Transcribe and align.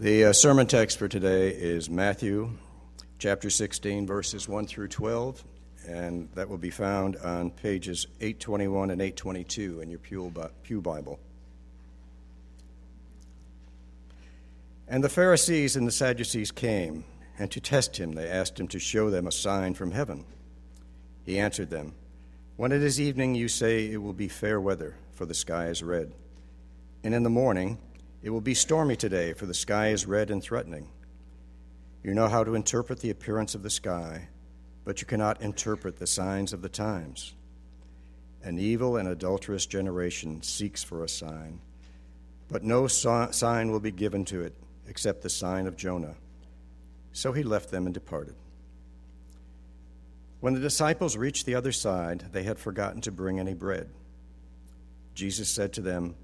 The 0.00 0.26
uh, 0.26 0.32
sermon 0.32 0.68
text 0.68 0.96
for 0.96 1.08
today 1.08 1.48
is 1.48 1.90
Matthew 1.90 2.52
chapter 3.18 3.50
16, 3.50 4.06
verses 4.06 4.48
1 4.48 4.68
through 4.68 4.86
12, 4.86 5.42
and 5.88 6.28
that 6.36 6.48
will 6.48 6.56
be 6.56 6.70
found 6.70 7.16
on 7.16 7.50
pages 7.50 8.06
821 8.20 8.92
and 8.92 9.02
822 9.02 9.80
in 9.80 9.90
your 9.90 9.98
Pew 9.98 10.80
Bible. 10.80 11.18
And 14.86 15.02
the 15.02 15.08
Pharisees 15.08 15.74
and 15.74 15.84
the 15.84 15.90
Sadducees 15.90 16.52
came, 16.52 17.02
and 17.36 17.50
to 17.50 17.60
test 17.60 17.96
him, 17.96 18.12
they 18.12 18.28
asked 18.28 18.60
him 18.60 18.68
to 18.68 18.78
show 18.78 19.10
them 19.10 19.26
a 19.26 19.32
sign 19.32 19.74
from 19.74 19.90
heaven. 19.90 20.24
He 21.26 21.40
answered 21.40 21.70
them, 21.70 21.92
When 22.54 22.70
it 22.70 22.84
is 22.84 23.00
evening, 23.00 23.34
you 23.34 23.48
say 23.48 23.90
it 23.90 24.00
will 24.00 24.12
be 24.12 24.28
fair 24.28 24.60
weather, 24.60 24.94
for 25.10 25.26
the 25.26 25.34
sky 25.34 25.66
is 25.66 25.82
red. 25.82 26.12
And 27.02 27.14
in 27.14 27.24
the 27.24 27.30
morning, 27.30 27.78
it 28.22 28.30
will 28.30 28.40
be 28.40 28.54
stormy 28.54 28.96
today, 28.96 29.32
for 29.32 29.46
the 29.46 29.54
sky 29.54 29.88
is 29.88 30.06
red 30.06 30.30
and 30.30 30.42
threatening. 30.42 30.88
You 32.02 32.14
know 32.14 32.28
how 32.28 32.44
to 32.44 32.54
interpret 32.54 33.00
the 33.00 33.10
appearance 33.10 33.54
of 33.54 33.62
the 33.62 33.70
sky, 33.70 34.28
but 34.84 35.00
you 35.00 35.06
cannot 35.06 35.40
interpret 35.40 35.98
the 35.98 36.06
signs 36.06 36.52
of 36.52 36.62
the 36.62 36.68
times. 36.68 37.34
An 38.42 38.58
evil 38.58 38.96
and 38.96 39.08
adulterous 39.08 39.66
generation 39.66 40.42
seeks 40.42 40.82
for 40.82 41.04
a 41.04 41.08
sign, 41.08 41.60
but 42.48 42.62
no 42.62 42.86
sign 42.86 43.70
will 43.70 43.80
be 43.80 43.90
given 43.90 44.24
to 44.26 44.42
it 44.42 44.54
except 44.86 45.22
the 45.22 45.28
sign 45.28 45.66
of 45.66 45.76
Jonah. 45.76 46.14
So 47.12 47.32
he 47.32 47.42
left 47.42 47.70
them 47.70 47.86
and 47.86 47.92
departed. 47.92 48.34
When 50.40 50.54
the 50.54 50.60
disciples 50.60 51.16
reached 51.16 51.46
the 51.46 51.56
other 51.56 51.72
side, 51.72 52.26
they 52.32 52.44
had 52.44 52.58
forgotten 52.58 53.00
to 53.02 53.10
bring 53.10 53.40
any 53.40 53.54
bread. 53.54 53.90
Jesus 55.14 55.50
said 55.50 55.72
to 55.72 55.80
them, 55.80 56.14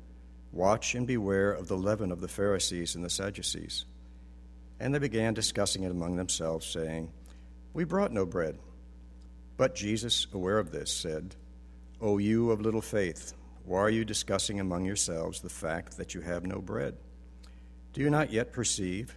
Watch 0.55 0.95
and 0.95 1.05
beware 1.05 1.51
of 1.51 1.67
the 1.67 1.77
leaven 1.77 2.13
of 2.13 2.21
the 2.21 2.29
Pharisees 2.29 2.95
and 2.95 3.05
the 3.05 3.11
Sadducees. 3.11 3.87
And 4.79 4.95
they 4.95 5.01
began 5.01 5.35
discussing 5.35 5.83
it 5.83 5.91
among 5.91 6.15
themselves, 6.15 6.65
saying, 6.65 7.11
We 7.73 7.83
brought 7.83 8.13
no 8.13 8.25
bread. 8.25 8.61
But 9.57 9.75
Jesus, 9.75 10.29
aware 10.33 10.61
of 10.61 10.71
this, 10.71 10.93
said, 10.93 11.35
O 12.01 12.19
you 12.19 12.53
of 12.53 12.61
little 12.61 12.81
faith, 12.81 13.35
why 13.65 13.81
are 13.81 13.91
you 13.91 14.05
discussing 14.05 14.61
among 14.61 14.85
yourselves 14.85 15.41
the 15.41 15.49
fact 15.49 15.97
that 15.97 16.15
you 16.15 16.21
have 16.21 16.47
no 16.47 16.61
bread? 16.61 16.99
Do 17.93 18.01
you 18.01 18.09
not 18.09 18.31
yet 18.31 18.53
perceive? 18.53 19.17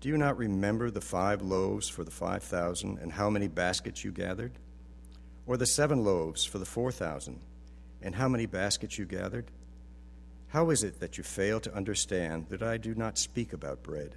Do 0.00 0.08
you 0.08 0.16
not 0.16 0.36
remember 0.36 0.90
the 0.90 1.00
five 1.00 1.42
loaves 1.42 1.88
for 1.88 2.02
the 2.02 2.10
five 2.10 2.42
thousand 2.42 2.98
and 2.98 3.12
how 3.12 3.30
many 3.30 3.46
baskets 3.46 4.02
you 4.02 4.10
gathered? 4.10 4.58
Or 5.46 5.56
the 5.56 5.66
seven 5.66 6.02
loaves 6.02 6.44
for 6.44 6.58
the 6.58 6.66
four 6.66 6.90
thousand 6.90 7.38
and 8.02 8.16
how 8.16 8.28
many 8.28 8.46
baskets 8.46 8.98
you 8.98 9.04
gathered? 9.04 9.52
How 10.48 10.70
is 10.70 10.84
it 10.84 11.00
that 11.00 11.18
you 11.18 11.24
fail 11.24 11.60
to 11.60 11.74
understand 11.74 12.46
that 12.48 12.62
I 12.62 12.76
do 12.76 12.94
not 12.94 13.18
speak 13.18 13.52
about 13.52 13.82
bread? 13.82 14.14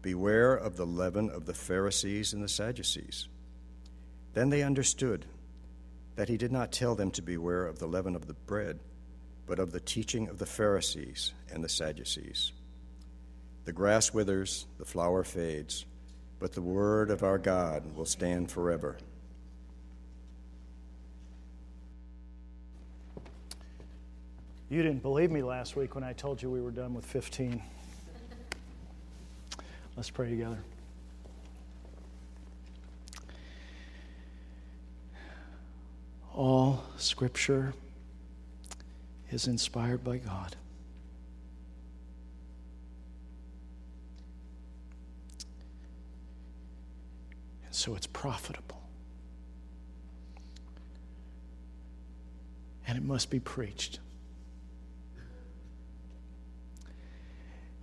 Beware 0.00 0.54
of 0.54 0.76
the 0.76 0.86
leaven 0.86 1.30
of 1.30 1.46
the 1.46 1.54
Pharisees 1.54 2.32
and 2.32 2.42
the 2.42 2.48
Sadducees. 2.48 3.28
Then 4.34 4.50
they 4.50 4.62
understood 4.62 5.26
that 6.16 6.28
he 6.28 6.36
did 6.36 6.52
not 6.52 6.72
tell 6.72 6.94
them 6.94 7.10
to 7.12 7.22
beware 7.22 7.66
of 7.66 7.78
the 7.78 7.86
leaven 7.86 8.14
of 8.14 8.26
the 8.26 8.34
bread, 8.34 8.78
but 9.46 9.58
of 9.58 9.72
the 9.72 9.80
teaching 9.80 10.28
of 10.28 10.38
the 10.38 10.46
Pharisees 10.46 11.32
and 11.52 11.62
the 11.62 11.68
Sadducees. 11.68 12.52
The 13.64 13.72
grass 13.72 14.12
withers, 14.12 14.66
the 14.78 14.84
flower 14.84 15.24
fades, 15.24 15.86
but 16.38 16.52
the 16.52 16.62
word 16.62 17.10
of 17.10 17.22
our 17.22 17.38
God 17.38 17.94
will 17.94 18.04
stand 18.04 18.50
forever. 18.50 18.98
You 24.72 24.82
didn't 24.82 25.02
believe 25.02 25.30
me 25.30 25.42
last 25.42 25.76
week 25.76 25.94
when 25.94 26.02
I 26.02 26.14
told 26.14 26.40
you 26.40 26.48
we 26.48 26.62
were 26.62 26.70
done 26.70 26.94
with 26.94 27.04
15. 27.04 27.62
Let's 29.98 30.08
pray 30.08 30.30
together. 30.30 30.56
All 36.32 36.82
scripture 36.96 37.74
is 39.30 39.46
inspired 39.46 40.02
by 40.02 40.16
God. 40.16 40.56
And 47.66 47.74
so 47.74 47.94
it's 47.94 48.06
profitable. 48.06 48.80
And 52.86 52.96
it 52.96 53.04
must 53.04 53.28
be 53.28 53.38
preached. 53.38 53.98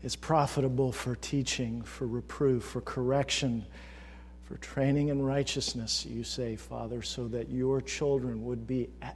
Is 0.03 0.15
profitable 0.15 0.91
for 0.91 1.15
teaching, 1.15 1.81
for 1.81 2.07
reproof, 2.07 2.63
for 2.63 2.81
correction, 2.81 3.65
for 4.45 4.57
training 4.57 5.09
in 5.09 5.21
righteousness, 5.21 6.05
you 6.05 6.23
say, 6.23 6.55
Father, 6.55 7.01
so 7.01 7.27
that 7.27 7.49
your 7.49 7.81
children 7.81 8.43
would 8.45 8.65
be 8.65 8.89
a- 9.01 9.13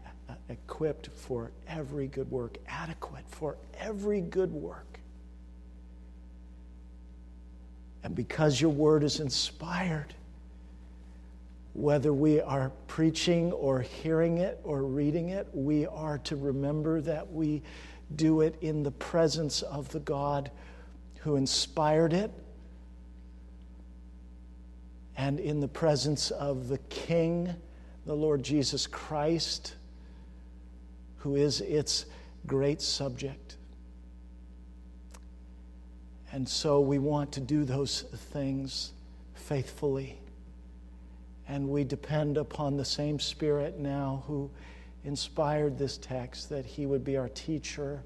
equipped 0.49 1.07
for 1.07 1.51
every 1.67 2.07
good 2.07 2.29
work, 2.29 2.57
adequate 2.67 3.23
for 3.27 3.57
every 3.79 4.21
good 4.21 4.51
work. 4.51 4.99
And 8.03 8.13
because 8.13 8.59
your 8.59 8.71
word 8.71 9.03
is 9.03 9.21
inspired, 9.21 10.13
whether 11.73 12.13
we 12.13 12.41
are 12.41 12.71
preaching 12.87 13.51
or 13.53 13.81
hearing 13.81 14.37
it 14.37 14.59
or 14.63 14.83
reading 14.83 15.29
it, 15.29 15.47
we 15.53 15.87
are 15.87 16.19
to 16.19 16.35
remember 16.35 17.01
that 17.01 17.31
we 17.31 17.63
do 18.15 18.41
it 18.41 18.55
in 18.61 18.83
the 18.83 18.91
presence 18.91 19.61
of 19.63 19.89
the 19.89 19.99
God 20.01 20.51
who 21.23 21.37
inspired 21.37 22.11
it, 22.11 22.31
and 25.15 25.39
in 25.39 25.61
the 25.61 25.67
presence 25.67 26.31
of 26.31 26.67
the 26.67 26.77
King, 26.89 27.53
the 28.05 28.13
Lord 28.13 28.43
Jesus 28.43 28.87
Christ, 28.87 29.75
who 31.17 31.37
is 31.37 31.61
its 31.61 32.05
great 32.45 32.81
subject. 32.81 33.55
And 36.33 36.49
so 36.49 36.81
we 36.81 36.99
want 36.99 37.31
to 37.33 37.39
do 37.39 37.63
those 37.63 38.01
things 38.01 38.91
faithfully. 39.33 40.17
And 41.47 41.69
we 41.69 41.85
depend 41.85 42.37
upon 42.37 42.75
the 42.75 42.83
same 42.83 43.17
Spirit 43.19 43.79
now 43.79 44.23
who 44.27 44.49
inspired 45.05 45.77
this 45.77 45.97
text 45.97 46.49
that 46.49 46.65
He 46.65 46.85
would 46.85 47.05
be 47.05 47.15
our 47.15 47.29
teacher 47.29 48.03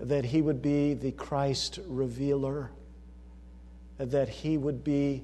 that 0.00 0.24
he 0.24 0.42
would 0.42 0.60
be 0.60 0.94
the 0.94 1.12
Christ 1.12 1.78
revealer, 1.86 2.70
that 3.98 4.28
he 4.28 4.58
would 4.58 4.82
be 4.82 5.22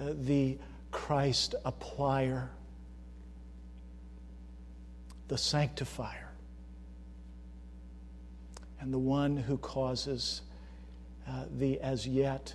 uh, 0.00 0.14
the 0.14 0.58
Christ 0.90 1.54
applier, 1.64 2.48
the 5.28 5.38
sanctifier, 5.38 6.30
and 8.80 8.92
the 8.92 8.98
one 8.98 9.36
who 9.36 9.58
causes 9.58 10.42
uh, 11.28 11.44
the 11.58 11.80
as 11.80 12.06
yet 12.06 12.54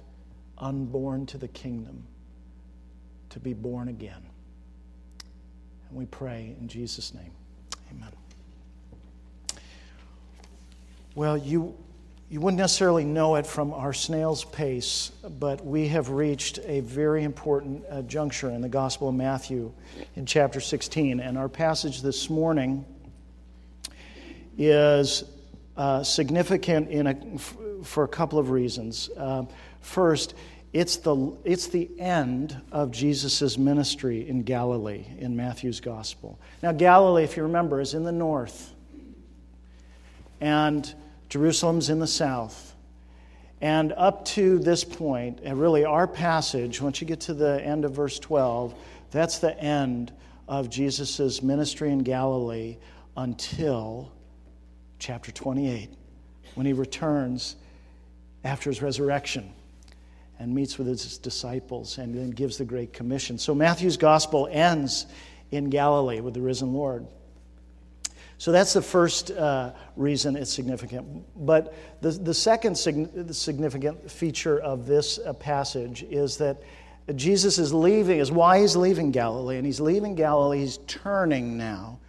unborn 0.57 1.25
to 1.27 1.37
the 1.37 1.47
kingdom 1.47 2.03
to 3.29 3.39
be 3.39 3.53
born 3.53 3.87
again. 3.87 4.25
And 5.89 5.97
we 5.97 6.05
pray 6.05 6.55
in 6.59 6.67
Jesus' 6.67 7.13
name. 7.13 7.31
Amen. 7.91 8.11
Well, 11.17 11.35
you, 11.35 11.75
you 12.29 12.39
wouldn't 12.39 12.59
necessarily 12.59 13.03
know 13.03 13.37
it 13.37 13.47
from 13.47 13.73
our 13.73 13.91
snail's 13.91 14.45
pace, 14.45 15.11
but 15.39 15.65
we 15.65 15.87
have 15.87 16.11
reached 16.11 16.59
a 16.63 16.81
very 16.81 17.23
important 17.23 17.83
uh, 17.89 18.03
juncture 18.03 18.51
in 18.51 18.61
the 18.61 18.69
Gospel 18.69 19.09
of 19.09 19.15
Matthew 19.15 19.73
in 20.15 20.27
chapter 20.27 20.61
16. 20.61 21.19
And 21.19 21.35
our 21.35 21.49
passage 21.49 22.03
this 22.03 22.29
morning 22.29 22.85
is 24.59 25.23
uh, 25.75 26.03
significant 26.03 26.91
in 26.91 27.07
a, 27.07 27.17
f- 27.33 27.57
for 27.81 28.03
a 28.03 28.07
couple 28.07 28.37
of 28.37 28.51
reasons. 28.51 29.09
Uh, 29.17 29.45
first, 29.81 30.35
it's 30.71 30.97
the, 30.97 31.35
it's 31.43 31.65
the 31.65 31.89
end 31.97 32.61
of 32.71 32.91
Jesus' 32.91 33.57
ministry 33.57 34.29
in 34.29 34.43
Galilee 34.43 35.07
in 35.17 35.35
Matthew's 35.35 35.79
Gospel. 35.79 36.37
Now, 36.61 36.73
Galilee, 36.73 37.23
if 37.23 37.37
you 37.37 37.41
remember, 37.41 37.81
is 37.81 37.95
in 37.95 38.03
the 38.03 38.11
north. 38.11 38.75
And 40.39 40.93
Jerusalem's 41.29 41.89
in 41.89 41.99
the 41.99 42.07
south. 42.07 42.75
And 43.59 43.91
up 43.93 44.25
to 44.25 44.59
this 44.59 44.83
point, 44.83 45.39
and 45.43 45.59
really 45.59 45.83
our 45.83 46.07
passage, 46.07 46.81
once 46.81 47.01
you 47.01 47.07
get 47.07 47.21
to 47.21 47.33
the 47.33 47.63
end 47.63 47.85
of 47.85 47.93
verse 47.93 48.19
12, 48.19 48.75
that's 49.09 49.39
the 49.39 49.57
end 49.59 50.13
of 50.47 50.69
Jesus' 50.69 51.41
ministry 51.41 51.91
in 51.91 51.99
Galilee 51.99 52.77
until 53.15 54.11
chapter 54.99 55.31
28, 55.31 55.89
when 56.55 56.65
he 56.65 56.73
returns 56.73 57.55
after 58.43 58.69
his 58.69 58.81
resurrection 58.81 59.51
and 60.39 60.53
meets 60.53 60.77
with 60.77 60.87
his 60.87 61.17
disciples 61.17 61.97
and 61.97 62.13
then 62.13 62.29
gives 62.29 62.57
the 62.57 62.65
Great 62.65 62.93
Commission. 62.93 63.37
So 63.37 63.55
Matthew's 63.55 63.97
gospel 63.97 64.47
ends 64.51 65.07
in 65.51 65.69
Galilee 65.69 66.21
with 66.21 66.35
the 66.35 66.41
risen 66.41 66.73
Lord. 66.73 67.07
So 68.39 68.51
that's 68.51 68.73
the 68.73 68.81
first 68.81 69.31
uh, 69.31 69.71
reason 69.95 70.35
it's 70.35 70.53
significant. 70.53 71.25
But 71.35 71.73
the, 72.01 72.11
the 72.11 72.33
second 72.33 72.77
sig- 72.77 73.33
significant 73.33 74.11
feature 74.11 74.59
of 74.59 74.85
this 74.85 75.19
uh, 75.19 75.33
passage 75.33 76.03
is 76.03 76.37
that 76.37 76.61
Jesus 77.15 77.57
is 77.57 77.73
leaving, 77.73 78.19
is 78.19 78.31
why 78.31 78.59
he's 78.59 78.75
leaving 78.75 79.11
Galilee. 79.11 79.57
And 79.57 79.65
he's 79.65 79.79
leaving 79.79 80.15
Galilee, 80.15 80.59
he's 80.59 80.77
turning 80.87 81.57
now 81.57 81.99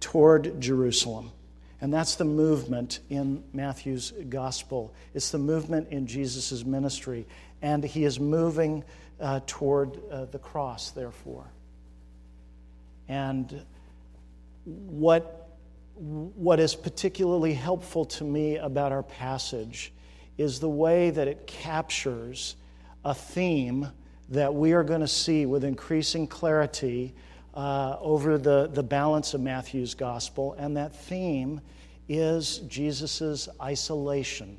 toward 0.00 0.60
Jerusalem. 0.60 1.32
And 1.80 1.92
that's 1.92 2.14
the 2.14 2.24
movement 2.24 3.00
in 3.10 3.44
Matthew's 3.52 4.12
gospel. 4.30 4.94
It's 5.12 5.30
the 5.30 5.38
movement 5.38 5.88
in 5.90 6.06
Jesus' 6.06 6.64
ministry. 6.64 7.26
And 7.60 7.84
he 7.84 8.04
is 8.04 8.18
moving 8.18 8.84
uh, 9.20 9.40
toward 9.46 10.00
uh, 10.10 10.24
the 10.26 10.38
cross, 10.38 10.92
therefore. 10.92 11.44
And 13.06 13.64
what 14.64 15.43
what 15.94 16.58
is 16.58 16.74
particularly 16.74 17.54
helpful 17.54 18.04
to 18.04 18.24
me 18.24 18.56
about 18.56 18.92
our 18.92 19.02
passage 19.02 19.92
is 20.36 20.58
the 20.58 20.68
way 20.68 21.10
that 21.10 21.28
it 21.28 21.46
captures 21.46 22.56
a 23.04 23.14
theme 23.14 23.88
that 24.30 24.52
we 24.54 24.72
are 24.72 24.82
going 24.82 25.00
to 25.00 25.08
see 25.08 25.46
with 25.46 25.62
increasing 25.62 26.26
clarity 26.26 27.14
uh, 27.54 27.96
over 28.00 28.38
the, 28.38 28.68
the 28.72 28.82
balance 28.82 29.34
of 29.34 29.40
Matthew's 29.40 29.94
gospel. 29.94 30.54
And 30.58 30.76
that 30.76 30.96
theme 30.96 31.60
is 32.08 32.58
Jesus' 32.58 33.48
isolation. 33.62 34.58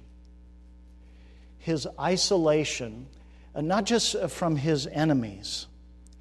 His 1.57 1.87
isolation, 1.99 3.07
uh, 3.53 3.61
not 3.61 3.85
just 3.85 4.29
from 4.29 4.55
his 4.55 4.87
enemies 4.87 5.67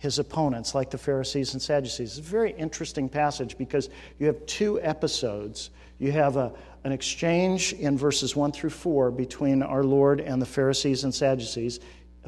his 0.05 0.19
opponents, 0.19 0.75
like 0.75 0.91
the 0.91 0.99
Pharisees 0.99 1.55
and 1.55 1.63
Sadducees. 1.63 2.19
It's 2.19 2.29
a 2.29 2.31
very 2.31 2.53
interesting 2.53 3.09
passage 3.09 3.57
because 3.57 3.89
you 4.19 4.27
have 4.27 4.45
two 4.45 4.79
episodes. 4.83 5.71
You 5.99 6.13
have 6.13 6.37
a, 6.37 6.53
an 6.85 6.93
exchange 6.93 7.73
in 7.73 7.97
verses 7.97 8.37
1 8.37 8.53
through 8.53 8.69
4 8.69 9.11
between 9.11 9.63
our 9.63 9.83
Lord 9.83 10.21
and 10.21 10.43
the 10.43 10.47
Pharisees 10.47 11.05
and 11.05 11.15
Sadducees, 11.15 11.81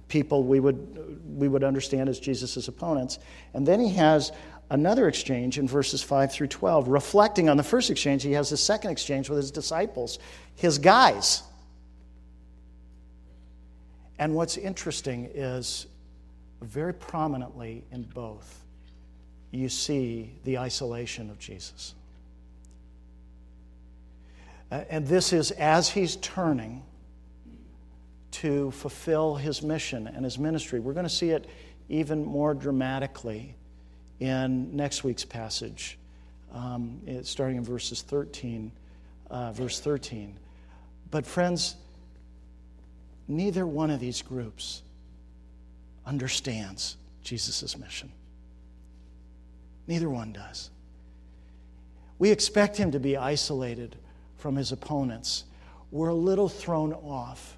people 0.08 0.44
we 0.44 0.58
would, 0.58 1.38
we 1.38 1.48
would 1.48 1.62
understand 1.62 2.08
as 2.08 2.18
Jesus' 2.18 2.66
opponents. 2.66 3.18
And 3.52 3.68
then 3.68 3.78
he 3.78 3.92
has 3.92 4.32
another 4.70 5.06
exchange 5.06 5.58
in 5.58 5.68
verses 5.68 6.02
5 6.02 6.32
through 6.32 6.48
12. 6.48 6.88
Reflecting 6.88 7.50
on 7.50 7.58
the 7.58 7.62
first 7.62 7.90
exchange, 7.90 8.22
he 8.22 8.32
has 8.32 8.48
the 8.48 8.56
second 8.56 8.90
exchange 8.90 9.28
with 9.28 9.36
his 9.36 9.50
disciples, 9.50 10.18
his 10.54 10.78
guys. 10.78 11.42
And 14.18 14.34
what's 14.34 14.56
interesting 14.56 15.30
is 15.34 15.86
very 16.62 16.94
prominently 16.94 17.84
in 17.92 18.02
both, 18.02 18.64
you 19.50 19.68
see 19.68 20.32
the 20.44 20.58
isolation 20.58 21.30
of 21.30 21.38
Jesus. 21.38 21.94
Uh, 24.70 24.84
and 24.90 25.06
this 25.06 25.32
is 25.32 25.52
as 25.52 25.88
he's 25.88 26.16
turning 26.16 26.82
to 28.32 28.70
fulfill 28.72 29.36
his 29.36 29.62
mission 29.62 30.06
and 30.06 30.24
his 30.24 30.38
ministry. 30.38 30.80
We're 30.80 30.92
going 30.92 31.06
to 31.06 31.10
see 31.10 31.30
it 31.30 31.48
even 31.88 32.24
more 32.24 32.52
dramatically 32.52 33.54
in 34.20 34.74
next 34.74 35.04
week's 35.04 35.24
passage, 35.24 35.98
um, 36.52 37.00
starting 37.22 37.56
in 37.58 37.64
verses 37.64 38.02
13, 38.02 38.72
uh, 39.30 39.52
verse 39.52 39.78
13. 39.80 40.36
But, 41.10 41.24
friends, 41.24 41.76
neither 43.28 43.66
one 43.66 43.90
of 43.90 44.00
these 44.00 44.20
groups 44.22 44.82
understands 46.06 46.96
Jesus' 47.22 47.76
mission. 47.76 48.10
Neither 49.86 50.08
one 50.08 50.32
does. 50.32 50.70
We 52.18 52.30
expect 52.30 52.76
him 52.76 52.92
to 52.92 53.00
be 53.00 53.16
isolated 53.16 53.96
from 54.36 54.56
his 54.56 54.72
opponents. 54.72 55.44
We're 55.90 56.08
a 56.08 56.14
little 56.14 56.48
thrown 56.48 56.92
off, 56.92 57.56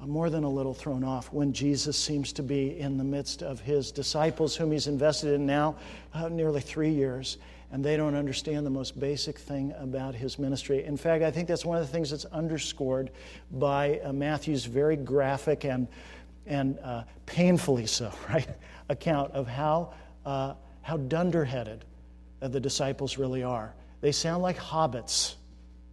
uh, 0.00 0.06
more 0.06 0.30
than 0.30 0.44
a 0.44 0.48
little 0.48 0.74
thrown 0.74 1.04
off, 1.04 1.32
when 1.32 1.52
Jesus 1.52 1.96
seems 1.96 2.32
to 2.34 2.42
be 2.42 2.78
in 2.78 2.96
the 2.98 3.04
midst 3.04 3.42
of 3.42 3.60
his 3.60 3.90
disciples, 3.90 4.54
whom 4.54 4.72
he's 4.72 4.86
invested 4.86 5.32
in 5.34 5.44
now 5.44 5.76
uh, 6.12 6.28
nearly 6.28 6.60
three 6.60 6.90
years, 6.90 7.38
and 7.72 7.84
they 7.84 7.96
don't 7.96 8.14
understand 8.14 8.64
the 8.64 8.70
most 8.70 8.98
basic 8.98 9.38
thing 9.38 9.74
about 9.78 10.14
his 10.14 10.38
ministry. 10.38 10.84
In 10.84 10.96
fact, 10.96 11.24
I 11.24 11.30
think 11.30 11.48
that's 11.48 11.64
one 11.64 11.76
of 11.76 11.84
the 11.84 11.92
things 11.92 12.10
that's 12.10 12.24
underscored 12.26 13.10
by 13.50 13.98
uh, 14.04 14.12
Matthew's 14.12 14.64
very 14.64 14.96
graphic 14.96 15.64
and 15.64 15.88
and 16.46 16.78
uh, 16.80 17.04
painfully 17.26 17.86
so, 17.86 18.12
right, 18.28 18.48
account 18.88 19.32
of 19.32 19.46
how, 19.46 19.94
uh, 20.24 20.54
how 20.82 20.96
dunderheaded 20.96 21.84
uh, 22.42 22.48
the 22.48 22.60
disciples 22.60 23.18
really 23.18 23.42
are. 23.42 23.74
They 24.00 24.12
sound 24.12 24.42
like 24.42 24.58
hobbits, 24.58 25.34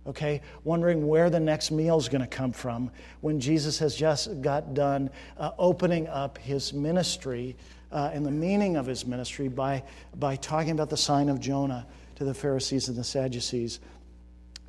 okay, 0.05 0.41
wondering 0.63 1.07
where 1.07 1.29
the 1.29 1.39
next 1.39 1.71
meal 1.71 1.97
is 1.97 2.09
going 2.09 2.21
to 2.21 2.27
come 2.27 2.51
from 2.51 2.91
when 3.21 3.39
Jesus 3.39 3.79
has 3.79 3.95
just 3.95 4.41
got 4.41 4.73
done 4.73 5.09
uh, 5.37 5.51
opening 5.57 6.07
up 6.07 6.37
his 6.37 6.73
ministry 6.73 7.55
uh, 7.91 8.11
and 8.13 8.25
the 8.25 8.31
meaning 8.31 8.75
of 8.77 8.85
his 8.85 9.05
ministry 9.05 9.47
by, 9.47 9.83
by 10.15 10.35
talking 10.35 10.71
about 10.71 10.89
the 10.89 10.97
sign 10.97 11.29
of 11.29 11.39
Jonah 11.39 11.85
to 12.15 12.23
the 12.23 12.33
Pharisees 12.33 12.87
and 12.87 12.97
the 12.97 13.03
Sadducees. 13.03 13.79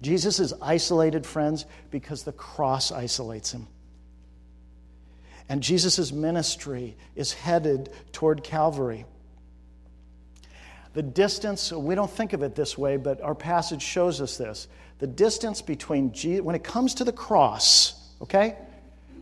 Jesus 0.00 0.40
is 0.40 0.52
isolated, 0.60 1.24
friends, 1.24 1.64
because 1.90 2.24
the 2.24 2.32
cross 2.32 2.90
isolates 2.90 3.52
him. 3.52 3.68
And 5.52 5.62
Jesus' 5.62 6.12
ministry 6.12 6.96
is 7.14 7.34
headed 7.34 7.90
toward 8.12 8.42
Calvary. 8.42 9.04
The 10.94 11.02
distance, 11.02 11.70
we 11.70 11.94
don't 11.94 12.10
think 12.10 12.32
of 12.32 12.42
it 12.42 12.54
this 12.54 12.78
way, 12.78 12.96
but 12.96 13.20
our 13.20 13.34
passage 13.34 13.82
shows 13.82 14.22
us 14.22 14.38
this. 14.38 14.66
The 14.98 15.06
distance 15.06 15.60
between, 15.60 16.14
Jesus, 16.14 16.40
when 16.40 16.56
it 16.56 16.64
comes 16.64 16.94
to 16.94 17.04
the 17.04 17.12
cross, 17.12 17.92
okay? 18.22 18.56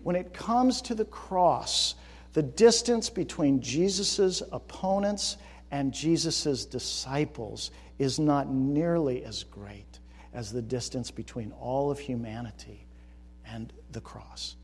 When 0.04 0.14
it 0.14 0.32
comes 0.32 0.82
to 0.82 0.94
the 0.94 1.04
cross, 1.04 1.96
the 2.32 2.44
distance 2.44 3.10
between 3.10 3.60
Jesus' 3.60 4.40
opponents 4.52 5.36
and 5.72 5.92
Jesus' 5.92 6.64
disciples 6.64 7.72
is 7.98 8.20
not 8.20 8.48
nearly 8.48 9.24
as 9.24 9.42
great 9.42 9.98
as 10.32 10.52
the 10.52 10.62
distance 10.62 11.10
between 11.10 11.50
all 11.60 11.90
of 11.90 11.98
humanity 11.98 12.86
and 13.44 13.72
the 13.90 14.00
cross 14.00 14.54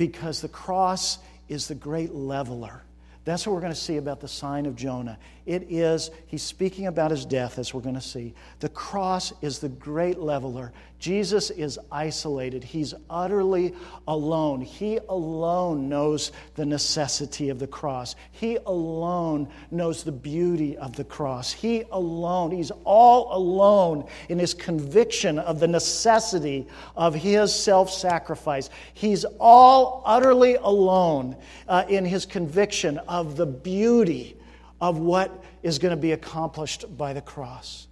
because 0.00 0.40
the 0.40 0.48
cross 0.48 1.18
is 1.50 1.68
the 1.68 1.74
great 1.74 2.14
leveler. 2.14 2.80
That's 3.26 3.46
what 3.46 3.52
we're 3.52 3.60
going 3.60 3.74
to 3.74 3.78
see 3.78 3.98
about 3.98 4.18
the 4.18 4.28
sign 4.28 4.64
of 4.64 4.74
Jonah. 4.74 5.18
It 5.44 5.70
is, 5.70 6.10
he's 6.26 6.42
speaking 6.42 6.86
about 6.86 7.10
his 7.10 7.26
death, 7.26 7.58
as 7.58 7.74
we're 7.74 7.82
going 7.82 7.96
to 7.96 8.00
see. 8.00 8.32
The 8.60 8.70
cross 8.70 9.34
is 9.42 9.58
the 9.58 9.68
great 9.68 10.18
leveler. 10.18 10.72
Jesus 11.00 11.48
is 11.48 11.78
isolated. 11.90 12.62
He's 12.62 12.92
utterly 13.08 13.74
alone. 14.06 14.60
He 14.60 14.98
alone 15.08 15.88
knows 15.88 16.30
the 16.56 16.66
necessity 16.66 17.48
of 17.48 17.58
the 17.58 17.66
cross. 17.66 18.14
He 18.30 18.58
alone 18.66 19.48
knows 19.70 20.04
the 20.04 20.12
beauty 20.12 20.76
of 20.76 20.94
the 20.94 21.04
cross. 21.04 21.50
He 21.50 21.84
alone, 21.90 22.50
he's 22.50 22.70
all 22.84 23.34
alone 23.34 24.06
in 24.28 24.38
his 24.38 24.52
conviction 24.52 25.38
of 25.38 25.58
the 25.58 25.68
necessity 25.68 26.68
of 26.94 27.14
his 27.14 27.54
self 27.54 27.90
sacrifice. 27.90 28.68
He's 28.92 29.24
all 29.40 30.02
utterly 30.04 30.56
alone 30.56 31.36
uh, 31.66 31.86
in 31.88 32.04
his 32.04 32.26
conviction 32.26 32.98
of 32.98 33.36
the 33.36 33.46
beauty 33.46 34.36
of 34.82 34.98
what 34.98 35.42
is 35.62 35.78
going 35.78 35.96
to 35.96 36.00
be 36.00 36.12
accomplished 36.12 36.84
by 36.98 37.14
the 37.14 37.22
cross. 37.22 37.86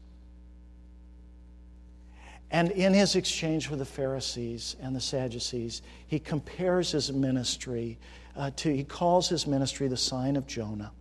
And 2.51 2.71
in 2.71 2.95
his 2.95 3.15
exchange 3.15 3.69
with 3.69 3.79
the 3.79 3.85
Pharisees 3.85 4.77
and 4.81 4.97
the 4.97 5.01
Sadducees, 5.01 5.83
he 6.07 6.19
compares 6.19 6.91
his 6.93 7.13
ministry 7.13 7.99
uh, 8.37 8.51
to, 8.57 8.75
he 8.75 8.85
calls 8.85 9.29
his 9.29 9.47
ministry 9.47 9.89
the 9.89 9.97
sign 9.97 10.37
of 10.37 10.47
Jonah, 10.47 10.93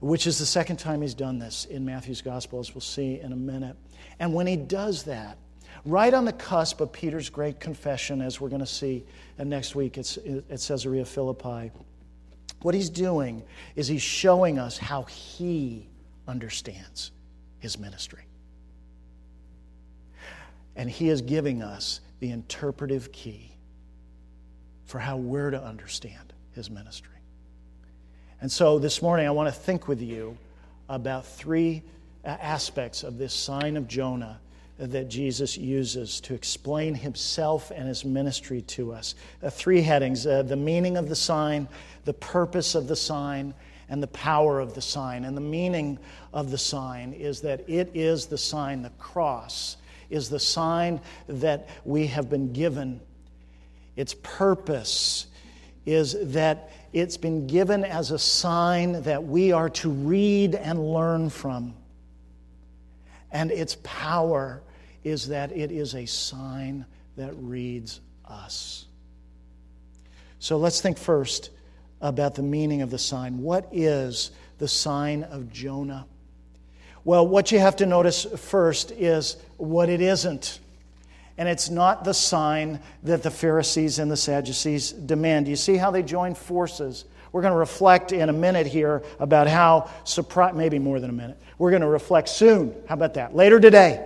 which 0.00 0.26
is 0.26 0.38
the 0.38 0.46
second 0.46 0.76
time 0.76 1.02
he's 1.02 1.14
done 1.14 1.38
this 1.38 1.64
in 1.64 1.84
Matthew's 1.84 2.22
gospel, 2.22 2.60
as 2.60 2.74
we'll 2.74 2.82
see 2.82 3.18
in 3.20 3.32
a 3.32 3.36
minute. 3.36 3.76
And 4.20 4.32
when 4.32 4.46
he 4.46 4.56
does 4.56 5.02
that, 5.04 5.38
right 5.84 6.12
on 6.14 6.24
the 6.24 6.32
cusp 6.32 6.80
of 6.80 6.92
Peter's 6.92 7.28
great 7.28 7.58
confession, 7.58 8.20
as 8.20 8.40
we're 8.40 8.48
going 8.48 8.60
to 8.60 8.66
see 8.66 9.04
uh, 9.38 9.44
next 9.44 9.74
week 9.74 9.98
at, 9.98 10.16
at 10.18 10.60
Caesarea 10.60 11.04
Philippi, 11.04 11.72
what 12.62 12.74
he's 12.74 12.90
doing 12.90 13.42
is 13.74 13.88
he's 13.88 14.02
showing 14.02 14.58
us 14.58 14.78
how 14.78 15.02
he 15.04 15.88
understands 16.28 17.10
his 17.58 17.78
ministry. 17.78 18.22
And 20.76 20.90
he 20.90 21.08
is 21.08 21.22
giving 21.22 21.62
us 21.62 22.00
the 22.20 22.30
interpretive 22.30 23.10
key 23.12 23.50
for 24.84 24.98
how 24.98 25.16
we're 25.16 25.50
to 25.50 25.62
understand 25.62 26.32
his 26.52 26.70
ministry. 26.70 27.16
And 28.40 28.52
so 28.52 28.78
this 28.78 29.02
morning, 29.02 29.26
I 29.26 29.30
want 29.30 29.52
to 29.52 29.60
think 29.60 29.88
with 29.88 30.00
you 30.00 30.36
about 30.88 31.26
three 31.26 31.82
aspects 32.24 33.02
of 33.02 33.18
this 33.18 33.32
sign 33.32 33.76
of 33.76 33.88
Jonah 33.88 34.38
that 34.78 35.08
Jesus 35.08 35.56
uses 35.56 36.20
to 36.20 36.34
explain 36.34 36.94
himself 36.94 37.72
and 37.74 37.88
his 37.88 38.04
ministry 38.04 38.60
to 38.62 38.92
us. 38.92 39.14
Uh, 39.42 39.48
three 39.48 39.80
headings 39.80 40.26
uh, 40.26 40.42
the 40.42 40.56
meaning 40.56 40.98
of 40.98 41.08
the 41.08 41.16
sign, 41.16 41.66
the 42.04 42.12
purpose 42.12 42.74
of 42.74 42.86
the 42.86 42.96
sign, 42.96 43.54
and 43.88 44.02
the 44.02 44.08
power 44.08 44.60
of 44.60 44.74
the 44.74 44.82
sign. 44.82 45.24
And 45.24 45.36
the 45.36 45.40
meaning 45.42 45.98
of 46.34 46.50
the 46.50 46.58
sign 46.58 47.14
is 47.14 47.40
that 47.40 47.68
it 47.68 47.90
is 47.94 48.26
the 48.26 48.36
sign, 48.36 48.82
the 48.82 48.90
cross 48.90 49.78
is 50.10 50.28
the 50.28 50.40
sign 50.40 51.00
that 51.28 51.68
we 51.84 52.06
have 52.08 52.28
been 52.30 52.52
given. 52.52 53.00
Its 53.96 54.14
purpose 54.22 55.26
is 55.84 56.16
that 56.32 56.70
it's 56.92 57.16
been 57.16 57.46
given 57.46 57.84
as 57.84 58.10
a 58.10 58.18
sign 58.18 59.02
that 59.02 59.24
we 59.24 59.52
are 59.52 59.70
to 59.70 59.90
read 59.90 60.54
and 60.54 60.92
learn 60.92 61.30
from. 61.30 61.74
And 63.30 63.50
its 63.50 63.76
power 63.82 64.62
is 65.04 65.28
that 65.28 65.52
it 65.52 65.70
is 65.70 65.94
a 65.94 66.06
sign 66.06 66.86
that 67.16 67.32
reads 67.36 68.00
us. 68.24 68.86
So 70.38 70.58
let's 70.58 70.80
think 70.80 70.98
first 70.98 71.50
about 72.00 72.34
the 72.34 72.42
meaning 72.42 72.82
of 72.82 72.90
the 72.90 72.98
sign. 72.98 73.38
What 73.38 73.68
is 73.72 74.30
the 74.58 74.68
sign 74.68 75.22
of 75.24 75.52
Jonah? 75.52 76.06
Well, 77.06 77.24
what 77.24 77.52
you 77.52 77.60
have 77.60 77.76
to 77.76 77.86
notice 77.86 78.24
first 78.24 78.90
is 78.90 79.36
what 79.58 79.88
it 79.88 80.00
isn't. 80.00 80.58
And 81.38 81.48
it's 81.48 81.70
not 81.70 82.02
the 82.02 82.12
sign 82.12 82.80
that 83.04 83.22
the 83.22 83.30
Pharisees 83.30 84.00
and 84.00 84.10
the 84.10 84.16
Sadducees 84.16 84.90
demand. 84.90 85.46
You 85.46 85.54
see 85.54 85.76
how 85.76 85.92
they 85.92 86.02
join 86.02 86.34
forces? 86.34 87.04
We're 87.30 87.42
going 87.42 87.52
to 87.52 87.58
reflect 87.58 88.10
in 88.10 88.28
a 88.28 88.32
minute 88.32 88.66
here 88.66 89.04
about 89.20 89.46
how 89.46 89.88
maybe 90.56 90.80
more 90.80 90.98
than 90.98 91.10
a 91.10 91.12
minute. 91.12 91.38
We're 91.58 91.70
going 91.70 91.82
to 91.82 91.88
reflect 91.88 92.28
soon. 92.28 92.74
How 92.88 92.94
about 92.96 93.14
that? 93.14 93.36
Later 93.36 93.60
today, 93.60 94.04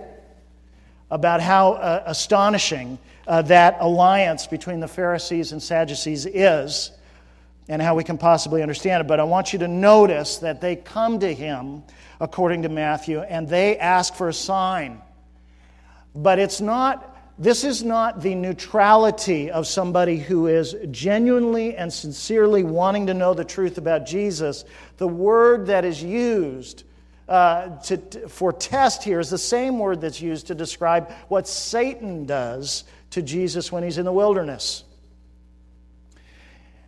about 1.09 1.41
how 1.41 1.73
uh, 1.73 2.03
astonishing 2.05 2.99
uh, 3.25 3.41
that 3.41 3.77
alliance 3.79 4.45
between 4.45 4.79
the 4.79 4.87
Pharisees 4.87 5.53
and 5.53 5.63
Sadducees 5.63 6.27
is 6.27 6.91
and 7.71 7.81
how 7.81 7.95
we 7.95 8.03
can 8.03 8.17
possibly 8.17 8.61
understand 8.61 8.99
it. 8.99 9.07
But 9.07 9.21
I 9.21 9.23
want 9.23 9.53
you 9.53 9.59
to 9.59 9.67
notice 9.67 10.37
that 10.39 10.59
they 10.59 10.75
come 10.75 11.19
to 11.19 11.33
him, 11.33 11.83
according 12.19 12.63
to 12.63 12.69
Matthew, 12.69 13.21
and 13.21 13.47
they 13.47 13.77
ask 13.77 14.13
for 14.13 14.27
a 14.27 14.33
sign. 14.33 15.01
But 16.13 16.37
it's 16.37 16.59
not 16.59 17.07
this 17.39 17.63
is 17.63 17.81
not 17.83 18.21
the 18.21 18.35
neutrality 18.35 19.49
of 19.49 19.65
somebody 19.65 20.17
who 20.17 20.45
is 20.45 20.75
genuinely 20.91 21.75
and 21.75 21.91
sincerely 21.91 22.63
wanting 22.63 23.07
to 23.07 23.15
know 23.15 23.33
the 23.33 23.45
truth 23.45 23.79
about 23.79 24.05
Jesus. 24.05 24.63
The 24.97 25.07
word 25.07 25.65
that 25.67 25.83
is 25.83 26.03
used 26.03 26.83
uh, 27.27 27.79
to, 27.83 27.97
for 28.27 28.53
test 28.53 29.01
here 29.01 29.19
is 29.19 29.31
the 29.31 29.39
same 29.39 29.79
word 29.79 30.01
that's 30.01 30.21
used 30.21 30.47
to 30.47 30.55
describe 30.55 31.11
what 31.29 31.47
Satan 31.47 32.25
does 32.25 32.83
to 33.11 33.23
Jesus 33.23 33.71
when 33.71 33.81
he's 33.81 33.97
in 33.97 34.05
the 34.05 34.13
wilderness 34.13 34.83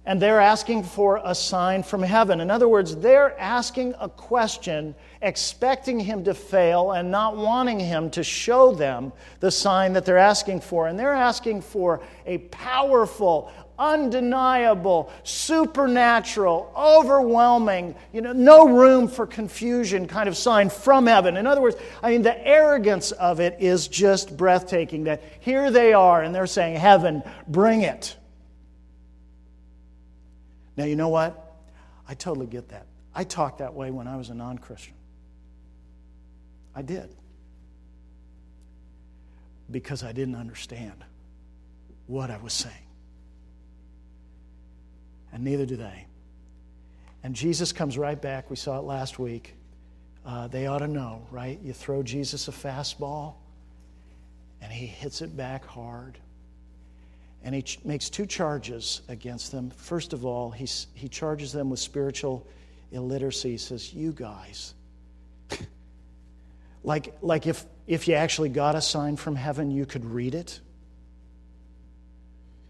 and 0.05 0.22
they're 0.22 0.41
asking 0.41 0.83
for 0.83 1.22
a 1.24 1.33
sign 1.33 1.81
from 1.81 2.03
heaven. 2.03 2.41
In 2.41 2.51
other 2.51 2.67
words, 2.67 2.95
they're 2.98 3.39
asking 3.39 3.95
a 4.00 4.10
question, 4.10 4.93
expecting 5.22 5.98
him 5.98 6.25
to 6.25 6.33
fail 6.33 6.91
and 6.91 7.10
not 7.10 7.38
wanting 7.38 7.79
him 7.79 8.10
to 8.12 8.24
show 8.24 8.74
them 8.74 9.13
the 9.39 9.50
sign 9.50 9.93
that 9.93 10.03
they're 10.03 10.17
asking 10.17 10.60
for. 10.60 10.88
And 10.88 11.00
they're 11.00 11.13
asking 11.13 11.62
for 11.62 12.01
a 12.25 12.39
powerful, 12.39 13.50
undeniable, 13.79 15.10
supernatural, 15.24 16.74
overwhelming, 16.75 17.95
you 18.12 18.19
know, 18.19 18.33
no 18.33 18.67
room 18.67 19.07
for 19.07 19.25
confusion 19.25 20.05
kind 20.05 20.27
of 20.27 20.36
sign 20.36 20.69
from 20.69 21.07
heaven. 21.07 21.38
In 21.38 21.48
other 21.48 21.62
words, 21.62 21.77
I 22.01 22.12
mean, 22.12 22.24
the 22.24 22.45
arrogance 22.45 23.13
of 23.13 23.39
it 23.39 23.55
is 23.62 23.88
just 23.88 24.36
breathtaking 24.36 25.05
that 25.05 25.24
here 25.39 25.72
they 25.72 25.93
are 25.93 26.22
and 26.24 26.36
they're 26.36 26.45
saying, 26.45 26.75
Heaven, 26.75 27.24
bring 27.48 27.83
it. 27.83 28.17
Now, 30.75 30.86
you 30.86 30.96
know 30.96 31.10
what? 31.10 31.56
I 32.08 32.13
totally 32.13 32.48
get 32.48 32.70
that. 32.70 32.88
I 33.13 33.24
talked 33.24 33.60
that 33.60 33.74
way 33.74 33.92
when 33.92 34.08
I 34.08 34.15
was 34.18 34.30
a 34.30 34.34
non 34.34 34.58
Christian. 34.58 34.96
I 36.75 36.82
did. 36.82 37.15
Because 39.70 40.03
I 40.03 40.12
didn't 40.12 40.36
understand 40.36 41.03
what 42.08 42.30
I 42.32 42.38
was 42.38 42.53
saying. 42.53 42.75
And 45.32 45.44
neither 45.44 45.65
do 45.65 45.75
they. 45.75 46.06
And 47.24 47.36
Jesus 47.36 47.72
comes 47.72 47.98
right 47.98 48.22
back. 48.22 48.50
We 48.50 48.56
saw 48.56 48.77
it 48.80 48.84
last 48.84 49.18
week. 49.18 49.56
Uh, 50.25 50.48
they 50.48 50.68
ought 50.68 50.80
to 50.80 50.88
know, 50.88 51.25
right? 51.32 51.60
You 51.62 51.74
throw 51.74 52.03
Jesus 52.03 52.48
a 52.48 52.51
fastball, 52.51 53.36
and 54.62 54.72
he 54.72 54.86
hits 54.86 55.22
it 55.22 55.36
back 55.36 55.65
hard. 55.65 56.18
And 57.43 57.53
he 57.53 57.62
ch- 57.62 57.79
makes 57.83 58.09
two 58.09 58.25
charges 58.25 59.01
against 59.09 59.51
them. 59.51 59.69
First 59.71 60.13
of 60.13 60.25
all, 60.25 60.51
he's, 60.51 60.88
he 60.93 61.09
charges 61.09 61.51
them 61.51 61.69
with 61.69 61.79
spiritual 61.79 62.47
illiteracy. 62.91 63.51
He 63.51 63.57
says, 63.57 63.93
You 63.93 64.13
guys, 64.13 64.73
like, 66.83 67.15
like 67.21 67.45
if, 67.47 67.65
if 67.85 68.07
you 68.07 68.13
actually 68.15 68.50
got 68.50 68.75
a 68.75 68.81
sign 68.81 69.17
from 69.17 69.35
heaven, 69.35 69.71
you 69.71 69.85
could 69.85 70.05
read 70.05 70.35
it. 70.35 70.59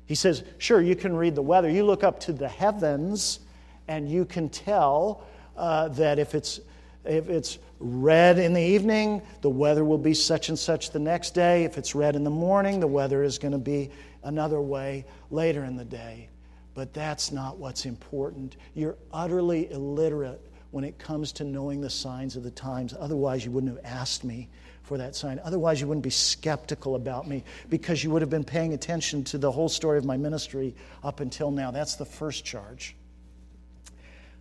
He 0.06 0.16
says, 0.16 0.44
Sure, 0.58 0.82
you 0.82 0.96
can 0.96 1.16
read 1.16 1.36
the 1.36 1.42
weather. 1.42 1.70
You 1.70 1.86
look 1.86 2.04
up 2.04 2.20
to 2.22 2.34
the 2.34 2.50
heavens 2.50 3.40
and 3.88 4.10
you 4.10 4.26
can 4.26 4.50
tell 4.50 5.26
uh, 5.56 5.90
that 5.90 6.20
if 6.20 6.36
it's, 6.36 6.60
if 7.06 7.30
it's 7.30 7.60
red 7.84 8.40
in 8.40 8.54
the 8.54 8.62
evening, 8.62 9.22
the 9.42 9.50
weather 9.50 9.84
will 9.84 9.98
be 9.98 10.14
such 10.14 10.48
and 10.48 10.58
such 10.58 10.92
the 10.92 11.00
next 11.00 11.32
day. 11.32 11.66
If 11.66 11.78
it's 11.78 11.94
red 11.94 12.16
in 12.16 12.24
the 12.24 12.30
morning, 12.30 12.80
the 12.80 12.88
weather 12.88 13.24
is 13.24 13.38
going 13.38 13.52
to 13.52 13.58
be 13.58 13.92
another 14.24 14.62
way 14.62 15.06
later 15.30 15.66
in 15.66 15.76
the 15.76 15.86
day. 15.86 16.30
But 16.74 16.94
that's 16.94 17.32
not 17.32 17.58
what's 17.58 17.86
important. 17.86 18.56
You're 18.74 18.98
utterly 19.12 19.70
illiterate 19.72 20.42
when 20.72 20.84
it 20.84 20.98
comes 20.98 21.34
to 21.34 21.44
knowing 21.44 21.82
the 21.82 21.90
signs 21.90 22.36
of 22.36 22.44
the 22.44 22.52
times. 22.52 22.96
Otherwise, 22.98 23.46
you 23.46 23.52
wouldn't 23.52 23.76
have 23.76 23.86
asked 23.86 24.24
me 24.24 24.50
for 24.82 24.98
that 24.98 25.16
sign. 25.16 25.40
Otherwise, 25.44 25.82
you 25.82 25.88
wouldn't 25.88 26.04
be 26.04 26.10
skeptical 26.10 26.96
about 26.96 27.28
me 27.28 27.44
because 27.70 28.04
you 28.04 28.12
would 28.12 28.22
have 28.22 28.30
been 28.30 28.44
paying 28.44 28.74
attention 28.74 29.24
to 29.26 29.38
the 29.38 29.52
whole 29.52 29.70
story 29.70 29.98
of 29.98 30.06
my 30.06 30.18
ministry 30.18 30.74
up 31.04 31.20
until 31.20 31.52
now. 31.52 31.70
That's 31.70 31.96
the 31.96 32.06
first 32.06 32.46
charge. 32.46 32.96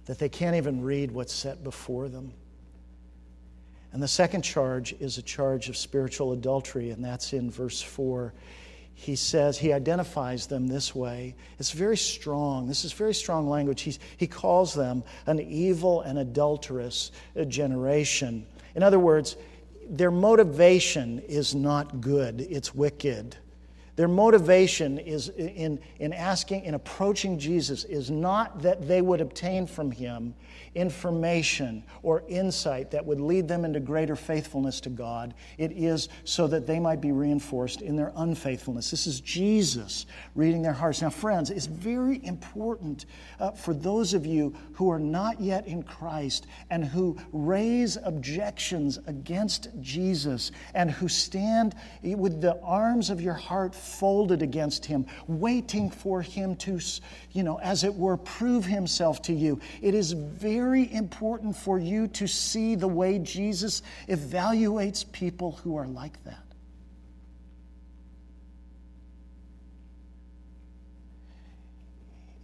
That 0.06 0.18
they 0.18 0.28
can't 0.28 0.56
even 0.56 0.82
read 0.82 1.10
what's 1.10 1.34
set 1.34 1.62
before 1.62 2.08
them. 2.08 2.32
And 3.92 4.02
the 4.02 4.08
second 4.08 4.42
charge 4.42 4.94
is 5.00 5.18
a 5.18 5.22
charge 5.22 5.68
of 5.68 5.76
spiritual 5.76 6.32
adultery, 6.32 6.90
and 6.90 7.04
that's 7.04 7.32
in 7.32 7.50
verse 7.50 7.80
4 7.80 8.32
he 8.94 9.16
says, 9.16 9.58
he 9.58 9.72
identifies 9.72 10.46
them 10.46 10.68
this 10.68 10.94
way. 10.94 11.34
It's 11.58 11.72
very 11.72 11.96
strong. 11.96 12.68
This 12.68 12.84
is 12.84 12.92
very 12.92 13.14
strong 13.14 13.48
language. 13.48 13.82
He's, 13.82 13.98
he 14.16 14.28
calls 14.28 14.74
them 14.74 15.02
an 15.26 15.40
evil 15.40 16.02
and 16.02 16.18
adulterous 16.18 17.10
generation. 17.48 18.46
In 18.76 18.82
other 18.84 19.00
words, 19.00 19.36
their 19.88 20.12
motivation 20.12 21.18
is 21.20 21.52
not 21.52 22.00
good, 22.00 22.42
it's 22.42 22.74
wicked. 22.74 23.36
Their 23.96 24.08
motivation 24.08 24.98
is 24.98 25.28
in, 25.30 25.80
in 25.98 26.12
asking, 26.12 26.64
in 26.64 26.74
approaching 26.74 27.38
Jesus, 27.38 27.84
is 27.84 28.10
not 28.10 28.62
that 28.62 28.86
they 28.86 29.02
would 29.02 29.20
obtain 29.20 29.66
from 29.66 29.90
him 29.90 30.34
information 30.74 31.84
or 32.02 32.22
insight 32.28 32.90
that 32.90 33.04
would 33.04 33.20
lead 33.20 33.46
them 33.46 33.64
into 33.64 33.80
greater 33.80 34.16
faithfulness 34.16 34.80
to 34.80 34.88
God. 34.88 35.34
It 35.58 35.72
is 35.72 36.08
so 36.24 36.46
that 36.46 36.66
they 36.66 36.80
might 36.80 37.00
be 37.00 37.12
reinforced 37.12 37.82
in 37.82 37.96
their 37.96 38.12
unfaithfulness. 38.16 38.90
This 38.90 39.06
is 39.06 39.20
Jesus 39.20 40.06
reading 40.34 40.62
their 40.62 40.72
hearts. 40.72 41.02
Now, 41.02 41.10
friends, 41.10 41.50
it's 41.50 41.66
very 41.66 42.24
important 42.24 43.06
uh, 43.38 43.50
for 43.50 43.74
those 43.74 44.14
of 44.14 44.24
you 44.24 44.54
who 44.72 44.90
are 44.90 44.98
not 44.98 45.40
yet 45.40 45.66
in 45.66 45.82
Christ 45.82 46.46
and 46.70 46.84
who 46.84 47.18
raise 47.32 47.98
objections 48.02 48.98
against 49.06 49.68
Jesus 49.80 50.52
and 50.74 50.90
who 50.90 51.08
stand 51.08 51.74
with 52.02 52.40
the 52.40 52.58
arms 52.62 53.10
of 53.10 53.20
your 53.20 53.34
heart 53.34 53.74
folded 53.74 54.42
against 54.42 54.84
Him, 54.84 55.06
waiting 55.26 55.90
for 55.90 56.22
Him 56.22 56.56
to, 56.56 56.78
you 57.32 57.42
know, 57.42 57.58
as 57.60 57.84
it 57.84 57.94
were, 57.94 58.16
prove 58.16 58.64
Himself 58.64 59.20
to 59.22 59.32
you. 59.32 59.60
It 59.80 59.94
is 59.94 60.12
very 60.12 60.61
very 60.62 60.92
important 60.92 61.56
for 61.56 61.76
you 61.76 62.06
to 62.06 62.28
see 62.28 62.76
the 62.76 62.86
way 62.86 63.18
Jesus 63.18 63.82
evaluates 64.08 65.10
people 65.10 65.52
who 65.64 65.76
are 65.76 65.88
like 65.88 66.22
that. 66.22 66.44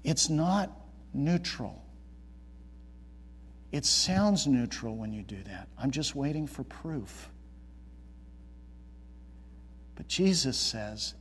It's 0.02 0.28
not 0.28 0.72
neutral. 1.14 1.84
It 3.70 3.84
sounds 3.84 4.48
neutral 4.48 4.96
when 4.96 5.12
you 5.12 5.22
do 5.22 5.40
that. 5.44 5.68
I'm 5.78 5.92
just 5.92 6.16
waiting 6.16 6.48
for 6.48 6.64
proof. 6.64 7.30
But 9.94 10.08
Jesus 10.08 10.58
says 10.58 11.14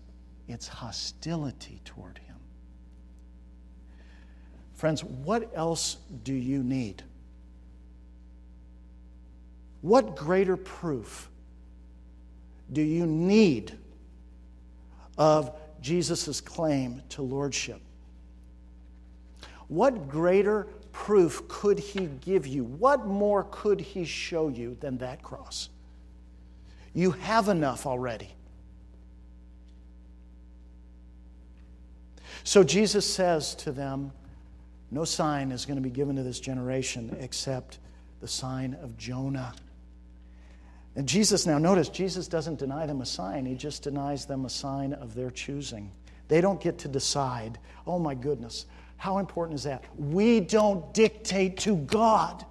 it's 0.47 0.67
hostility 0.67 1.79
toward 1.85 2.17
him. 2.17 2.26
Friends, 4.77 5.03
what 5.03 5.51
else 5.55 5.97
do 6.23 6.33
you 6.33 6.61
need? 6.61 7.03
What 9.81 10.15
greater 10.15 10.55
proof 10.55 11.29
do 12.71 12.81
you 12.81 13.07
need 13.07 13.75
of 15.17 15.51
Jesus' 15.81 16.39
claim 16.39 17.01
to 17.09 17.23
lordship? 17.23 17.81
What 19.67 20.07
greater 20.07 20.67
proof 20.91 21.47
could 21.47 21.79
he 21.79 22.05
give 22.05 22.45
you? 22.45 22.63
What 22.63 23.07
more 23.07 23.47
could 23.49 23.81
he 23.81 24.05
show 24.05 24.47
you 24.47 24.77
than 24.79 24.99
that 24.99 25.23
cross? 25.23 25.69
You 26.93 27.11
have 27.11 27.49
enough 27.49 27.87
already. 27.87 28.33
So 32.43 32.63
Jesus 32.63 33.11
says 33.11 33.55
to 33.55 33.71
them, 33.71 34.11
No 34.91 35.03
sign 35.03 35.51
is 35.51 35.65
going 35.65 35.75
to 35.75 35.81
be 35.81 35.89
given 35.89 36.15
to 36.15 36.23
this 36.23 36.39
generation 36.39 37.15
except 37.19 37.79
the 38.21 38.27
sign 38.27 38.77
of 38.81 38.97
Jonah. 38.97 39.53
And 40.95 41.07
Jesus, 41.07 41.45
now 41.45 41.57
notice, 41.57 41.89
Jesus 41.89 42.27
doesn't 42.27 42.57
deny 42.57 42.85
them 42.85 43.01
a 43.01 43.05
sign, 43.05 43.45
he 43.45 43.55
just 43.55 43.83
denies 43.83 44.25
them 44.25 44.45
a 44.45 44.49
sign 44.49 44.93
of 44.93 45.13
their 45.13 45.29
choosing. 45.29 45.91
They 46.27 46.41
don't 46.41 46.59
get 46.59 46.79
to 46.79 46.87
decide. 46.87 47.59
Oh 47.85 47.99
my 47.99 48.15
goodness, 48.15 48.65
how 48.97 49.19
important 49.19 49.59
is 49.59 49.63
that? 49.63 49.83
We 49.97 50.39
don't 50.39 50.93
dictate 50.93 51.57
to 51.59 51.75
God. 51.75 52.45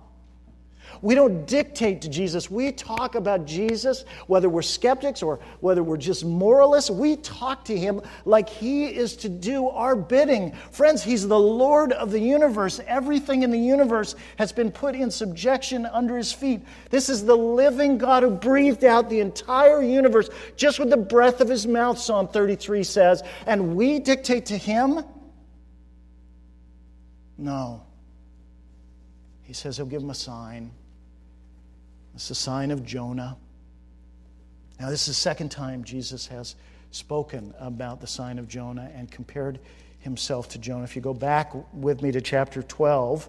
We 1.03 1.15
don't 1.15 1.47
dictate 1.47 2.03
to 2.03 2.09
Jesus. 2.09 2.51
We 2.51 2.73
talk 2.73 3.15
about 3.15 3.45
Jesus, 3.45 4.05
whether 4.27 4.49
we're 4.49 4.63
skeptics 4.63 5.23
or 5.23 5.39
whether 5.61 5.83
we're 5.83 5.97
just 5.97 6.25
moralists. 6.25 6.91
We 6.91 7.17
talk 7.17 7.65
to 7.67 7.77
him 7.77 8.01
like 8.25 8.49
he 8.49 8.87
is 8.87 9.17
to 9.19 9.29
do 9.29 9.69
our 9.69 9.95
bidding. 9.95 10.53
Friends, 10.71 11.03
he's 11.03 11.27
the 11.27 11.39
Lord 11.39 11.93
of 11.93 12.11
the 12.11 12.21
universe. 12.21 12.81
Everything 12.87 13.43
in 13.43 13.51
the 13.51 13.59
universe 13.59 14.15
has 14.39 14.53
been 14.53 14.71
put 14.71 14.95
in 14.95 15.11
subjection 15.11 15.87
under 15.87 16.17
his 16.17 16.33
feet. 16.33 16.61
This 16.91 17.09
is 17.09 17.25
the 17.25 17.37
living 17.37 17.99
God 17.99 18.23
who 18.23 18.31
breathed 18.31 18.85
out 18.85 19.11
the 19.11 19.21
entire 19.21 19.83
universe 19.83 20.29
just 20.57 20.79
with 20.79 20.91
the 20.91 20.97
breath 20.97 21.41
of 21.41 21.49
his 21.49 21.67
mouth, 21.67 21.99
Psalm 21.99 22.29
33 22.29 22.83
says. 22.83 23.23
And 23.47 23.77
we 23.77 23.99
dictate 23.99 24.47
to 24.47 24.57
him? 24.57 25.05
No. 27.39 27.86
He 29.47 29.53
says 29.53 29.77
he'll 29.77 29.87
give 29.87 30.03
him 30.03 30.11
a 30.11 30.15
sign. 30.15 30.73
It's 32.15 32.29
the 32.29 32.35
sign 32.35 32.71
of 32.71 32.85
Jonah. 32.85 33.37
Now, 34.81 34.91
this 34.91 35.03
is 35.03 35.07
the 35.09 35.21
second 35.21 35.51
time 35.51 35.85
Jesus 35.85 36.27
has 36.27 36.57
spoken 36.91 37.55
about 37.59 38.01
the 38.01 38.07
sign 38.07 38.39
of 38.39 38.49
Jonah 38.49 38.91
and 38.95 39.11
compared 39.11 39.61
himself 40.01 40.49
to 40.51 40.59
Jonah. 40.59 40.85
If 40.85 40.97
you 40.97 41.03
go 41.03 41.15
back 41.15 41.53
with 41.73 42.03
me 42.03 42.11
to 42.13 42.21
chapter 42.21 42.63
12, 42.63 43.29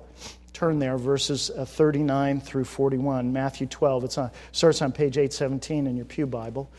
turn 0.53 0.79
there, 0.79 0.97
verses 0.97 1.51
uh, 1.51 1.65
39 1.65 2.41
through 2.41 2.65
41, 2.65 3.31
Matthew 3.31 3.67
12. 3.67 4.03
It 4.05 4.17
starts 4.51 4.81
on 4.81 4.91
page 4.91 5.17
817 5.17 5.85
in 5.85 5.95
your 5.95 6.05
Pew 6.05 6.25
Bible. 6.25 6.71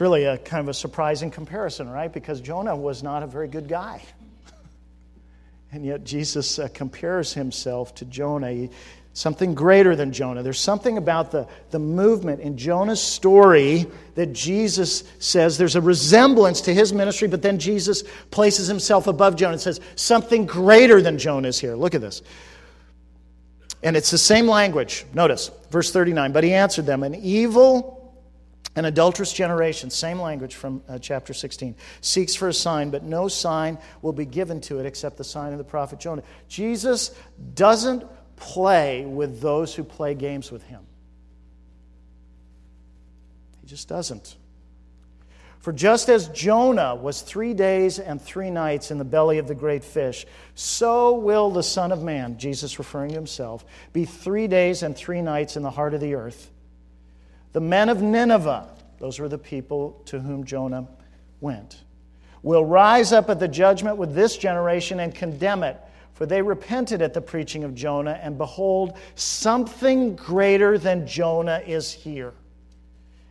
Really 0.00 0.24
a 0.24 0.38
kind 0.38 0.62
of 0.62 0.68
a 0.68 0.74
surprising 0.74 1.30
comparison, 1.30 1.86
right? 1.86 2.10
Because 2.10 2.40
Jonah 2.40 2.74
was 2.74 3.02
not 3.02 3.22
a 3.22 3.26
very 3.26 3.48
good 3.48 3.68
guy. 3.68 4.02
and 5.72 5.84
yet 5.84 6.04
Jesus 6.04 6.58
uh, 6.58 6.68
compares 6.72 7.34
himself 7.34 7.94
to 7.96 8.06
Jonah, 8.06 8.50
he, 8.50 8.70
something 9.12 9.54
greater 9.54 9.94
than 9.94 10.10
Jonah. 10.10 10.42
There's 10.42 10.58
something 10.58 10.96
about 10.96 11.32
the, 11.32 11.46
the 11.70 11.78
movement 11.78 12.40
in 12.40 12.56
Jonah's 12.56 13.02
story 13.02 13.86
that 14.14 14.32
Jesus 14.32 15.04
says 15.18 15.58
there's 15.58 15.76
a 15.76 15.82
resemblance 15.82 16.62
to 16.62 16.72
his 16.72 16.94
ministry, 16.94 17.28
but 17.28 17.42
then 17.42 17.58
Jesus 17.58 18.02
places 18.30 18.68
himself 18.68 19.06
above 19.06 19.36
Jonah 19.36 19.52
and 19.52 19.60
says, 19.60 19.80
something 19.96 20.46
greater 20.46 21.02
than 21.02 21.18
Jonah 21.18 21.48
is 21.48 21.60
here. 21.60 21.74
Look 21.74 21.94
at 21.94 22.00
this. 22.00 22.22
And 23.82 23.98
it's 23.98 24.10
the 24.10 24.16
same 24.16 24.46
language. 24.46 25.04
Notice, 25.12 25.50
verse 25.70 25.92
39. 25.92 26.32
But 26.32 26.42
he 26.42 26.54
answered 26.54 26.86
them, 26.86 27.02
An 27.02 27.14
evil 27.14 27.99
an 28.76 28.84
adulterous 28.84 29.32
generation, 29.32 29.90
same 29.90 30.20
language 30.20 30.54
from 30.54 30.82
uh, 30.88 30.98
chapter 30.98 31.34
16, 31.34 31.74
seeks 32.00 32.34
for 32.34 32.48
a 32.48 32.54
sign, 32.54 32.90
but 32.90 33.02
no 33.02 33.26
sign 33.26 33.78
will 34.00 34.12
be 34.12 34.24
given 34.24 34.60
to 34.60 34.78
it 34.78 34.86
except 34.86 35.16
the 35.16 35.24
sign 35.24 35.52
of 35.52 35.58
the 35.58 35.64
prophet 35.64 35.98
Jonah. 35.98 36.22
Jesus 36.48 37.14
doesn't 37.54 38.04
play 38.36 39.04
with 39.04 39.40
those 39.40 39.74
who 39.74 39.82
play 39.82 40.14
games 40.14 40.52
with 40.52 40.62
him. 40.62 40.80
He 43.60 43.66
just 43.66 43.88
doesn't. 43.88 44.36
For 45.58 45.72
just 45.74 46.08
as 46.08 46.28
Jonah 46.28 46.94
was 46.94 47.20
three 47.20 47.52
days 47.52 47.98
and 47.98 48.20
three 48.20 48.50
nights 48.50 48.90
in 48.90 48.96
the 48.96 49.04
belly 49.04 49.36
of 49.36 49.46
the 49.46 49.54
great 49.54 49.84
fish, 49.84 50.24
so 50.54 51.16
will 51.16 51.50
the 51.50 51.62
Son 51.62 51.92
of 51.92 52.02
Man, 52.02 52.38
Jesus 52.38 52.78
referring 52.78 53.10
to 53.10 53.16
himself, 53.16 53.64
be 53.92 54.06
three 54.06 54.46
days 54.46 54.82
and 54.82 54.96
three 54.96 55.20
nights 55.20 55.56
in 55.56 55.62
the 55.62 55.70
heart 55.70 55.92
of 55.92 56.00
the 56.00 56.14
earth. 56.14 56.50
The 57.52 57.60
men 57.60 57.88
of 57.88 58.00
Nineveh, 58.02 58.68
those 58.98 59.18
were 59.18 59.28
the 59.28 59.38
people 59.38 60.02
to 60.06 60.20
whom 60.20 60.44
Jonah 60.44 60.86
went, 61.40 61.82
will 62.42 62.64
rise 62.64 63.12
up 63.12 63.28
at 63.28 63.40
the 63.40 63.48
judgment 63.48 63.96
with 63.96 64.14
this 64.14 64.36
generation 64.36 65.00
and 65.00 65.14
condemn 65.14 65.62
it. 65.62 65.76
For 66.14 66.26
they 66.26 66.42
repented 66.42 67.00
at 67.00 67.14
the 67.14 67.20
preaching 67.20 67.64
of 67.64 67.74
Jonah, 67.74 68.18
and 68.22 68.36
behold, 68.36 68.98
something 69.14 70.16
greater 70.16 70.76
than 70.76 71.06
Jonah 71.06 71.62
is 71.66 71.90
here. 71.90 72.34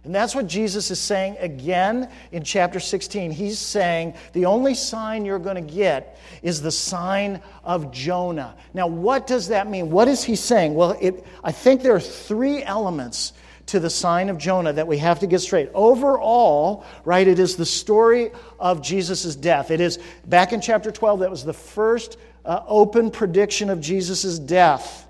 And 0.04 0.16
that's 0.16 0.34
what 0.34 0.48
Jesus 0.48 0.90
is 0.92 1.00
saying 1.00 1.38
again 1.40 2.10
in 2.32 2.44
chapter 2.44 2.80
16. 2.80 3.32
He's 3.32 3.60
saying 3.60 4.16
the 4.34 4.46
only 4.46 4.74
sign 4.74 5.26
you're 5.26 5.40
going 5.40 5.64
to 5.68 5.74
get 5.74 6.18
is 6.42 6.62
the 6.62 6.72
sign 6.72 7.42
of 7.64 7.92
Jonah. 7.92 8.56
Now, 8.74 8.88
what 8.88 9.28
does 9.28 9.50
that 9.50 9.70
mean? 9.70 9.92
What 9.92 10.08
is 10.08 10.24
he 10.24 10.36
saying? 10.36 10.74
Well, 10.74 10.98
it, 11.02 11.26
I 11.44 11.52
think 11.52 11.84
there 11.84 11.94
are 11.94 12.00
three 12.00 12.64
elements 12.64 13.34
to 13.70 13.80
the 13.80 13.90
sign 13.90 14.30
of 14.30 14.38
Jonah 14.38 14.74
that 14.74 14.88
we 14.88 14.98
have 14.98 15.20
to 15.20 15.28
get 15.28 15.40
straight. 15.40 15.70
Overall, 15.74 16.84
right, 17.06 17.28
it 17.28 17.40
is 17.40 17.56
the 17.56 17.66
story 17.66 18.32
of 18.60 18.82
Jesus' 18.82 19.36
death. 19.36 19.72
It 19.72 19.80
is, 19.80 20.00
back 20.26 20.54
in 20.54 20.62
chapter 20.62 20.92
12, 20.92 21.20
that 21.20 21.30
was 21.30 21.44
the 21.44 21.54
first 21.54 22.18
uh, 22.46 22.64
open 22.68 23.12
prediction 23.12 23.70
of 23.70 23.80
Jesus' 23.80 24.40
death 24.40 25.08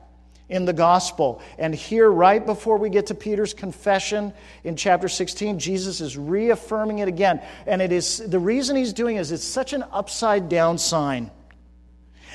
in 0.49 0.65
the 0.65 0.73
gospel. 0.73 1.41
And 1.57 1.73
here, 1.73 2.09
right 2.09 2.45
before 2.45 2.77
we 2.77 2.89
get 2.89 3.07
to 3.07 3.15
Peter's 3.15 3.53
confession 3.53 4.33
in 4.63 4.75
chapter 4.75 5.07
16, 5.07 5.59
Jesus 5.59 6.01
is 6.01 6.17
reaffirming 6.17 6.99
it 6.99 7.07
again. 7.07 7.41
And 7.65 7.81
it 7.81 7.91
is 7.91 8.17
the 8.17 8.39
reason 8.39 8.75
he's 8.75 8.93
doing 8.93 9.15
it 9.15 9.21
is 9.21 9.31
it's 9.31 9.43
such 9.43 9.73
an 9.73 9.85
upside 9.91 10.49
down 10.49 10.77
sign. 10.77 11.31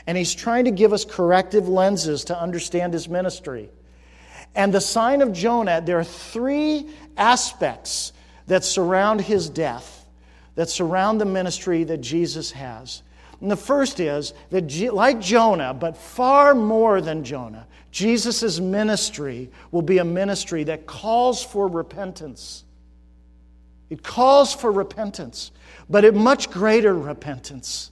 And 0.06 0.16
he's 0.16 0.34
trying 0.34 0.64
to 0.66 0.70
give 0.70 0.92
us 0.92 1.04
corrective 1.04 1.68
lenses 1.68 2.24
to 2.24 2.40
understand 2.40 2.92
his 2.92 3.08
ministry. 3.08 3.70
And 4.54 4.72
the 4.72 4.80
sign 4.80 5.20
of 5.20 5.32
Jonah, 5.32 5.80
there 5.80 5.98
are 5.98 6.04
three 6.04 6.88
aspects 7.16 8.12
that 8.46 8.64
surround 8.64 9.20
his 9.20 9.48
death, 9.48 10.06
that 10.54 10.68
surround 10.68 11.20
the 11.20 11.24
ministry 11.24 11.84
that 11.84 12.00
Jesus 12.00 12.52
has. 12.52 13.02
And 13.40 13.50
the 13.50 13.56
first 13.56 14.00
is 14.00 14.32
that, 14.50 14.70
like 14.94 15.20
Jonah, 15.20 15.74
but 15.74 15.96
far 15.96 16.54
more 16.54 17.00
than 17.00 17.24
Jonah, 17.24 17.66
Jesus' 17.90 18.60
ministry 18.60 19.50
will 19.70 19.82
be 19.82 19.98
a 19.98 20.04
ministry 20.04 20.64
that 20.64 20.86
calls 20.86 21.44
for 21.44 21.68
repentance. 21.68 22.64
It 23.90 24.02
calls 24.02 24.54
for 24.54 24.72
repentance, 24.72 25.52
but 25.88 26.04
a 26.04 26.12
much 26.12 26.50
greater 26.50 26.94
repentance. 26.94 27.90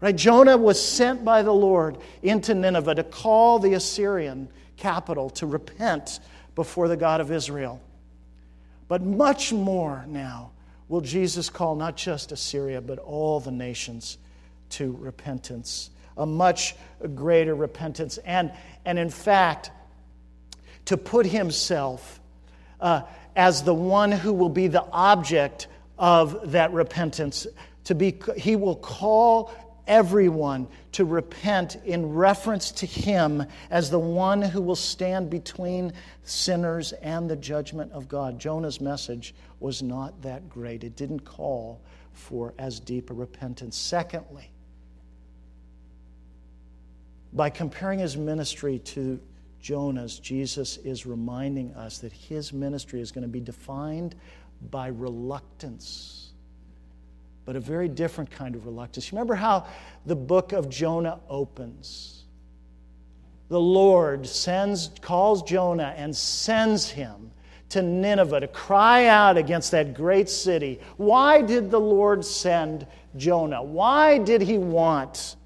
Right? 0.00 0.16
Jonah 0.16 0.56
was 0.56 0.82
sent 0.82 1.24
by 1.24 1.42
the 1.42 1.52
Lord 1.52 1.98
into 2.22 2.54
Nineveh 2.54 2.94
to 2.96 3.04
call 3.04 3.58
the 3.58 3.74
Assyrian 3.74 4.48
capital 4.76 5.30
to 5.30 5.46
repent 5.46 6.20
before 6.54 6.88
the 6.88 6.96
God 6.96 7.20
of 7.20 7.30
Israel. 7.30 7.80
But 8.88 9.02
much 9.02 9.52
more 9.52 10.04
now 10.08 10.50
will 10.88 11.00
Jesus 11.00 11.48
call 11.48 11.74
not 11.76 11.96
just 11.96 12.32
Assyria, 12.32 12.80
but 12.80 12.98
all 12.98 13.40
the 13.40 13.50
nations 13.50 14.18
to 14.70 14.96
repentance, 15.00 15.90
a 16.16 16.26
much 16.26 16.74
greater 17.14 17.54
repentance. 17.54 18.18
And, 18.18 18.52
and 18.84 18.98
in 18.98 19.10
fact, 19.10 19.70
to 20.86 20.96
put 20.96 21.26
himself 21.26 22.20
uh, 22.80 23.02
as 23.36 23.62
the 23.62 23.74
one 23.74 24.12
who 24.12 24.32
will 24.32 24.48
be 24.48 24.66
the 24.66 24.84
object 24.92 25.68
of 25.98 26.52
that 26.52 26.72
repentance. 26.72 27.46
To 27.84 27.94
be, 27.94 28.20
he 28.36 28.56
will 28.56 28.76
call 28.76 29.52
everyone 29.86 30.68
to 30.92 31.04
repent 31.04 31.76
in 31.84 32.12
reference 32.12 32.70
to 32.70 32.86
him 32.86 33.44
as 33.70 33.90
the 33.90 33.98
one 33.98 34.42
who 34.42 34.60
will 34.60 34.76
stand 34.76 35.30
between 35.30 35.92
sinners 36.24 36.92
and 36.92 37.28
the 37.28 37.36
judgment 37.36 37.90
of 37.92 38.08
God. 38.08 38.38
Jonah's 38.38 38.80
message 38.80 39.34
was 39.60 39.82
not 39.82 40.22
that 40.22 40.48
great, 40.48 40.84
it 40.84 40.96
didn't 40.96 41.20
call 41.20 41.80
for 42.12 42.54
as 42.58 42.78
deep 42.80 43.10
a 43.10 43.14
repentance. 43.14 43.76
Secondly, 43.76 44.50
by 47.32 47.48
comparing 47.48 47.98
his 47.98 48.16
ministry 48.16 48.78
to 48.78 49.18
Jonah's, 49.60 50.18
Jesus 50.18 50.76
is 50.78 51.06
reminding 51.06 51.72
us 51.74 51.98
that 51.98 52.12
his 52.12 52.52
ministry 52.52 53.00
is 53.00 53.10
going 53.10 53.22
to 53.22 53.28
be 53.28 53.40
defined 53.40 54.14
by 54.70 54.88
reluctance 54.88 56.21
but 57.52 57.58
a 57.58 57.60
very 57.60 57.88
different 57.88 58.30
kind 58.30 58.54
of 58.54 58.64
reluctance. 58.64 59.12
Remember 59.12 59.34
how 59.34 59.66
the 60.06 60.16
book 60.16 60.52
of 60.52 60.70
Jonah 60.70 61.20
opens? 61.28 62.24
The 63.50 63.60
Lord 63.60 64.26
sends, 64.26 64.90
calls 65.02 65.42
Jonah 65.42 65.92
and 65.94 66.16
sends 66.16 66.88
him 66.88 67.30
to 67.68 67.82
Nineveh 67.82 68.40
to 68.40 68.48
cry 68.48 69.04
out 69.04 69.36
against 69.36 69.70
that 69.72 69.92
great 69.92 70.30
city. 70.30 70.80
Why 70.96 71.42
did 71.42 71.70
the 71.70 71.78
Lord 71.78 72.24
send 72.24 72.86
Jonah? 73.18 73.62
Why 73.62 74.16
did 74.16 74.40
he 74.40 74.56
want 74.56 75.36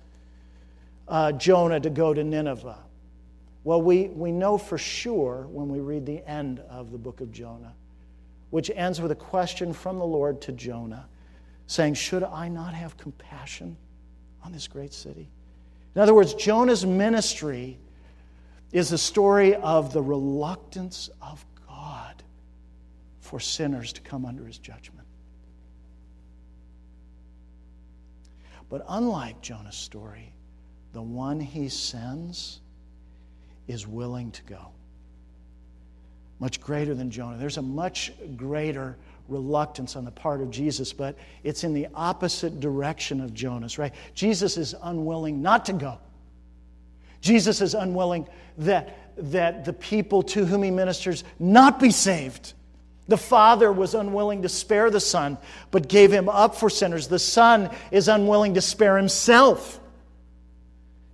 uh, 1.08 1.32
Jonah 1.32 1.80
to 1.80 1.90
go 1.90 2.14
to 2.14 2.22
Nineveh? 2.22 2.78
Well, 3.64 3.82
we, 3.82 4.06
we 4.10 4.30
know 4.30 4.58
for 4.58 4.78
sure 4.78 5.48
when 5.50 5.68
we 5.68 5.80
read 5.80 6.06
the 6.06 6.24
end 6.24 6.60
of 6.70 6.92
the 6.92 6.98
book 6.98 7.20
of 7.20 7.32
Jonah, 7.32 7.74
which 8.50 8.70
ends 8.76 9.00
with 9.00 9.10
a 9.10 9.16
question 9.16 9.72
from 9.72 9.98
the 9.98 10.06
Lord 10.06 10.40
to 10.42 10.52
Jonah, 10.52 11.08
saying, 11.66 11.94
Should 11.94 12.22
I 12.22 12.48
not 12.48 12.74
have 12.74 12.96
compassion 12.96 13.76
on 14.44 14.52
this 14.52 14.68
great 14.68 14.92
city? 14.92 15.28
In 15.94 16.00
other 16.02 16.14
words, 16.14 16.34
Jonah's 16.34 16.84
ministry 16.84 17.78
is 18.72 18.90
the 18.90 18.98
story 18.98 19.54
of 19.54 19.92
the 19.92 20.02
reluctance 20.02 21.08
of 21.22 21.44
God 21.66 22.22
for 23.20 23.40
sinners 23.40 23.92
to 23.94 24.00
come 24.02 24.26
under 24.26 24.44
his 24.44 24.58
judgment. 24.58 25.06
But 28.68 28.84
unlike 28.88 29.40
Jonah's 29.42 29.76
story, 29.76 30.32
the 30.92 31.02
one 31.02 31.40
he 31.40 31.68
sends 31.68 32.60
is 33.68 33.86
willing 33.86 34.30
to 34.32 34.42
go. 34.44 34.68
Much 36.38 36.60
greater 36.60 36.94
than 36.94 37.10
Jonah. 37.10 37.38
There's 37.38 37.56
a 37.56 37.62
much 37.62 38.12
greater 38.36 38.96
reluctance 39.28 39.96
on 39.96 40.04
the 40.04 40.10
part 40.10 40.40
of 40.40 40.50
Jesus, 40.50 40.92
but 40.92 41.16
it's 41.44 41.64
in 41.64 41.74
the 41.74 41.88
opposite 41.94 42.60
direction 42.60 43.20
of 43.20 43.34
Jonah's, 43.34 43.78
right? 43.78 43.92
Jesus 44.14 44.56
is 44.56 44.74
unwilling 44.82 45.42
not 45.42 45.66
to 45.66 45.72
go. 45.72 45.98
Jesus 47.20 47.60
is 47.60 47.74
unwilling 47.74 48.28
that, 48.58 48.96
that 49.16 49.64
the 49.64 49.72
people 49.72 50.22
to 50.22 50.44
whom 50.44 50.62
he 50.62 50.70
ministers 50.70 51.24
not 51.38 51.80
be 51.80 51.90
saved. 51.90 52.52
The 53.08 53.16
Father 53.16 53.72
was 53.72 53.94
unwilling 53.94 54.42
to 54.42 54.48
spare 54.48 54.90
the 54.90 55.00
Son, 55.00 55.38
but 55.70 55.88
gave 55.88 56.12
him 56.12 56.28
up 56.28 56.56
for 56.56 56.68
sinners. 56.68 57.08
The 57.08 57.18
Son 57.18 57.70
is 57.90 58.08
unwilling 58.08 58.54
to 58.54 58.60
spare 58.60 58.96
himself. 58.96 59.80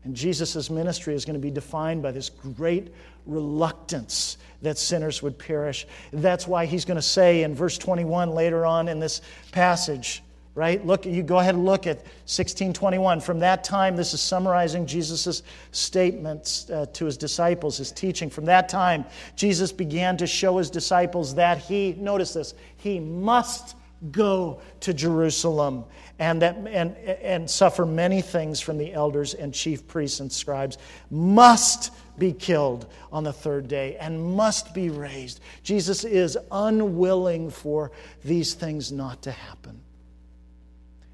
And 0.04 0.16
Jesus' 0.16 0.68
ministry 0.68 1.14
is 1.14 1.24
going 1.24 1.34
to 1.34 1.40
be 1.40 1.50
defined 1.50 2.02
by 2.02 2.10
this 2.10 2.28
great 2.30 2.92
reluctance 3.26 4.36
that 4.62 4.78
sinners 4.78 5.22
would 5.22 5.38
perish. 5.38 5.86
That's 6.12 6.46
why 6.46 6.66
he's 6.66 6.84
going 6.84 6.96
to 6.96 7.02
say 7.02 7.42
in 7.42 7.54
verse 7.54 7.78
21 7.78 8.30
later 8.30 8.64
on 8.64 8.88
in 8.88 9.00
this 9.00 9.20
passage, 9.50 10.22
right? 10.54 10.84
Look, 10.86 11.04
you 11.04 11.22
go 11.22 11.38
ahead 11.38 11.54
and 11.54 11.64
look 11.64 11.86
at 11.86 11.96
1621. 11.96 13.20
From 13.20 13.40
that 13.40 13.64
time, 13.64 13.96
this 13.96 14.14
is 14.14 14.20
summarizing 14.20 14.86
Jesus' 14.86 15.42
statements 15.72 16.70
uh, 16.70 16.86
to 16.92 17.06
his 17.06 17.16
disciples, 17.16 17.78
his 17.78 17.90
teaching. 17.90 18.30
From 18.30 18.44
that 18.44 18.68
time, 18.68 19.04
Jesus 19.34 19.72
began 19.72 20.16
to 20.18 20.26
show 20.26 20.58
his 20.58 20.70
disciples 20.70 21.34
that 21.34 21.58
he, 21.58 21.94
notice 21.98 22.34
this, 22.34 22.54
he 22.76 23.00
must 23.00 23.76
go 24.10 24.60
to 24.80 24.92
Jerusalem 24.92 25.84
and, 26.18 26.42
that, 26.42 26.56
and, 26.56 26.96
and 26.96 27.48
suffer 27.48 27.86
many 27.86 28.20
things 28.20 28.60
from 28.60 28.78
the 28.78 28.92
elders 28.92 29.34
and 29.34 29.54
chief 29.54 29.86
priests 29.86 30.20
and 30.20 30.30
scribes, 30.30 30.78
must 31.10 31.92
be 32.18 32.32
killed 32.32 32.86
on 33.10 33.24
the 33.24 33.32
third 33.32 33.68
day 33.68 33.96
and 33.96 34.22
must 34.22 34.74
be 34.74 34.90
raised. 34.90 35.40
Jesus 35.62 36.04
is 36.04 36.38
unwilling 36.50 37.50
for 37.50 37.90
these 38.24 38.54
things 38.54 38.92
not 38.92 39.22
to 39.22 39.32
happen. 39.32 39.80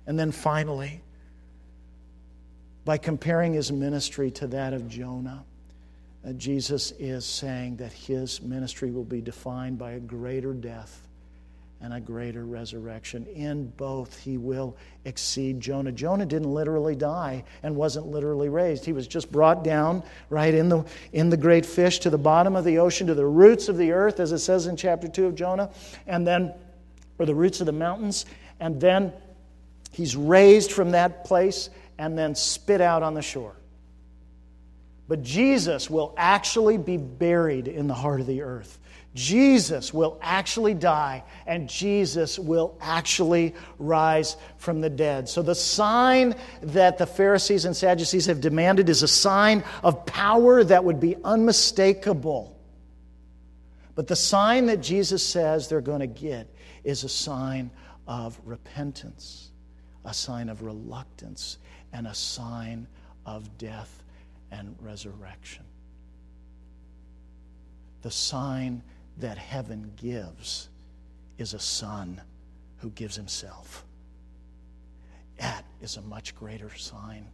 And 0.06 0.18
then 0.18 0.32
finally, 0.32 1.00
by 2.84 2.98
comparing 2.98 3.52
his 3.52 3.70
ministry 3.70 4.30
to 4.32 4.46
that 4.48 4.72
of 4.72 4.88
Jonah, 4.88 5.44
uh, 6.26 6.32
Jesus 6.32 6.92
is 6.98 7.24
saying 7.24 7.76
that 7.76 7.92
his 7.92 8.42
ministry 8.42 8.90
will 8.90 9.04
be 9.04 9.20
defined 9.20 9.78
by 9.78 9.92
a 9.92 10.00
greater 10.00 10.52
death 10.52 11.07
and 11.80 11.94
a 11.94 12.00
greater 12.00 12.44
resurrection. 12.44 13.24
In 13.26 13.68
both, 13.76 14.18
he 14.18 14.36
will 14.36 14.76
exceed 15.04 15.60
Jonah. 15.60 15.92
Jonah 15.92 16.26
didn't 16.26 16.52
literally 16.52 16.96
die 16.96 17.44
and 17.62 17.76
wasn't 17.76 18.06
literally 18.06 18.48
raised. 18.48 18.84
He 18.84 18.92
was 18.92 19.06
just 19.06 19.30
brought 19.30 19.62
down 19.62 20.02
right 20.28 20.52
in 20.52 20.68
the, 20.68 20.84
in 21.12 21.30
the 21.30 21.36
great 21.36 21.64
fish 21.64 22.00
to 22.00 22.10
the 22.10 22.18
bottom 22.18 22.56
of 22.56 22.64
the 22.64 22.78
ocean, 22.78 23.06
to 23.06 23.14
the 23.14 23.26
roots 23.26 23.68
of 23.68 23.76
the 23.76 23.92
earth, 23.92 24.18
as 24.18 24.32
it 24.32 24.38
says 24.38 24.66
in 24.66 24.76
chapter 24.76 25.06
2 25.06 25.26
of 25.26 25.34
Jonah, 25.36 25.70
and 26.06 26.26
then, 26.26 26.52
or 27.18 27.26
the 27.26 27.34
roots 27.34 27.60
of 27.60 27.66
the 27.66 27.72
mountains, 27.72 28.26
and 28.58 28.80
then 28.80 29.12
he's 29.92 30.16
raised 30.16 30.72
from 30.72 30.90
that 30.92 31.24
place 31.24 31.70
and 31.96 32.18
then 32.18 32.34
spit 32.34 32.80
out 32.80 33.04
on 33.04 33.14
the 33.14 33.22
shore. 33.22 33.54
But 35.06 35.22
Jesus 35.22 35.88
will 35.88 36.12
actually 36.16 36.76
be 36.76 36.96
buried 36.96 37.66
in 37.66 37.86
the 37.86 37.94
heart 37.94 38.20
of 38.20 38.26
the 38.26 38.42
earth. 38.42 38.78
Jesus 39.14 39.92
will 39.92 40.18
actually 40.22 40.74
die 40.74 41.24
and 41.46 41.68
Jesus 41.68 42.38
will 42.38 42.76
actually 42.80 43.54
rise 43.78 44.36
from 44.58 44.80
the 44.80 44.90
dead. 44.90 45.28
So, 45.28 45.42
the 45.42 45.54
sign 45.54 46.34
that 46.62 46.98
the 46.98 47.06
Pharisees 47.06 47.64
and 47.64 47.76
Sadducees 47.76 48.26
have 48.26 48.40
demanded 48.40 48.88
is 48.88 49.02
a 49.02 49.08
sign 49.08 49.64
of 49.82 50.04
power 50.06 50.62
that 50.62 50.84
would 50.84 51.00
be 51.00 51.16
unmistakable. 51.24 52.56
But 53.94 54.06
the 54.06 54.16
sign 54.16 54.66
that 54.66 54.80
Jesus 54.80 55.26
says 55.26 55.68
they're 55.68 55.80
going 55.80 56.00
to 56.00 56.06
get 56.06 56.46
is 56.84 57.02
a 57.02 57.08
sign 57.08 57.70
of 58.06 58.40
repentance, 58.44 59.50
a 60.04 60.14
sign 60.14 60.48
of 60.48 60.62
reluctance, 60.62 61.58
and 61.92 62.06
a 62.06 62.14
sign 62.14 62.86
of 63.26 63.58
death 63.58 64.04
and 64.52 64.76
resurrection. 64.80 65.64
The 68.02 68.10
sign 68.10 68.82
that 69.18 69.38
heaven 69.38 69.92
gives 69.96 70.68
is 71.38 71.54
a 71.54 71.58
son 71.58 72.20
who 72.78 72.90
gives 72.90 73.16
himself. 73.16 73.84
That 75.38 75.64
is 75.80 75.96
a 75.96 76.02
much 76.02 76.34
greater 76.34 76.74
sign. 76.76 77.26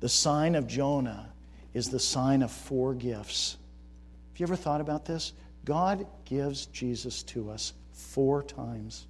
The 0.00 0.08
sign 0.08 0.54
of 0.54 0.66
Jonah 0.66 1.30
is 1.74 1.90
the 1.90 1.98
sign 1.98 2.42
of 2.42 2.50
four 2.50 2.94
gifts. 2.94 3.56
Have 4.32 4.40
you 4.40 4.44
ever 4.44 4.56
thought 4.56 4.80
about 4.80 5.04
this? 5.04 5.32
God 5.64 6.06
gives 6.24 6.66
Jesus 6.66 7.22
to 7.24 7.50
us 7.50 7.72
four 7.92 8.42
times. 8.42 9.06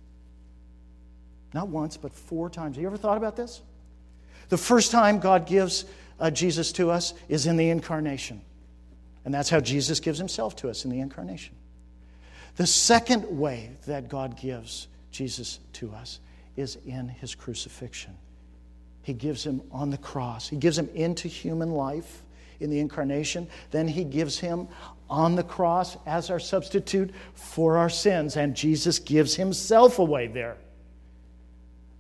Not 1.55 1.69
once, 1.69 1.97
but 1.97 2.13
four 2.13 2.51
times. 2.51 2.77
Have 2.77 2.83
you 2.83 2.89
ever 2.89 2.97
thought 2.97 3.17
about 3.17 3.37
this? 3.37 3.63
The 4.49 4.57
first 4.57 4.91
time 4.91 5.19
God 5.19 5.47
gives 5.47 5.85
uh, 6.19 6.31
Jesus 6.31 6.73
to 6.73 6.91
us 6.91 7.15
is 7.29 7.47
in 7.47 7.57
the 7.57 7.69
incarnation. 7.71 8.41
And 9.29 9.35
that's 9.35 9.51
how 9.51 9.61
Jesus 9.61 10.01
gives 10.01 10.19
himself 10.19 10.57
to 10.57 10.71
us 10.71 10.87
in 10.87 10.91
the 10.91 11.01
incarnation. 11.01 11.55
The 12.57 12.67
second 12.67 13.27
way 13.39 13.73
that 13.87 14.09
God 14.09 14.41
gives 14.41 14.89
Jesus 15.11 15.61
to 15.75 15.93
us 15.93 16.21
is 16.57 16.79
in 16.87 17.11
his 17.11 17.35
crucifixion. 17.35 18.17
He 19.03 19.13
gives 19.13 19.45
him 19.45 19.61
on 19.71 19.91
the 19.91 19.99
cross, 19.99 20.49
he 20.49 20.57
gives 20.57 20.79
him 20.79 20.89
into 20.95 21.29
human 21.29 21.73
life 21.73 22.23
in 22.59 22.71
the 22.71 22.79
incarnation. 22.81 23.49
Then 23.71 23.87
he 23.87 24.03
gives 24.03 24.39
him 24.39 24.67
on 25.11 25.35
the 25.35 25.43
cross 25.43 25.99
as 26.07 26.31
our 26.31 26.41
substitute 26.41 27.11
for 27.35 27.77
our 27.77 27.91
sins, 27.91 28.39
and 28.39 28.57
Jesus 28.57 28.99
gives 28.99 29.35
himself 29.35 29.99
away 29.99 30.29
there. 30.29 30.57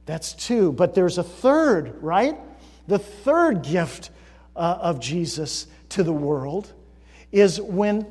That's 0.06 0.32
two. 0.32 0.72
But 0.72 0.94
there's 0.94 1.18
a 1.18 1.22
third, 1.22 2.02
right? 2.02 2.38
The 2.86 2.98
third 2.98 3.64
gift 3.64 4.12
uh, 4.56 4.78
of 4.80 4.98
Jesus 4.98 5.66
to 5.90 6.02
the 6.02 6.10
world 6.10 6.72
is 7.32 7.60
when 7.60 8.06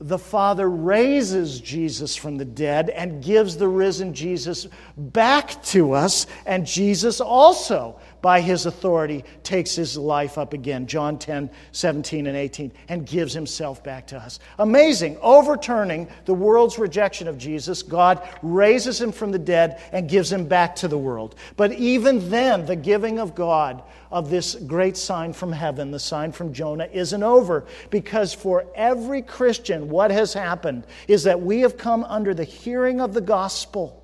the 0.00 0.18
Father 0.18 0.68
raises 0.68 1.60
Jesus 1.60 2.16
from 2.16 2.38
the 2.38 2.44
dead 2.44 2.88
and 2.88 3.22
gives 3.22 3.58
the 3.58 3.68
risen 3.68 4.14
Jesus 4.14 4.66
back 4.96 5.62
to 5.64 5.92
us, 5.92 6.26
and 6.46 6.66
Jesus 6.66 7.20
also 7.20 8.00
by 8.22 8.40
his 8.40 8.66
authority, 8.66 9.24
takes 9.42 9.74
his 9.74 9.96
life 9.96 10.38
up 10.38 10.52
again. 10.52 10.86
John 10.86 11.18
10, 11.18 11.50
17, 11.72 12.26
and 12.26 12.36
18, 12.36 12.72
and 12.88 13.06
gives 13.06 13.32
himself 13.32 13.82
back 13.82 14.06
to 14.08 14.16
us. 14.16 14.38
Amazing. 14.58 15.16
Overturning 15.22 16.08
the 16.24 16.34
world's 16.34 16.78
rejection 16.78 17.28
of 17.28 17.38
Jesus, 17.38 17.82
God 17.82 18.26
raises 18.42 19.00
him 19.00 19.12
from 19.12 19.32
the 19.32 19.38
dead 19.38 19.80
and 19.92 20.08
gives 20.08 20.32
him 20.32 20.46
back 20.46 20.76
to 20.76 20.88
the 20.88 20.98
world. 20.98 21.34
But 21.56 21.72
even 21.72 22.30
then, 22.30 22.66
the 22.66 22.76
giving 22.76 23.18
of 23.18 23.34
God 23.34 23.82
of 24.10 24.28
this 24.28 24.54
great 24.54 24.96
sign 24.96 25.32
from 25.32 25.52
heaven, 25.52 25.90
the 25.90 25.98
sign 25.98 26.32
from 26.32 26.52
Jonah, 26.52 26.88
isn't 26.92 27.22
over. 27.22 27.64
Because 27.90 28.34
for 28.34 28.66
every 28.74 29.22
Christian, 29.22 29.88
what 29.88 30.10
has 30.10 30.32
happened 30.32 30.84
is 31.06 31.24
that 31.24 31.40
we 31.40 31.60
have 31.60 31.76
come 31.76 32.04
under 32.04 32.34
the 32.34 32.44
hearing 32.44 33.00
of 33.00 33.14
the 33.14 33.20
gospel. 33.20 33.99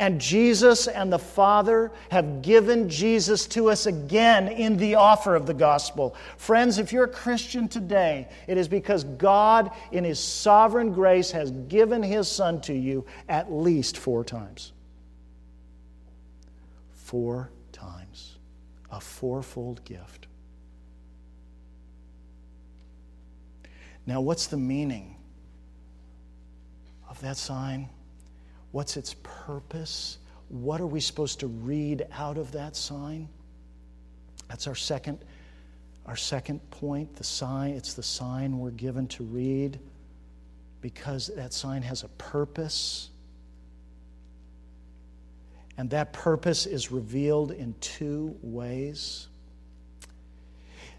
And 0.00 0.18
Jesus 0.18 0.88
and 0.88 1.12
the 1.12 1.18
Father 1.18 1.92
have 2.10 2.40
given 2.40 2.88
Jesus 2.88 3.46
to 3.48 3.68
us 3.68 3.84
again 3.84 4.48
in 4.48 4.78
the 4.78 4.94
offer 4.94 5.34
of 5.34 5.44
the 5.44 5.52
gospel. 5.52 6.16
Friends, 6.38 6.78
if 6.78 6.90
you're 6.90 7.04
a 7.04 7.08
Christian 7.08 7.68
today, 7.68 8.26
it 8.48 8.56
is 8.56 8.66
because 8.66 9.04
God, 9.04 9.70
in 9.92 10.04
His 10.04 10.18
sovereign 10.18 10.94
grace, 10.94 11.30
has 11.32 11.50
given 11.50 12.02
His 12.02 12.28
Son 12.28 12.62
to 12.62 12.72
you 12.72 13.04
at 13.28 13.52
least 13.52 13.98
four 13.98 14.24
times. 14.24 14.72
Four 16.94 17.50
times. 17.70 18.38
A 18.90 19.02
fourfold 19.02 19.84
gift. 19.84 20.28
Now, 24.06 24.22
what's 24.22 24.46
the 24.46 24.56
meaning 24.56 25.16
of 27.06 27.20
that 27.20 27.36
sign? 27.36 27.90
What's 28.72 28.96
its 28.96 29.14
purpose? 29.22 30.18
What 30.48 30.80
are 30.80 30.86
we 30.86 31.00
supposed 31.00 31.40
to 31.40 31.46
read 31.46 32.06
out 32.12 32.38
of 32.38 32.52
that 32.52 32.76
sign? 32.76 33.28
That's 34.48 34.66
our 34.66 34.74
second, 34.74 35.18
our 36.06 36.16
second 36.16 36.60
point. 36.70 37.16
The 37.16 37.24
sign, 37.24 37.74
it's 37.74 37.94
the 37.94 38.02
sign 38.02 38.58
we're 38.58 38.70
given 38.70 39.06
to 39.08 39.24
read 39.24 39.78
because 40.80 41.28
that 41.36 41.52
sign 41.52 41.82
has 41.82 42.02
a 42.02 42.08
purpose. 42.08 43.10
And 45.76 45.90
that 45.90 46.12
purpose 46.12 46.66
is 46.66 46.90
revealed 46.90 47.52
in 47.52 47.74
two 47.80 48.36
ways. 48.42 49.28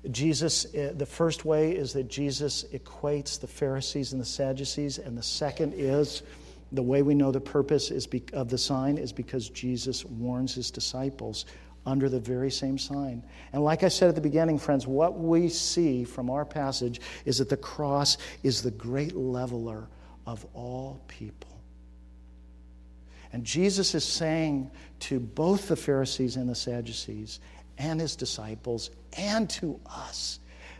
Jesus, 0.09 0.65
eh, 0.73 0.91
the 0.93 1.05
first 1.05 1.45
way 1.45 1.73
is 1.73 1.93
that 1.93 2.07
Jesus 2.07 2.63
equates 2.73 3.39
the 3.39 3.47
Pharisees 3.47 4.13
and 4.13 4.21
the 4.21 4.25
Sadducees, 4.25 4.97
and 4.97 5.15
the 5.15 5.23
second 5.23 5.73
is 5.75 6.23
the 6.71 6.83
way 6.83 7.01
we 7.01 7.15
know 7.15 7.31
the 7.31 7.41
purpose 7.41 7.91
is 7.91 8.07
of 8.33 8.49
the 8.49 8.57
sign 8.57 8.97
is 8.97 9.11
because 9.11 9.49
Jesus 9.49 10.05
warns 10.05 10.53
his 10.53 10.71
disciples 10.71 11.45
under 11.85 12.09
the 12.09 12.19
very 12.19 12.51
same 12.51 12.77
sign. 12.77 13.23
And 13.53 13.63
like 13.63 13.83
I 13.83 13.87
said 13.87 14.09
at 14.09 14.15
the 14.15 14.21
beginning, 14.21 14.59
friends, 14.59 14.85
what 14.85 15.17
we 15.17 15.49
see 15.49 16.03
from 16.03 16.29
our 16.29 16.45
passage 16.45 17.01
is 17.25 17.39
that 17.39 17.49
the 17.49 17.57
cross 17.57 18.17
is 18.43 18.61
the 18.61 18.71
great 18.71 19.15
leveler 19.15 19.87
of 20.25 20.45
all 20.53 21.01
people. 21.07 21.49
And 23.33 23.43
Jesus 23.43 23.95
is 23.95 24.03
saying 24.03 24.71
to 25.01 25.19
both 25.19 25.67
the 25.67 25.75
Pharisees 25.75 26.35
and 26.35 26.49
the 26.49 26.55
Sadducees 26.55 27.39
and 27.77 27.99
his 27.99 28.15
disciples 28.15 28.91
and 29.17 29.49
to 29.51 29.79
us 29.85 30.39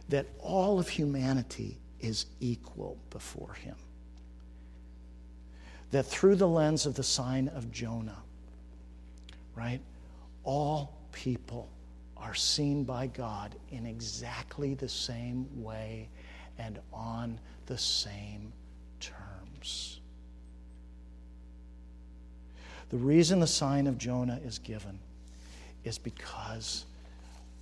that 0.10 0.28
all 0.40 0.78
of 0.78 0.88
humanity 0.88 1.78
is 2.00 2.26
equal 2.40 2.98
before 3.10 3.54
him. 3.54 3.76
That 5.92 6.06
through 6.06 6.36
the 6.36 6.48
lens 6.48 6.86
of 6.86 6.96
the 6.96 7.04
sign 7.04 7.50
of 7.50 7.72
Jonah, 7.72 8.24
right, 9.56 9.82
all 10.44 10.98
people 11.12 11.70
are 12.18 12.36
seen 12.36 12.84
by 12.84 13.08
God 13.08 13.56
in 13.72 13.86
exactly 13.86 14.74
the 14.74 14.88
same 14.88 15.48
way 15.62 16.10
and 16.58 16.80
on 16.94 17.40
the 17.66 17.78
same 17.78 18.54
terms. 19.00 20.00
The 22.90 22.98
reason 22.98 23.40
the 23.40 23.48
sign 23.48 23.88
of 23.88 23.98
Jonah 23.98 24.40
is 24.46 24.60
given 24.60 25.00
is 25.84 25.98
because 25.98 26.86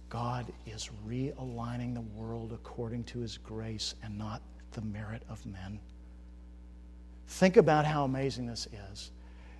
God 0.10 0.46
is 0.66 0.90
realigning 1.08 1.94
the 1.94 2.02
world 2.02 2.52
according 2.52 3.04
to 3.06 3.20
his 3.20 3.38
grace 3.38 3.94
and 4.04 4.18
not 4.18 4.42
the 4.72 4.82
merit 4.82 5.22
of 5.30 5.46
men. 5.46 5.80
Think 7.30 7.58
about 7.58 7.86
how 7.86 8.04
amazing 8.04 8.48
this 8.48 8.68
is. 8.92 9.12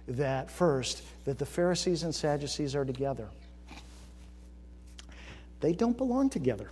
That 0.08 0.50
first, 0.50 1.02
that 1.26 1.38
the 1.38 1.46
Pharisees 1.46 2.04
and 2.04 2.14
Sadducees 2.14 2.76
are 2.76 2.84
together. 2.84 3.30
They 5.62 5.74
don't 5.74 5.98
belong 5.98 6.30
together. 6.30 6.70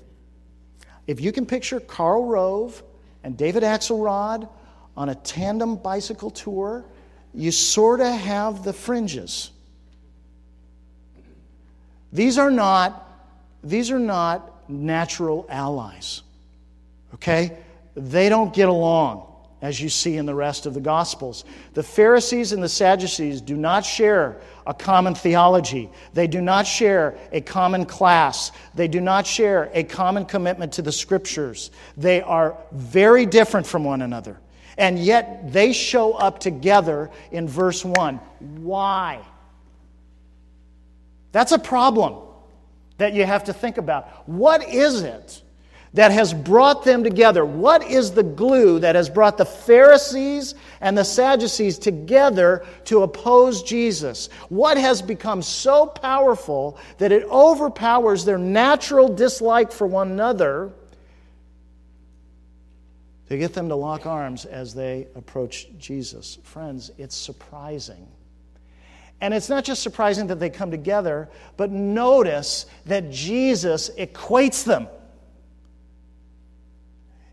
If 1.06 1.22
you 1.22 1.32
can 1.32 1.46
picture 1.46 1.80
Karl 1.80 2.26
Rove 2.26 2.84
and 3.24 3.38
David 3.38 3.64
Axelrod 3.64 4.50
on 4.96 5.10
a 5.10 5.16
tandem 5.16 5.76
bicycle 5.76 6.32
tour, 6.32 6.84
you 7.34 7.52
sort 7.52 8.02
of 8.02 8.14
have 8.14 8.64
the 8.64 8.74
fringes. 8.74 9.52
These 12.12 12.38
are 12.38 12.52
not 12.52 13.04
these 13.64 13.92
are 13.92 14.00
not 14.00 14.70
natural 14.70 15.46
allies. 15.50 16.22
Okay? 17.16 17.58
They 17.96 18.30
don't 18.30 18.54
get 18.54 18.70
along, 18.70 19.27
as 19.62 19.82
you 19.82 19.90
see 19.90 20.18
in 20.18 20.26
the 20.26 20.36
rest 20.36 20.66
of 20.66 20.74
the 20.74 20.80
Gospels. 20.80 21.44
The 21.74 21.84
Pharisees 21.84 22.52
and 22.52 22.62
the 22.62 22.70
Sadducees 22.70 23.42
do 23.42 23.56
not 23.56 23.86
share 23.86 24.40
a 24.66 24.74
common 24.74 25.16
theology, 25.16 25.90
they 26.14 26.28
do 26.28 26.42
not 26.42 26.68
share 26.68 27.18
a 27.32 27.42
common 27.42 27.86
class, 27.86 28.52
they 28.76 28.88
do 28.88 29.02
not 29.02 29.26
share 29.26 29.72
a 29.74 29.84
common 29.84 30.26
commitment 30.26 30.74
to 30.74 30.82
the 30.82 30.92
Scriptures. 30.92 31.72
They 31.96 32.22
are 32.22 32.58
very 32.72 33.26
different 33.26 33.66
from 33.66 33.84
one 33.84 34.02
another. 34.02 34.38
And 34.78 35.00
yet 35.00 35.52
they 35.52 35.74
show 35.74 36.14
up 36.14 36.40
together 36.40 37.10
in 37.32 37.48
verse 37.48 37.84
1. 37.84 38.16
Why? 38.62 39.20
That's 41.32 41.52
a 41.52 41.60
problem 41.60 42.28
that 42.98 43.14
you 43.14 43.26
have 43.26 43.46
to 43.46 43.54
think 43.54 43.78
about. 43.78 44.28
What 44.28 44.68
is 44.68 45.02
it 45.02 45.42
that 45.98 46.12
has 46.12 46.32
brought 46.32 46.84
them 46.84 47.04
together? 47.04 47.44
What 47.44 47.84
is 47.84 48.12
the 48.12 48.22
glue 48.22 48.78
that 48.82 48.94
has 48.94 49.10
brought 49.10 49.36
the 49.36 49.46
Pharisees 49.46 50.54
and 50.80 50.96
the 50.96 51.04
Sadducees 51.04 51.80
together 51.80 52.64
to 52.86 53.02
oppose 53.02 53.64
Jesus? 53.64 54.30
What 54.50 54.78
has 54.78 55.02
become 55.02 55.42
so 55.42 55.88
powerful 55.88 56.78
that 57.00 57.12
it 57.12 57.24
overpowers 57.24 58.26
their 58.26 58.38
natural 58.38 59.08
dislike 59.08 59.72
for 59.72 59.88
one 59.88 60.12
another? 60.12 60.72
To 63.30 63.38
get 63.40 63.56
them 63.56 63.68
to 63.70 63.76
lock 63.76 64.06
arms 64.06 64.46
as 64.46 64.76
they 64.76 65.08
approach 65.16 65.68
Jesus. 65.80 66.38
Friends, 66.44 66.92
it's 67.00 67.18
surprising 67.18 68.08
and 69.20 69.34
it's 69.34 69.50
not 69.50 69.64
just 69.64 69.82
surprising 69.82 70.28
that 70.28 70.40
they 70.40 70.52
come 70.52 70.70
together, 70.70 71.28
but 71.56 71.72
notice 71.72 72.68
that 72.86 73.10
Jesus 73.10 73.90
equates 73.98 74.64
them. 74.64 74.88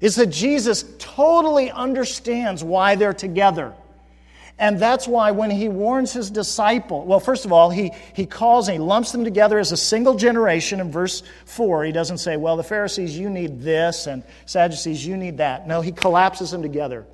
Is 0.04 0.16
that 0.16 0.26
Jesus 0.26 0.84
totally 0.98 1.70
understands 1.70 2.62
why 2.62 2.94
they're 2.94 3.14
together. 3.14 3.72
And 4.58 4.78
that's 4.78 5.08
why 5.08 5.30
when 5.30 5.50
he 5.50 5.70
warns 5.70 6.12
his 6.12 6.30
disciple, 6.30 7.06
well, 7.06 7.20
first 7.20 7.46
of 7.46 7.52
all, 7.54 7.70
he, 7.70 7.90
he 8.14 8.26
calls 8.26 8.68
and 8.68 8.74
he 8.74 8.78
lumps 8.78 9.12
them 9.12 9.24
together 9.24 9.58
as 9.58 9.72
a 9.72 9.78
single 9.78 10.14
generation 10.14 10.78
in 10.78 10.92
verse 10.92 11.22
4. 11.46 11.84
He 11.84 11.92
doesn't 11.92 12.18
say, 12.18 12.36
well, 12.36 12.54
the 12.58 12.62
Pharisees, 12.62 13.18
you 13.18 13.30
need 13.30 13.62
this, 13.62 14.06
and 14.06 14.22
Sadducees, 14.44 15.06
you 15.06 15.16
need 15.16 15.38
that. 15.38 15.66
No, 15.66 15.80
he 15.80 15.90
collapses 15.90 16.50
them 16.50 16.60
together 16.60 17.06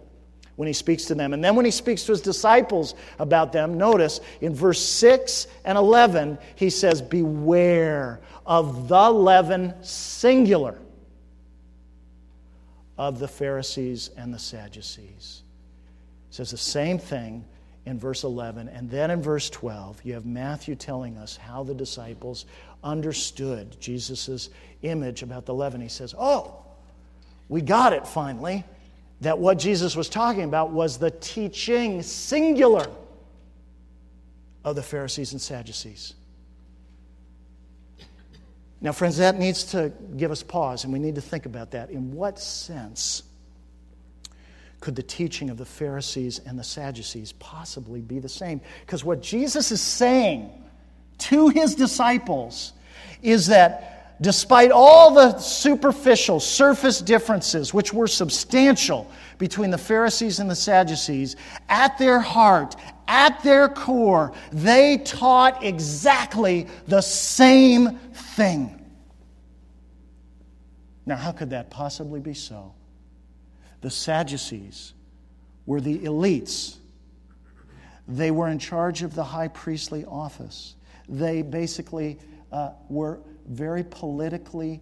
when 0.57 0.67
he 0.67 0.73
speaks 0.73 1.05
to 1.05 1.15
them. 1.15 1.33
And 1.33 1.45
then 1.45 1.55
when 1.55 1.65
he 1.65 1.71
speaks 1.71 2.03
to 2.07 2.11
his 2.11 2.21
disciples 2.21 2.97
about 3.21 3.53
them, 3.53 3.79
notice 3.79 4.21
in 4.41 4.53
verse 4.53 4.81
6 4.81 5.47
and 5.65 5.79
11, 5.79 6.39
he 6.57 6.71
says, 6.71 7.01
Beware 7.01 8.21
of 8.45 8.89
the 8.89 9.11
leaven, 9.11 9.75
singular, 9.81 10.77
of 13.01 13.19
the 13.19 13.27
Pharisees 13.27 14.11
and 14.19 14.33
the 14.33 14.39
Sadducees. 14.39 15.43
He 16.29 16.35
says 16.37 16.51
the 16.51 16.59
same 16.59 16.99
thing 16.99 17.47
in 17.87 17.99
verse 17.99 18.25
11. 18.25 18.69
And 18.69 18.91
then 18.91 19.11
in 19.11 19.23
verse 19.23 19.49
12, 19.49 20.03
you 20.05 20.13
have 20.13 20.27
Matthew 20.27 20.75
telling 20.75 21.17
us 21.17 21.35
how 21.35 21.63
the 21.63 21.73
disciples 21.73 22.45
understood 22.85 23.75
Jesus' 23.81 24.51
image 24.83 25.23
about 25.23 25.47
the 25.47 25.55
leaven. 25.55 25.81
He 25.81 25.89
says, 25.89 26.15
Oh, 26.19 26.59
we 27.49 27.63
got 27.63 27.95
it 27.95 28.07
finally 28.07 28.65
that 29.23 29.39
what 29.39 29.59
Jesus 29.59 29.97
was 29.97 30.11
talking 30.11 30.45
about 30.45 30.71
was 30.71 30.99
the 30.99 31.11
teaching, 31.11 32.03
singular, 32.03 32.87
of 34.63 34.77
the 34.77 34.83
Pharisees 34.83 35.33
and 35.33 35.41
Sadducees. 35.41 36.13
Now, 38.81 38.93
friends, 38.93 39.19
that 39.19 39.39
needs 39.39 39.65
to 39.73 39.93
give 40.17 40.31
us 40.31 40.43
pause, 40.43 40.85
and 40.85 40.93
we 40.93 40.99
need 40.99 41.17
to 41.17 41.21
think 41.21 41.47
about 41.47 41.73
that. 41.73 41.91
In 41.91 42.13
what 42.15 42.39
sense 42.39 43.23
could 44.81 44.97
the 44.97 45.03
teaching 45.03 45.51
of 45.51 45.59
the 45.59 45.67
Pharisees 45.67 46.41
and 46.47 46.59
the 46.59 46.65
Sadducees 46.65 47.33
possibly 47.33 48.01
be 48.01 48.19
the 48.19 48.29
same? 48.29 48.61
Because 48.81 49.05
what 49.05 49.23
Jesus 49.23 49.71
is 49.71 49.83
saying 49.83 50.51
to 51.19 51.49
his 51.49 51.75
disciples 51.75 52.73
is 53.23 53.49
that 53.49 53.90
despite 54.21 54.71
all 54.71 55.15
the 55.15 55.39
superficial, 55.39 56.41
surface 56.41 57.01
differences, 57.01 57.73
which 57.73 57.93
were 57.93 58.07
substantial 58.07 59.11
between 59.39 59.71
the 59.71 59.79
Pharisees 59.79 60.39
and 60.41 60.51
the 60.51 60.57
Sadducees, 60.57 61.37
at 61.69 61.97
their 61.99 62.21
heart, 62.21 62.77
at 63.09 63.43
their 63.43 63.69
core, 63.69 64.33
they 64.53 64.99
taught 64.99 65.65
exactly 65.65 66.67
the 66.87 67.01
same 67.01 67.99
thing. 68.13 68.77
Now, 71.07 71.17
how 71.17 71.33
could 71.33 71.51
that 71.51 71.71
possibly 71.71 72.21
be 72.21 72.35
so? 72.35 72.75
The 73.81 73.91
Sadducees 73.91 74.93
were 75.65 75.81
the 75.81 75.99
elites. 76.01 76.77
They 78.07 78.31
were 78.31 78.49
in 78.49 78.59
charge 78.59 79.03
of 79.03 79.15
the 79.15 79.25
high 79.25 79.49
priestly 79.49 80.05
office. 80.05 80.75
They 81.09 81.43
basically 81.43 82.19
uh, 82.53 82.73
were 82.89 83.21
very 83.51 83.85
politically 83.85 84.81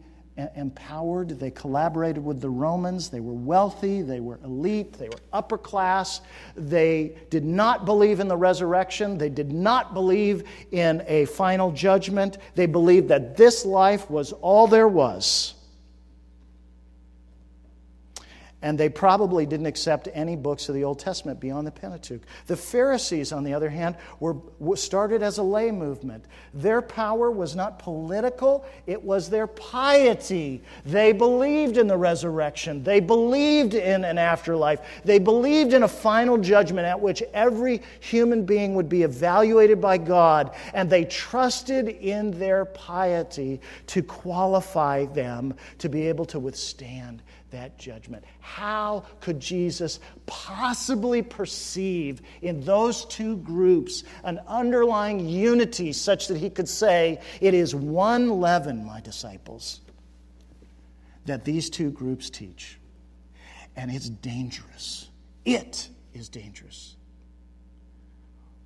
empowered. 0.55 1.31
They 1.31 1.51
collaborated 1.51 2.25
with 2.25 2.41
the 2.41 2.49
Romans. 2.49 3.09
They 3.09 3.21
were 3.21 3.33
wealthy. 3.33 4.03
They 4.03 4.21
were 4.21 4.39
elite. 4.45 4.93
They 4.93 5.09
were 5.09 5.19
upper 5.33 5.59
class. 5.59 6.21
They 6.57 7.17
did 7.31 7.45
not 7.45 7.85
believe 7.85 8.21
in 8.21 8.29
the 8.29 8.37
resurrection. 8.37 9.19
They 9.19 9.31
did 9.31 9.53
not 9.53 9.95
believe 9.95 10.45
in 10.71 11.03
a 11.07 11.25
final 11.25 11.73
judgment. 11.73 12.39
They 12.55 12.67
believed 12.67 13.09
that 13.09 13.37
this 13.37 13.65
life 13.65 14.09
was 14.09 14.33
all 14.33 14.69
there 14.69 14.89
was. 14.89 15.55
And 18.61 18.77
they 18.77 18.89
probably 18.89 19.47
didn't 19.47 19.67
accept 19.67 20.09
any 20.13 20.35
books 20.35 20.69
of 20.69 20.75
the 20.75 20.83
Old 20.83 20.99
Testament 20.99 21.39
beyond 21.39 21.67
the 21.67 21.71
Pentateuch. 21.71 22.23
The 22.49 22.57
Pharisees, 22.57 23.33
on 23.33 23.45
the 23.45 23.55
other 23.55 23.69
hand, 23.69 23.97
were, 24.19 24.37
started 24.77 25.23
as 25.23 25.39
a 25.39 25.43
lay 25.43 25.71
movement. 25.71 26.25
Their 26.55 26.83
power 26.83 27.31
was 27.31 27.55
not 27.55 27.79
political, 27.79 28.65
it 28.87 29.03
was 29.03 29.31
their 29.31 29.47
piety. 29.47 30.61
They 30.85 31.13
believed 31.13 31.77
in 31.77 31.87
the 31.87 31.97
resurrection, 31.97 32.83
they 32.83 32.99
believed 32.99 33.75
in 33.75 34.05
an 34.05 34.19
afterlife, 34.19 34.81
they 35.05 35.21
believed 35.21 35.73
in 35.73 35.85
a 35.85 35.89
final 35.89 36.37
judgment 36.37 36.87
at 36.87 37.01
which 37.01 37.23
every 37.33 37.81
human 38.01 38.45
being 38.45 38.75
would 38.75 38.89
be 38.89 39.03
evaluated 39.03 39.81
by 39.81 39.99
God, 39.99 40.55
and 40.75 40.91
they 40.91 41.05
trusted 41.05 41.89
in 41.89 42.37
their 42.39 42.65
piety 42.65 43.61
to 43.87 44.03
qualify 44.03 45.05
them 45.07 45.55
to 45.79 45.89
be 45.89 46.09
able 46.09 46.25
to 46.27 46.41
withstand 46.41 47.23
that 47.51 47.79
judgment. 47.79 48.25
How 48.41 49.05
could 49.21 49.41
Jesus 49.41 50.01
possibly 50.27 51.23
perceive 51.23 52.21
in 52.43 52.65
those 52.65 53.05
two 53.07 53.37
groups 53.39 54.05
an 54.25 54.41
underlying 54.47 55.29
unity 55.29 55.93
such 55.93 56.29
that 56.29 56.37
he 56.37 56.51
could 56.51 56.69
say, 56.69 57.21
It 57.41 57.55
is 57.55 57.75
one 57.75 58.41
leaven, 58.41 58.85
my 58.85 59.01
disciples, 59.01 59.81
that 61.27 61.45
these 61.45 61.71
two 61.71 61.91
groups 61.91 62.31
teach? 62.31 62.79
And 63.77 63.91
it's 63.91 64.09
dangerous. 64.09 65.09
It 65.45 65.89
is 66.13 66.29
dangerous. 66.29 66.97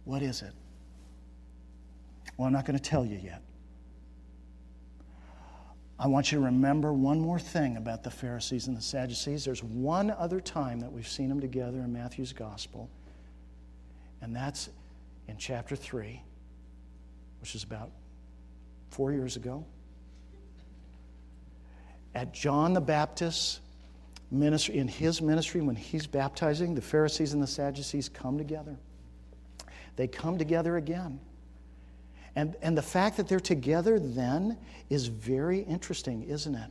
What 0.05 0.23
is 0.23 0.42
it? 0.42 0.53
Well, 2.37 2.47
I'm 2.47 2.53
not 2.53 2.64
going 2.64 2.79
to 2.79 2.83
tell 2.83 3.05
you 3.05 3.21
yet. 3.23 3.42
I 6.02 6.08
want 6.08 6.32
you 6.32 6.38
to 6.40 6.46
remember 6.46 6.92
one 6.92 7.20
more 7.20 7.38
thing 7.38 7.76
about 7.76 8.02
the 8.02 8.10
Pharisees 8.10 8.66
and 8.66 8.76
the 8.76 8.82
Sadducees. 8.82 9.44
There's 9.44 9.62
one 9.62 10.10
other 10.10 10.40
time 10.40 10.80
that 10.80 10.90
we've 10.90 11.06
seen 11.06 11.28
them 11.28 11.40
together 11.40 11.78
in 11.78 11.92
Matthew's 11.92 12.32
gospel, 12.32 12.90
and 14.20 14.34
that's 14.34 14.68
in 15.28 15.36
chapter 15.36 15.76
3, 15.76 16.20
which 17.40 17.54
is 17.54 17.62
about 17.62 17.92
four 18.90 19.12
years 19.12 19.36
ago. 19.36 19.64
At 22.16 22.34
John 22.34 22.72
the 22.72 22.80
Baptist's 22.80 23.60
ministry, 24.32 24.78
in 24.78 24.88
his 24.88 25.22
ministry, 25.22 25.60
when 25.60 25.76
he's 25.76 26.08
baptizing, 26.08 26.74
the 26.74 26.82
Pharisees 26.82 27.32
and 27.32 27.40
the 27.40 27.46
Sadducees 27.46 28.08
come 28.08 28.38
together. 28.38 28.76
They 29.94 30.08
come 30.08 30.36
together 30.36 30.76
again. 30.78 31.20
And, 32.35 32.57
and 32.62 32.77
the 32.77 32.83
fact 32.83 33.18
that 33.18 33.29
they're 33.29 33.40
together 33.40 33.99
then 33.99 34.59
is 34.88 35.07
very 35.07 35.61
interesting, 35.61 36.23
isn't 36.25 36.55
it? 36.55 36.71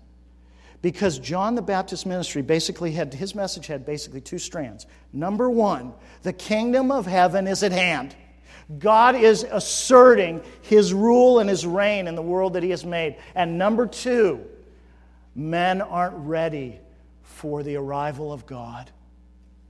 Because 0.82 1.20
John 1.20 1.54
the 1.54 1.62
Baptist 1.62 2.08
ministry 2.08 2.42
basically 2.42 2.92
had, 2.92 3.14
his 3.14 3.36
message 3.36 3.68
had 3.68 3.86
basically 3.86 4.22
two 4.22 4.40
strands. 4.40 4.88
Number 5.14 5.50
one, 5.50 5.94
the 6.24 6.34
kingdom 6.34 6.92
of 6.92 7.06
heaven 7.06 7.48
is 7.48 7.62
at 7.62 7.72
hand. 7.72 8.16
God 8.80 9.16
is 9.16 9.44
asserting 9.44 10.42
his 10.62 10.94
rule 10.94 11.40
and 11.40 11.50
his 11.50 11.66
reign 11.66 12.08
in 12.08 12.16
the 12.16 12.22
world 12.22 12.54
that 12.54 12.64
he 12.64 12.72
has 12.72 12.86
made. 12.86 13.18
And 13.36 13.58
number 13.58 13.86
two, 13.86 14.44
men 15.36 15.82
aren't 15.82 16.16
ready 16.18 16.80
for 17.22 17.62
the 17.64 17.76
arrival 17.76 18.34
of 18.34 18.46
God. 18.46 18.90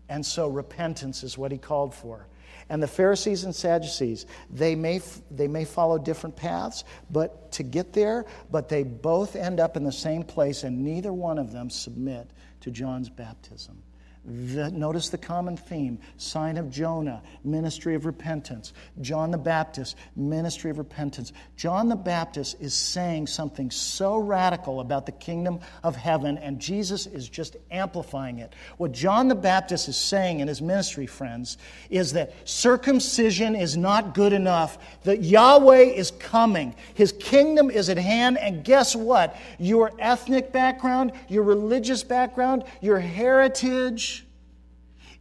And 0.07 0.25
so 0.25 0.47
repentance 0.47 1.23
is 1.23 1.37
what 1.37 1.51
he 1.51 1.57
called 1.57 1.93
for. 1.93 2.27
And 2.69 2.81
the 2.81 2.87
Pharisees 2.87 3.43
and 3.43 3.55
Sadducees, 3.55 4.25
they 4.49 4.75
may, 4.75 5.01
they 5.29 5.47
may 5.47 5.65
follow 5.65 5.97
different 5.97 6.35
paths 6.35 6.83
but 7.09 7.51
to 7.53 7.63
get 7.63 7.93
there, 7.93 8.25
but 8.49 8.69
they 8.69 8.83
both 8.83 9.35
end 9.35 9.59
up 9.59 9.77
in 9.77 9.83
the 9.83 9.91
same 9.91 10.23
place, 10.23 10.63
and 10.63 10.83
neither 10.83 11.13
one 11.13 11.37
of 11.37 11.51
them 11.51 11.69
submit 11.69 12.29
to 12.61 12.71
John's 12.71 13.09
baptism. 13.09 13.81
The, 14.23 14.69
notice 14.69 15.09
the 15.09 15.17
common 15.17 15.57
theme 15.57 15.97
sign 16.17 16.57
of 16.57 16.69
Jonah, 16.69 17.23
ministry 17.43 17.95
of 17.95 18.05
repentance. 18.05 18.71
John 19.01 19.31
the 19.31 19.37
Baptist, 19.37 19.95
ministry 20.15 20.69
of 20.69 20.77
repentance. 20.77 21.33
John 21.57 21.89
the 21.89 21.95
Baptist 21.95 22.57
is 22.59 22.75
saying 22.75 23.25
something 23.25 23.71
so 23.71 24.19
radical 24.19 24.79
about 24.79 25.07
the 25.07 25.11
kingdom 25.11 25.59
of 25.83 25.95
heaven, 25.95 26.37
and 26.37 26.59
Jesus 26.59 27.07
is 27.07 27.27
just 27.27 27.57
amplifying 27.71 28.37
it. 28.37 28.53
What 28.77 28.91
John 28.91 29.27
the 29.27 29.33
Baptist 29.33 29.89
is 29.89 29.97
saying 29.97 30.39
in 30.39 30.47
his 30.47 30.61
ministry, 30.61 31.07
friends, 31.07 31.57
is 31.89 32.13
that 32.13 32.47
circumcision 32.47 33.55
is 33.55 33.75
not 33.75 34.13
good 34.13 34.33
enough, 34.33 34.77
that 35.03 35.23
Yahweh 35.23 35.79
is 35.79 36.11
coming, 36.11 36.75
his 36.93 37.11
kingdom 37.13 37.71
is 37.71 37.89
at 37.89 37.97
hand, 37.97 38.37
and 38.37 38.63
guess 38.63 38.95
what? 38.95 39.35
Your 39.57 39.91
ethnic 39.97 40.51
background, 40.51 41.13
your 41.27 41.41
religious 41.41 42.03
background, 42.03 42.65
your 42.81 42.99
heritage, 42.99 44.10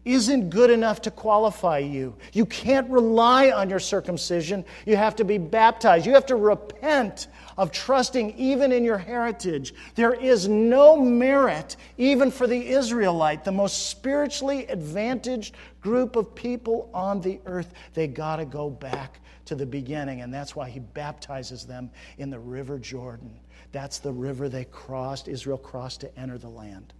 isn't 0.04 0.50
good 0.50 0.70
enough 0.70 1.02
to 1.02 1.10
qualify 1.10 1.78
you. 1.78 2.16
You 2.32 2.46
can't 2.46 2.88
rely 2.90 3.50
on 3.50 3.68
your 3.68 3.78
circumcision. 3.78 4.64
You 4.86 4.96
have 4.96 5.16
to 5.16 5.24
be 5.24 5.38
baptized. 5.38 6.06
You 6.06 6.14
have 6.14 6.26
to 6.26 6.36
repent 6.36 7.28
of 7.58 7.70
trusting 7.70 8.38
even 8.38 8.72
in 8.72 8.82
your 8.84 8.98
heritage. 8.98 9.74
There 9.94 10.14
is 10.14 10.48
no 10.48 10.96
merit, 10.98 11.76
even 11.98 12.30
for 12.30 12.46
the 12.46 12.68
Israelite, 12.68 13.44
the 13.44 13.52
most 13.52 13.90
spiritually 13.90 14.66
advantaged 14.66 15.54
group 15.82 16.16
of 16.16 16.34
people 16.34 16.90
on 16.94 17.20
the 17.20 17.40
earth. 17.44 17.72
They 17.92 18.06
got 18.06 18.36
to 18.36 18.46
go 18.46 18.70
back 18.70 19.20
to 19.46 19.54
the 19.54 19.66
beginning, 19.66 20.22
and 20.22 20.32
that's 20.32 20.56
why 20.56 20.70
he 20.70 20.80
baptizes 20.80 21.66
them 21.66 21.90
in 22.18 22.30
the 22.30 22.38
River 22.38 22.78
Jordan. 22.78 23.38
That's 23.72 23.98
the 23.98 24.12
river 24.12 24.48
they 24.48 24.64
crossed, 24.64 25.28
Israel 25.28 25.58
crossed 25.58 26.00
to 26.00 26.18
enter 26.18 26.38
the 26.38 26.48
land. 26.48 26.92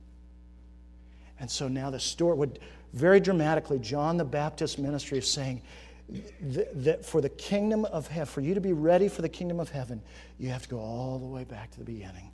And 1.41 1.51
so 1.51 1.69
now 1.69 1.91
the 1.91 1.99
story 1.99 2.37
would 2.37 2.61
very 2.93 3.21
dramatically, 3.21 3.79
John 3.79 4.17
the 4.17 4.25
Baptist 4.25 4.79
ministry 4.79 5.19
is 5.19 5.31
saying 5.31 5.63
that 6.43 7.05
for 7.05 7.21
the 7.21 7.29
kingdom 7.29 7.85
of 7.85 8.09
heaven, 8.09 8.27
for 8.27 8.41
you 8.41 8.55
to 8.55 8.61
be 8.61 8.73
ready 8.73 9.09
for 9.09 9.23
the 9.23 9.29
kingdom 9.29 9.61
of 9.61 9.71
heaven, 9.71 10.03
you 10.39 10.49
have 10.49 10.63
to 10.63 10.69
go 10.69 10.79
all 10.79 11.19
the 11.19 11.27
way 11.27 11.45
back 11.45 11.71
to 11.73 11.79
the 11.79 11.85
beginning. 11.85 12.31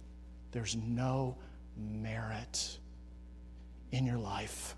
There's 0.52 0.76
no 0.76 1.36
merit 1.76 2.78
in 3.92 4.06
your 4.06 4.18
life. 4.18 4.74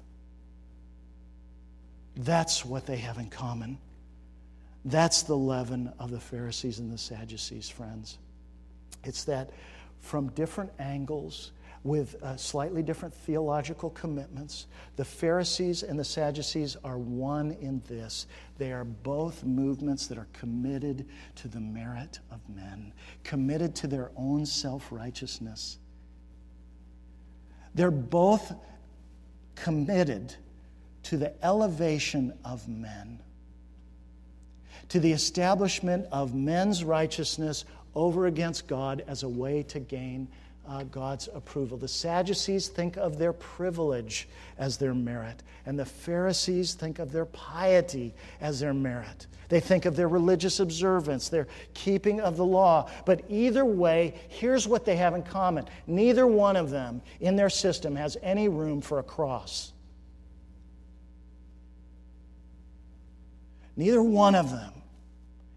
That's 2.16 2.64
what 2.64 2.86
they 2.86 2.96
have 2.96 3.18
in 3.18 3.30
common. 3.30 3.78
That's 4.84 5.22
the 5.22 5.36
leaven 5.36 5.92
of 6.00 6.10
the 6.10 6.18
Pharisees 6.18 6.80
and 6.80 6.92
the 6.92 6.98
Sadducees, 6.98 7.68
friends. 7.68 8.18
It's 9.04 9.24
that 9.24 9.50
from 10.00 10.28
different 10.30 10.72
angles, 10.80 11.52
with 11.84 12.20
uh, 12.22 12.36
slightly 12.36 12.82
different 12.82 13.14
theological 13.14 13.90
commitments. 13.90 14.66
The 14.96 15.04
Pharisees 15.04 15.82
and 15.82 15.98
the 15.98 16.04
Sadducees 16.04 16.76
are 16.84 16.98
one 16.98 17.52
in 17.60 17.82
this. 17.88 18.26
They 18.58 18.72
are 18.72 18.84
both 18.84 19.44
movements 19.44 20.06
that 20.08 20.18
are 20.18 20.28
committed 20.32 21.06
to 21.36 21.48
the 21.48 21.60
merit 21.60 22.18
of 22.30 22.40
men, 22.48 22.92
committed 23.24 23.74
to 23.76 23.86
their 23.86 24.10
own 24.16 24.44
self 24.44 24.90
righteousness. 24.90 25.78
They're 27.74 27.90
both 27.90 28.54
committed 29.54 30.34
to 31.04 31.16
the 31.16 31.32
elevation 31.44 32.36
of 32.44 32.68
men, 32.68 33.20
to 34.88 35.00
the 35.00 35.12
establishment 35.12 36.06
of 36.10 36.34
men's 36.34 36.82
righteousness 36.82 37.64
over 37.94 38.26
against 38.26 38.66
God 38.66 39.04
as 39.06 39.22
a 39.22 39.28
way 39.28 39.62
to 39.64 39.80
gain 39.80 40.28
uh, 40.68 40.82
God's 40.84 41.28
approval. 41.34 41.78
The 41.78 41.88
Sadducees 41.88 42.68
think 42.68 42.96
of 42.96 43.18
their 43.18 43.32
privilege 43.32 44.28
as 44.58 44.76
their 44.76 44.94
merit, 44.94 45.42
and 45.66 45.78
the 45.78 45.86
Pharisees 45.86 46.74
think 46.74 46.98
of 46.98 47.10
their 47.10 47.24
piety 47.24 48.14
as 48.40 48.60
their 48.60 48.74
merit. 48.74 49.26
They 49.48 49.60
think 49.60 49.86
of 49.86 49.96
their 49.96 50.08
religious 50.08 50.60
observance, 50.60 51.30
their 51.30 51.48
keeping 51.72 52.20
of 52.20 52.36
the 52.36 52.44
law. 52.44 52.90
But 53.06 53.24
either 53.30 53.64
way, 53.64 54.14
here's 54.28 54.68
what 54.68 54.84
they 54.84 54.96
have 54.96 55.14
in 55.14 55.22
common 55.22 55.66
neither 55.86 56.26
one 56.26 56.56
of 56.56 56.70
them 56.70 57.00
in 57.20 57.36
their 57.36 57.50
system 57.50 57.96
has 57.96 58.16
any 58.22 58.48
room 58.48 58.82
for 58.82 58.98
a 58.98 59.02
cross. 59.02 59.72
Neither 63.74 64.02
one 64.02 64.34
of 64.34 64.50
them 64.50 64.72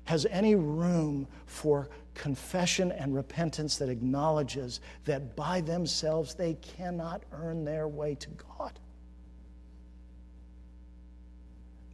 has 0.06 0.26
any 0.30 0.56
room 0.56 1.28
for 1.48 1.90
confession 2.14 2.92
and 2.92 3.16
repentance 3.16 3.78
that 3.78 3.90
acknowledges 3.90 4.80
that 5.06 5.36
by 5.36 5.62
themselves 5.62 6.34
they 6.34 6.56
cannot 6.56 7.24
earn 7.32 7.64
their 7.64 7.88
way 7.88 8.16
to 8.16 8.30
God. 8.58 8.80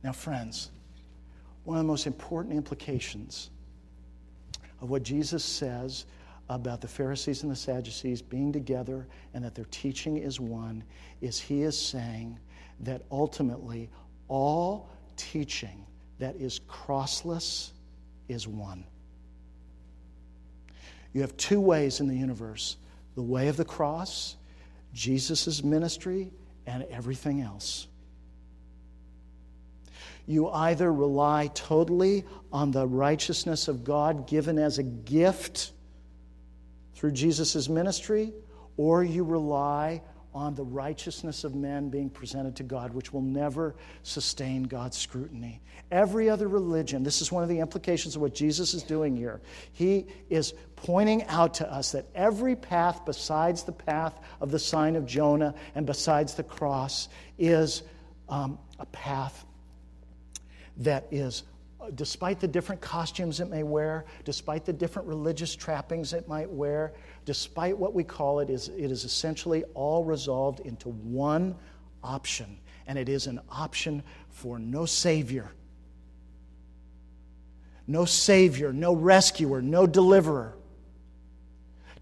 Now, 0.04 0.12
friends, 0.12 0.72
one 1.64 1.78
of 1.78 1.84
the 1.84 1.88
most 1.88 2.08
important 2.08 2.56
implications 2.56 3.50
of 4.82 4.90
what 4.90 5.04
Jesus 5.04 5.44
says 5.44 6.06
about 6.50 6.82
the 6.82 6.88
Pharisees 6.88 7.44
and 7.44 7.52
the 7.52 7.56
Sadducees 7.56 8.22
being 8.22 8.54
together 8.54 9.08
and 9.34 9.44
that 9.44 9.54
their 9.54 9.66
teaching 9.66 10.18
is 10.18 10.40
one 10.40 10.84
is 11.20 11.40
he 11.40 11.64
is 11.64 11.78
saying 11.78 12.40
that 12.80 13.02
ultimately 13.12 13.90
all 14.28 14.90
teaching 15.18 15.86
that 16.20 16.36
is 16.38 16.62
crossless 16.70 17.72
is 18.30 18.48
one. 18.48 18.86
You 21.18 21.22
have 21.22 21.36
two 21.36 21.60
ways 21.60 22.00
in 22.00 22.08
the 22.08 22.16
universe 22.16 22.78
the 23.16 23.24
way 23.24 23.48
of 23.48 23.58
the 23.58 23.66
cross, 23.66 24.36
Jesus' 24.94 25.64
ministry, 25.64 26.30
and 26.68 26.84
everything 26.92 27.42
else. 27.42 27.88
You 30.28 30.48
either 30.50 30.94
rely 30.94 31.50
totally 31.56 32.24
on 32.54 32.70
the 32.70 32.86
righteousness 32.86 33.68
of 33.68 33.84
God 33.84 34.28
given 34.28 34.60
as 34.60 34.78
a 34.78 34.84
gift 34.84 35.72
through 36.94 37.14
Jesus' 37.14 37.68
ministry, 37.68 38.32
or 38.78 39.04
you 39.04 39.24
rely 39.24 40.04
on 40.38 40.54
the 40.54 40.64
righteousness 40.64 41.44
of 41.44 41.56
men 41.56 41.90
being 41.90 42.10
presented 42.10 42.56
to 42.56 42.64
God, 42.64 42.94
which 42.94 43.12
will 43.12 43.22
never 43.22 43.76
sustain 44.04 44.64
God's 44.64 44.96
scrutiny. 44.96 45.60
Every 45.92 46.30
other 46.30 46.48
religion, 46.48 47.04
this 47.04 47.22
is 47.22 47.32
one 47.32 47.44
of 47.44 47.50
the 47.50 47.60
implications 47.60 48.16
of 48.16 48.22
what 48.22 48.36
Jesus 48.36 48.74
is 48.74 48.84
doing 48.84 49.18
here. 49.18 49.42
He 49.74 50.06
is 50.30 50.54
pointing 50.76 51.24
out 51.26 51.56
to 51.56 51.72
us 51.72 51.92
that 51.94 52.06
every 52.14 52.56
path 52.56 53.04
besides 53.06 53.64
the 53.64 53.72
path 53.72 54.20
of 54.40 54.52
the 54.52 54.60
sign 54.60 54.96
of 54.96 55.06
Jonah 55.06 55.56
and 55.76 55.86
besides 55.86 56.36
the 56.36 56.44
cross 56.44 57.10
is 57.40 57.82
um, 58.30 58.60
a 58.80 58.86
path 58.86 59.44
that 60.78 61.08
is 61.12 61.44
despite 61.96 62.40
the 62.40 62.48
different 62.48 62.82
costumes 62.82 63.40
it 63.40 63.50
may 63.50 63.64
wear, 63.64 64.06
despite 64.26 64.66
the 64.66 64.74
different 64.74 65.08
religious 65.08 65.56
trappings 65.56 66.14
it 66.14 66.28
might 66.28 66.50
wear, 66.50 66.94
despite 67.28 67.78
what 67.78 67.94
we 67.94 68.06
call 68.06 68.40
it, 68.40 68.50
is, 68.50 68.70
it 68.70 68.90
is 68.90 69.04
essentially 69.04 69.66
all 69.74 70.06
resolved 70.06 70.62
into 70.62 70.88
one 70.88 71.54
option, 72.02 72.58
and 72.88 72.98
it 72.98 73.10
is 73.10 73.28
an 73.28 73.42
option 73.52 74.02
for 74.30 74.58
no 74.58 74.86
Savior. 74.86 75.52
No 77.86 78.06
Savior, 78.06 78.72
no 78.72 78.94
rescuer, 78.96 79.62
no 79.62 79.86
deliverer. 79.86 80.56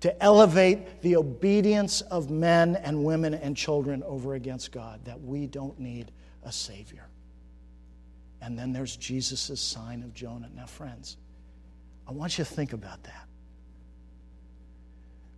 To 0.02 0.24
elevate 0.24 1.02
the 1.02 1.16
obedience 1.16 2.02
of 2.02 2.30
men 2.30 2.76
and 2.76 3.04
women 3.04 3.34
and 3.34 3.58
children 3.58 4.04
over 4.04 4.36
against 4.36 4.72
God, 4.72 5.04
that 5.06 5.20
we 5.20 5.48
don't 5.48 5.80
need 5.80 6.12
a 6.44 6.52
Savior. 6.52 7.08
And 8.42 8.60
then 8.60 8.74
there's 8.74 8.96
Jesus' 8.96 9.60
sign 9.60 10.04
of 10.04 10.14
Jonah. 10.14 10.52
Now, 10.56 10.68
friends, 10.68 11.18
I 12.08 12.12
want 12.12 12.38
you 12.38 12.44
to 12.44 12.52
think 12.52 12.74
about 12.74 13.02
that. 13.06 13.28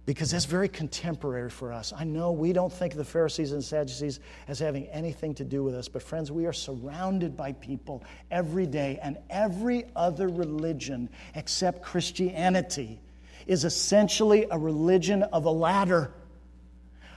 Because 0.07 0.31
that's 0.31 0.45
very 0.45 0.69
contemporary 0.69 1.49
for 1.49 1.73
us. 1.73 1.91
I 1.91 2.05
know 2.05 2.31
we 2.31 2.53
don't 2.53 2.71
think 2.71 2.93
of 2.93 2.97
the 2.97 3.03
Pharisees 3.03 3.51
and 3.51 3.61
Sadducees 3.61 4.21
as 4.47 4.57
having 4.57 4.87
anything 4.87 5.35
to 5.35 5.43
do 5.43 5.65
with 5.65 5.75
us, 5.75 5.89
but 5.89 6.01
friends, 6.01 6.31
we 6.31 6.45
are 6.45 6.53
surrounded 6.53 7.35
by 7.35 7.51
people 7.51 8.05
every 8.31 8.65
day, 8.65 8.99
and 9.03 9.17
every 9.29 9.83
other 9.97 10.29
religion 10.29 11.09
except 11.35 11.83
Christianity 11.83 13.01
is 13.47 13.65
essentially 13.65 14.47
a 14.49 14.57
religion 14.57 15.23
of 15.23 15.43
a 15.43 15.51
ladder. 15.51 16.13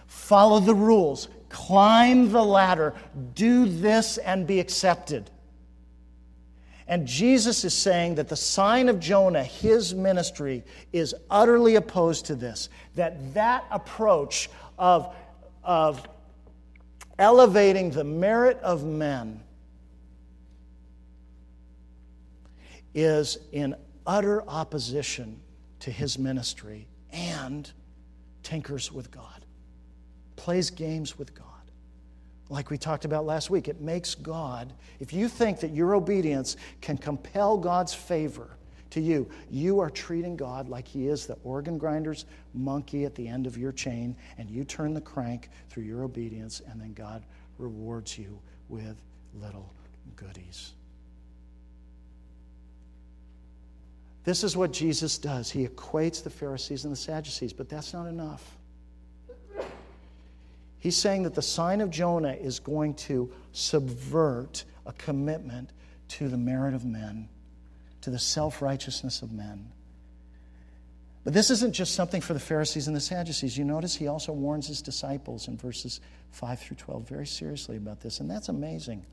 Follow 0.08 0.58
the 0.58 0.74
rules, 0.74 1.28
climb 1.48 2.32
the 2.32 2.42
ladder, 2.42 2.94
do 3.34 3.66
this 3.66 4.18
and 4.18 4.48
be 4.48 4.58
accepted. 4.58 5.30
And 6.90 7.06
Jesus 7.06 7.64
is 7.64 7.72
saying 7.72 8.16
that 8.16 8.28
the 8.28 8.34
sign 8.34 8.88
of 8.88 8.98
Jonah, 8.98 9.44
his 9.44 9.94
ministry, 9.94 10.64
is 10.92 11.14
utterly 11.30 11.76
opposed 11.76 12.26
to 12.26 12.34
this. 12.34 12.68
That 12.96 13.32
that 13.32 13.64
approach 13.70 14.50
of, 14.76 15.14
of 15.62 16.04
elevating 17.16 17.92
the 17.92 18.02
merit 18.02 18.58
of 18.58 18.84
men 18.84 19.40
is 22.92 23.38
in 23.52 23.76
utter 24.04 24.42
opposition 24.48 25.40
to 25.78 25.92
his 25.92 26.18
ministry 26.18 26.88
and 27.12 27.70
tinkers 28.42 28.90
with 28.90 29.12
God, 29.12 29.44
plays 30.34 30.70
games 30.70 31.16
with 31.16 31.36
God 31.36 31.49
like 32.50 32.68
we 32.68 32.76
talked 32.76 33.04
about 33.04 33.24
last 33.24 33.48
week. 33.48 33.68
It 33.68 33.80
makes 33.80 34.14
God, 34.14 34.72
if 34.98 35.12
you 35.12 35.28
think 35.28 35.60
that 35.60 35.70
your 35.70 35.94
obedience 35.94 36.56
can 36.80 36.98
compel 36.98 37.56
God's 37.56 37.94
favor 37.94 38.50
to 38.90 39.00
you, 39.00 39.30
you 39.50 39.78
are 39.78 39.88
treating 39.88 40.36
God 40.36 40.68
like 40.68 40.86
He 40.86 41.06
is 41.06 41.26
the 41.26 41.38
organ 41.44 41.78
grinder's 41.78 42.26
monkey 42.52 43.04
at 43.04 43.14
the 43.14 43.26
end 43.26 43.46
of 43.46 43.56
your 43.56 43.70
chain, 43.70 44.16
and 44.36 44.50
you 44.50 44.64
turn 44.64 44.92
the 44.92 45.00
crank 45.00 45.48
through 45.70 45.84
your 45.84 46.02
obedience, 46.02 46.60
and 46.68 46.80
then 46.80 46.92
God 46.92 47.22
rewards 47.56 48.18
you 48.18 48.38
with 48.68 49.00
little 49.40 49.72
goodies. 50.16 50.72
This 54.24 54.44
is 54.44 54.56
what 54.56 54.72
Jesus 54.72 55.18
does. 55.18 55.50
He 55.50 55.66
equates 55.66 56.22
the 56.22 56.30
Pharisees 56.30 56.84
and 56.84 56.92
the 56.92 56.96
Sadducees, 56.96 57.52
but 57.52 57.68
that's 57.68 57.92
not 57.92 58.06
enough. 58.06 58.56
He's 60.80 60.96
saying 60.96 61.24
that 61.24 61.34
the 61.34 61.42
sign 61.42 61.80
of 61.80 61.90
Jonah 61.90 62.32
is 62.32 62.58
going 62.58 62.94
to 62.94 63.30
subvert 63.52 64.64
a 64.86 64.92
commitment 64.94 65.70
to 66.08 66.28
the 66.28 66.38
merit 66.38 66.74
of 66.74 66.84
men, 66.84 67.28
to 68.00 68.10
the 68.10 68.18
self 68.18 68.60
righteousness 68.62 69.22
of 69.22 69.30
men. 69.30 69.70
But 71.22 71.34
this 71.34 71.50
isn't 71.50 71.74
just 71.74 71.94
something 71.94 72.22
for 72.22 72.32
the 72.32 72.40
Pharisees 72.40 72.86
and 72.86 72.96
the 72.96 73.00
Sadducees. 73.00 73.58
You 73.58 73.64
notice 73.64 73.94
he 73.94 74.08
also 74.08 74.32
warns 74.32 74.66
his 74.66 74.80
disciples 74.80 75.48
in 75.48 75.58
verses 75.58 76.00
5 76.32 76.60
through 76.60 76.76
12 76.78 77.06
very 77.08 77.26
seriously 77.26 77.76
about 77.76 78.00
this, 78.00 78.20
and 78.20 78.30
that's 78.30 78.48
amazing. 78.48 79.04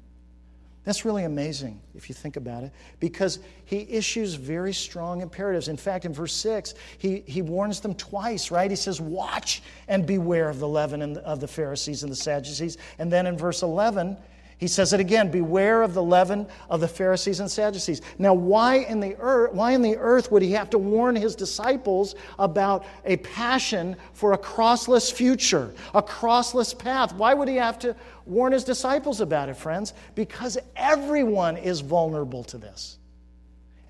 That's 0.88 1.04
really 1.04 1.26
amazing 1.26 1.82
if 1.96 2.08
you 2.08 2.16
think 2.16 2.38
about 2.38 2.64
it, 2.64 2.72
because 3.02 3.40
he 3.66 3.80
issues 3.90 4.36
very 4.36 4.72
strong 4.72 5.20
imperatives. 5.20 5.68
In 5.68 5.76
fact, 5.76 6.06
in 6.06 6.14
verse 6.14 6.32
6, 6.32 6.76
he, 6.98 7.26
he 7.28 7.42
warns 7.42 7.82
them 7.82 7.94
twice, 7.94 8.52
right? 8.52 8.72
He 8.72 8.78
says, 8.78 9.02
Watch 9.02 9.62
and 9.90 10.06
beware 10.06 10.48
of 10.48 10.60
the 10.60 10.68
leaven 10.70 11.02
and 11.02 11.18
of 11.18 11.42
the 11.42 11.48
Pharisees 11.48 12.04
and 12.04 12.12
the 12.12 12.16
Sadducees. 12.16 12.78
And 13.00 13.12
then 13.12 13.28
in 13.28 13.38
verse 13.38 13.64
11, 13.64 14.16
he 14.58 14.68
says 14.68 14.92
it 14.92 15.00
again 15.00 15.30
beware 15.30 15.84
of 15.84 15.94
the 15.94 16.02
leaven 16.02 16.48
of 16.70 16.80
the 16.80 16.88
Pharisees 16.88 17.40
and 17.40 17.50
Sadducees. 17.50 18.02
Now, 18.18 18.34
why 18.34 18.78
in, 18.78 19.00
the 19.00 19.16
earth, 19.20 19.54
why 19.54 19.72
in 19.72 19.84
the 19.84 19.96
earth 19.98 20.32
would 20.32 20.42
he 20.42 20.52
have 20.54 20.72
to 20.72 20.80
warn 20.80 21.16
his 21.16 21.36
disciples 21.36 22.16
about 22.40 22.86
a 23.06 23.18
passion 23.18 23.96
for 24.14 24.34
a 24.34 24.38
crossless 24.38 25.14
future, 25.14 25.74
a 25.94 26.02
crossless 26.02 26.78
path? 26.78 27.14
Why 27.14 27.36
would 27.36 27.48
he 27.48 27.56
have 27.58 27.78
to 27.80 27.96
warn 28.26 28.52
his 28.52 28.64
disciples 28.64 29.22
about 29.22 29.48
it, 29.48 29.58
friends? 29.58 29.94
Because 30.16 30.58
everyone 30.76 31.58
is 31.58 31.82
vulnerable 31.82 32.44
to 32.46 32.58
this. 32.58 32.98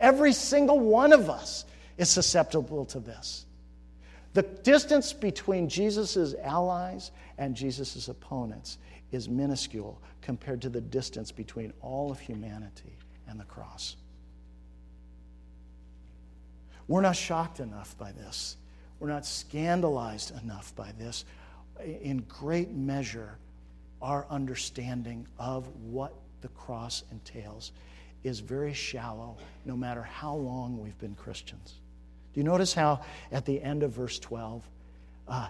Every 0.01 0.33
single 0.33 0.79
one 0.79 1.13
of 1.13 1.29
us 1.29 1.63
is 1.97 2.09
susceptible 2.09 2.85
to 2.87 2.99
this. 2.99 3.46
The 4.37 4.43
distance 4.43 5.13
between 5.13 5.67
Jesus' 5.67 6.35
allies 6.43 7.09
and 7.39 7.55
Jesus' 7.55 8.07
opponents 8.07 8.77
is 9.11 9.27
minuscule 9.27 9.99
compared 10.21 10.61
to 10.61 10.69
the 10.69 10.79
distance 10.79 11.31
between 11.31 11.73
all 11.81 12.11
of 12.11 12.19
humanity 12.19 12.95
and 13.27 13.39
the 13.39 13.45
cross. 13.45 13.95
We're 16.87 17.01
not 17.01 17.15
shocked 17.15 17.61
enough 17.61 17.97
by 17.97 18.11
this. 18.11 18.57
We're 18.99 19.09
not 19.09 19.25
scandalized 19.25 20.39
enough 20.43 20.71
by 20.75 20.91
this. 20.99 21.25
In 21.83 22.23
great 22.29 22.69
measure, 22.69 23.39
our 24.03 24.27
understanding 24.29 25.25
of 25.39 25.67
what 25.81 26.13
the 26.41 26.49
cross 26.49 27.01
entails 27.11 27.71
is 28.23 28.39
very 28.39 28.75
shallow, 28.75 29.35
no 29.65 29.75
matter 29.75 30.03
how 30.03 30.35
long 30.35 30.79
we've 30.79 30.99
been 30.99 31.15
Christians. 31.15 31.79
Do 32.37 32.41
you 32.41 32.45
notice 32.45 32.71
how 32.71 33.01
at 33.31 33.45
the 33.47 33.59
end 33.59 33.81
of 33.81 33.93
verse 33.93 34.19
12, 34.19 34.61
uh, 35.27 35.47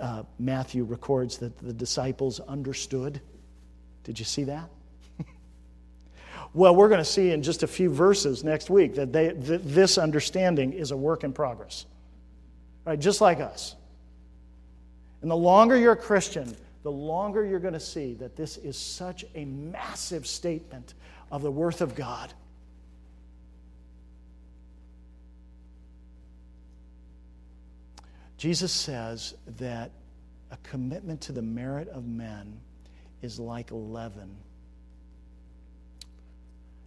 uh, 0.00 0.22
Matthew 0.38 0.84
records 0.84 1.38
that 1.38 1.58
the 1.58 1.72
disciples 1.72 2.38
understood. 2.38 3.20
Did 4.04 4.16
you 4.16 4.24
see 4.24 4.44
that? 4.44 4.70
well, 6.54 6.76
we're 6.76 6.88
going 6.88 7.00
to 7.00 7.04
see 7.04 7.32
in 7.32 7.42
just 7.42 7.64
a 7.64 7.66
few 7.66 7.90
verses 7.90 8.44
next 8.44 8.70
week 8.70 8.94
that, 8.94 9.12
they, 9.12 9.30
that 9.30 9.74
this 9.74 9.98
understanding 9.98 10.72
is 10.72 10.92
a 10.92 10.96
work 10.96 11.24
in 11.24 11.32
progress. 11.32 11.84
Right, 12.84 13.00
just 13.00 13.20
like 13.20 13.40
us. 13.40 13.74
And 15.22 15.30
the 15.32 15.36
longer 15.36 15.76
you're 15.76 15.94
a 15.94 15.96
Christian, 15.96 16.56
the 16.84 16.92
longer 16.92 17.44
you're 17.44 17.58
going 17.58 17.74
to 17.74 17.80
see 17.80 18.14
that 18.20 18.36
this 18.36 18.56
is 18.56 18.78
such 18.78 19.24
a 19.34 19.46
massive 19.46 20.28
statement 20.28 20.94
of 21.32 21.42
the 21.42 21.50
worth 21.50 21.80
of 21.80 21.96
God. 21.96 22.32
Jesus 28.40 28.72
says 28.72 29.34
that 29.58 29.90
a 30.50 30.56
commitment 30.62 31.20
to 31.20 31.32
the 31.32 31.42
merit 31.42 31.88
of 31.88 32.06
men 32.06 32.58
is 33.20 33.38
like 33.38 33.68
leaven. 33.70 34.34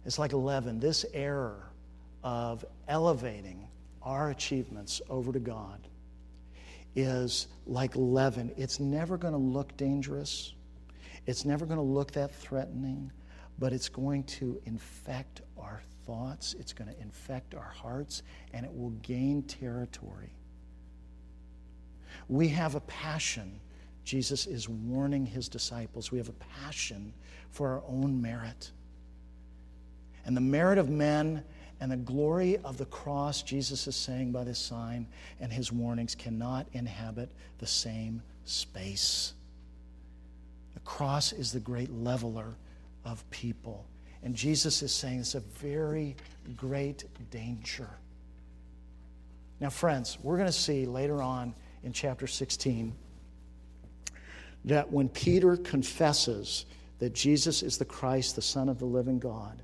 It's 0.04 0.18
like 0.18 0.32
leaven. 0.32 0.80
This 0.80 1.06
error 1.14 1.70
of 2.24 2.64
elevating 2.88 3.68
our 4.02 4.30
achievements 4.30 5.00
over 5.08 5.32
to 5.32 5.38
God 5.38 5.78
is 6.96 7.46
like 7.68 7.92
leaven. 7.94 8.52
It's 8.56 8.80
never 8.80 9.16
going 9.16 9.34
to 9.34 9.38
look 9.38 9.76
dangerous, 9.76 10.54
it's 11.24 11.44
never 11.44 11.66
going 11.66 11.78
to 11.78 11.82
look 11.84 12.10
that 12.14 12.34
threatening, 12.34 13.12
but 13.60 13.72
it's 13.72 13.88
going 13.88 14.24
to 14.24 14.60
infect 14.66 15.42
our 15.56 15.82
thoughts, 16.04 16.56
it's 16.58 16.72
going 16.72 16.92
to 16.92 17.00
infect 17.00 17.54
our 17.54 17.62
hearts, 17.62 18.24
and 18.52 18.66
it 18.66 18.76
will 18.76 18.90
gain 19.02 19.44
territory 19.44 20.32
we 22.28 22.48
have 22.48 22.74
a 22.74 22.80
passion 22.80 23.60
Jesus 24.04 24.46
is 24.46 24.68
warning 24.68 25.24
his 25.24 25.48
disciples. 25.48 26.12
We 26.12 26.18
have 26.18 26.28
a 26.28 26.34
passion 26.62 27.12
for 27.50 27.68
our 27.68 27.82
own 27.88 28.20
merit. 28.20 28.70
And 30.26 30.36
the 30.36 30.42
merit 30.42 30.78
of 30.78 30.90
men 30.90 31.42
and 31.80 31.90
the 31.90 31.96
glory 31.96 32.58
of 32.58 32.76
the 32.76 32.84
cross, 32.86 33.42
Jesus 33.42 33.86
is 33.86 33.96
saying 33.96 34.30
by 34.30 34.44
this 34.44 34.58
sign 34.58 35.06
and 35.40 35.52
his 35.52 35.72
warnings, 35.72 36.14
cannot 36.14 36.66
inhabit 36.72 37.30
the 37.58 37.66
same 37.66 38.22
space. 38.44 39.32
The 40.74 40.80
cross 40.80 41.32
is 41.32 41.52
the 41.52 41.60
great 41.60 41.90
leveler 41.90 42.54
of 43.04 43.28
people. 43.30 43.86
And 44.22 44.34
Jesus 44.34 44.82
is 44.82 44.92
saying 44.92 45.20
it's 45.20 45.34
a 45.34 45.40
very 45.40 46.16
great 46.56 47.04
danger. 47.30 47.88
Now, 49.60 49.70
friends, 49.70 50.18
we're 50.22 50.36
going 50.36 50.48
to 50.48 50.52
see 50.52 50.84
later 50.84 51.22
on 51.22 51.54
in 51.84 51.92
chapter 51.92 52.26
16 52.26 52.94
that 54.64 54.90
when 54.90 55.08
Peter 55.08 55.56
confesses 55.56 56.64
that 56.98 57.14
Jesus 57.14 57.62
is 57.62 57.76
the 57.76 57.84
Christ, 57.84 58.34
the 58.34 58.42
Son 58.42 58.68
of 58.68 58.78
the 58.78 58.86
living 58.86 59.18
God, 59.18 59.62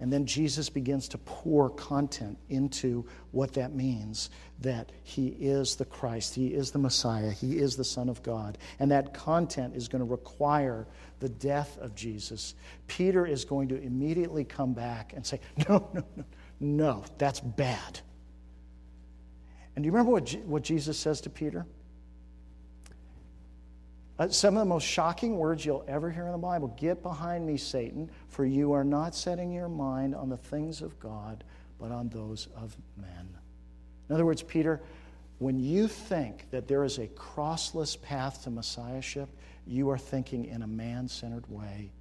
and 0.00 0.12
then 0.12 0.26
Jesus 0.26 0.68
begins 0.68 1.08
to 1.08 1.18
pour 1.18 1.70
content 1.70 2.38
into 2.48 3.04
what 3.32 3.54
that 3.54 3.74
means 3.74 4.30
that 4.60 4.92
he 5.02 5.28
is 5.28 5.74
the 5.74 5.84
Christ, 5.84 6.34
he 6.34 6.48
is 6.48 6.70
the 6.70 6.78
Messiah, 6.78 7.30
he 7.30 7.58
is 7.58 7.74
the 7.74 7.84
Son 7.84 8.08
of 8.08 8.22
God. 8.22 8.58
And 8.78 8.92
that 8.92 9.12
content 9.12 9.74
is 9.74 9.88
going 9.88 10.00
to 10.00 10.10
require 10.10 10.86
the 11.18 11.28
death 11.28 11.78
of 11.78 11.96
Jesus. 11.96 12.54
Peter 12.86 13.26
is 13.26 13.44
going 13.44 13.68
to 13.68 13.82
immediately 13.82 14.44
come 14.44 14.72
back 14.72 15.14
and 15.14 15.26
say, 15.26 15.40
No, 15.68 15.88
no, 15.92 16.04
no, 16.14 16.24
no, 16.60 17.04
that's 17.18 17.40
bad. 17.40 18.00
And 19.78 19.84
do 19.84 19.86
you 19.86 19.92
remember 19.92 20.10
what, 20.10 20.34
what 20.44 20.64
Jesus 20.64 20.98
says 20.98 21.20
to 21.20 21.30
Peter? 21.30 21.64
Uh, 24.18 24.28
some 24.28 24.56
of 24.56 24.58
the 24.58 24.64
most 24.68 24.82
shocking 24.82 25.36
words 25.36 25.64
you'll 25.64 25.84
ever 25.86 26.10
hear 26.10 26.26
in 26.26 26.32
the 26.32 26.36
Bible 26.36 26.74
Get 26.76 27.00
behind 27.00 27.46
me, 27.46 27.56
Satan, 27.56 28.10
for 28.28 28.44
you 28.44 28.72
are 28.72 28.82
not 28.82 29.14
setting 29.14 29.52
your 29.52 29.68
mind 29.68 30.16
on 30.16 30.30
the 30.30 30.36
things 30.36 30.82
of 30.82 30.98
God, 30.98 31.44
but 31.78 31.92
on 31.92 32.08
those 32.08 32.48
of 32.56 32.76
men. 32.96 33.28
In 34.08 34.14
other 34.16 34.26
words, 34.26 34.42
Peter, 34.42 34.80
when 35.38 35.60
you 35.60 35.86
think 35.86 36.50
that 36.50 36.66
there 36.66 36.82
is 36.82 36.98
a 36.98 37.06
crossless 37.06 38.02
path 38.02 38.42
to 38.42 38.50
messiahship, 38.50 39.28
you 39.64 39.90
are 39.90 39.98
thinking 39.98 40.46
in 40.46 40.62
a 40.62 40.66
man 40.66 41.06
centered 41.06 41.48
way. 41.48 41.92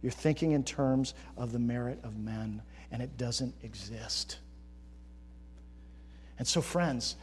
You're 0.00 0.10
thinking 0.10 0.52
in 0.52 0.64
terms 0.64 1.12
of 1.36 1.52
the 1.52 1.58
merit 1.58 2.00
of 2.02 2.16
men, 2.16 2.62
and 2.90 3.02
it 3.02 3.18
doesn't 3.18 3.54
exist. 3.62 4.38
And 6.38 6.48
so, 6.48 6.60
friends, 6.60 7.16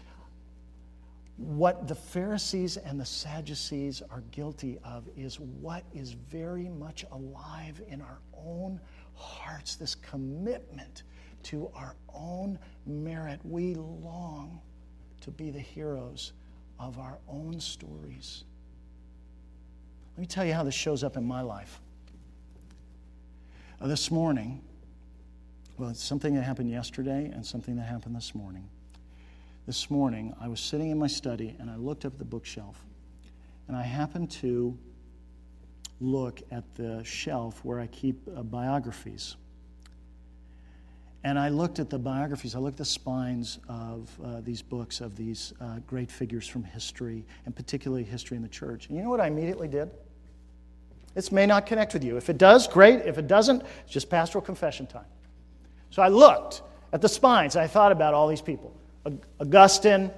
what 1.37 1.87
the 1.87 1.95
Pharisees 1.95 2.77
and 2.77 2.99
the 2.99 3.05
Sadducees 3.05 4.01
are 4.11 4.21
guilty 4.31 4.77
of 4.83 5.07
is 5.17 5.39
what 5.39 5.83
is 5.93 6.11
very 6.11 6.69
much 6.69 7.05
alive 7.11 7.81
in 7.87 8.01
our 8.01 8.19
own 8.37 8.79
hearts 9.15 9.75
this 9.75 9.95
commitment 9.95 11.03
to 11.43 11.69
our 11.75 11.95
own 12.13 12.59
merit. 12.85 13.39
We 13.43 13.73
long 13.75 14.61
to 15.21 15.31
be 15.31 15.49
the 15.49 15.59
heroes 15.59 16.33
of 16.79 16.99
our 16.99 17.17
own 17.27 17.59
stories. 17.59 18.43
Let 20.15 20.21
me 20.21 20.27
tell 20.27 20.45
you 20.45 20.53
how 20.53 20.63
this 20.63 20.75
shows 20.75 21.03
up 21.03 21.17
in 21.17 21.25
my 21.25 21.41
life. 21.41 21.79
Uh, 23.81 23.87
this 23.87 24.11
morning, 24.11 24.61
well, 25.77 25.89
it's 25.89 26.03
something 26.03 26.35
that 26.35 26.43
happened 26.43 26.69
yesterday 26.69 27.31
and 27.33 27.43
something 27.43 27.75
that 27.77 27.83
happened 27.83 28.15
this 28.15 28.35
morning 28.35 28.69
this 29.65 29.89
morning, 29.89 30.35
I 30.41 30.47
was 30.49 30.59
sitting 30.59 30.89
in 30.89 30.99
my 30.99 31.07
study 31.07 31.55
and 31.59 31.69
I 31.69 31.75
looked 31.75 32.05
up 32.05 32.17
the 32.17 32.25
bookshelf. 32.25 32.83
And 33.67 33.77
I 33.77 33.83
happened 33.83 34.29
to 34.31 34.77
look 36.01 36.41
at 36.51 36.63
the 36.75 37.01
shelf 37.03 37.63
where 37.63 37.79
I 37.79 37.87
keep 37.87 38.27
uh, 38.27 38.43
biographies. 38.43 39.37
And 41.23 41.39
I 41.39 41.47
looked 41.47 41.79
at 41.79 41.89
the 41.89 41.97
biographies, 41.97 42.55
I 42.55 42.59
looked 42.59 42.73
at 42.73 42.79
the 42.79 42.85
spines 42.85 43.59
of 43.69 44.09
uh, 44.21 44.41
these 44.41 44.61
books 44.61 44.99
of 44.99 45.15
these 45.15 45.53
uh, 45.61 45.79
great 45.87 46.11
figures 46.11 46.45
from 46.45 46.65
history, 46.65 47.25
and 47.45 47.55
particularly 47.55 48.03
history 48.03 48.35
in 48.35 48.43
the 48.43 48.49
church. 48.49 48.87
And 48.89 48.97
you 48.97 49.03
know 49.03 49.09
what 49.09 49.21
I 49.21 49.27
immediately 49.27 49.69
did? 49.69 49.89
This 51.13 51.31
may 51.31 51.45
not 51.45 51.65
connect 51.65 51.93
with 51.93 52.03
you. 52.03 52.17
If 52.17 52.29
it 52.29 52.37
does, 52.37 52.67
great. 52.67 53.05
If 53.05 53.17
it 53.17 53.27
doesn't, 53.27 53.63
it's 53.83 53.93
just 53.93 54.09
pastoral 54.09 54.43
confession 54.43 54.87
time. 54.87 55.05
So 55.91 56.01
I 56.01 56.09
looked 56.09 56.63
at 56.91 57.01
the 57.01 57.07
spines, 57.07 57.55
I 57.55 57.67
thought 57.67 57.93
about 57.93 58.13
all 58.13 58.27
these 58.27 58.41
people. 58.41 58.75
Augustine, 59.39 60.11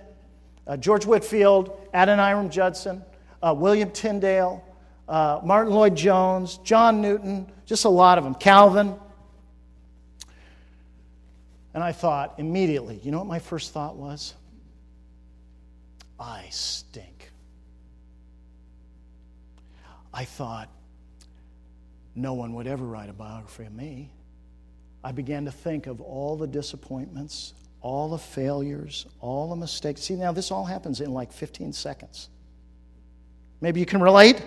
uh, 0.68 0.78
George 0.78 1.06
Whitefield, 1.06 1.90
Adoniram 1.94 2.50
Judson, 2.50 3.04
uh, 3.42 3.54
William 3.56 3.92
Tyndale, 3.92 4.64
uh, 5.08 5.40
Martyn 5.44 5.74
Lloyd-Jones, 5.74 6.58
John 6.64 7.02
Newton, 7.02 7.52
just 7.66 7.86
a 7.86 7.90
lot 7.90 8.18
of 8.18 8.24
them, 8.24 8.36
Calvin. 8.36 8.96
And 11.74 11.84
I 11.84 11.92
thought 11.92 12.36
immediately, 12.38 13.00
you 13.04 13.12
know 13.12 13.20
what 13.20 13.28
my 13.28 13.40
first 13.40 13.74
thought 13.74 13.96
was? 13.96 14.34
I 16.20 16.48
stink. 16.50 17.32
I 20.14 20.24
thought, 20.24 20.70
no 22.16 22.34
one 22.34 22.54
would 22.54 22.68
ever 22.68 22.86
write 22.86 23.10
a 23.10 23.14
biography 23.14 23.66
of 23.66 23.74
me. 23.74 24.10
I 25.04 25.12
began 25.12 25.44
to 25.46 25.52
think 25.52 25.88
of 25.88 26.00
all 26.00 26.38
the 26.38 26.48
disappointments, 26.48 27.54
all 27.86 28.10
the 28.10 28.18
failures, 28.18 29.06
all 29.20 29.52
the 29.52 29.56
mistakes. 29.56 30.02
See, 30.02 30.16
now 30.16 30.32
this 30.32 30.50
all 30.50 30.66
happens 30.66 31.02
in 31.02 31.14
like 31.14 31.32
15 31.32 31.72
seconds. 31.72 32.30
Maybe 33.62 33.80
you 33.80 33.86
can 33.86 34.02
relate? 34.02 34.42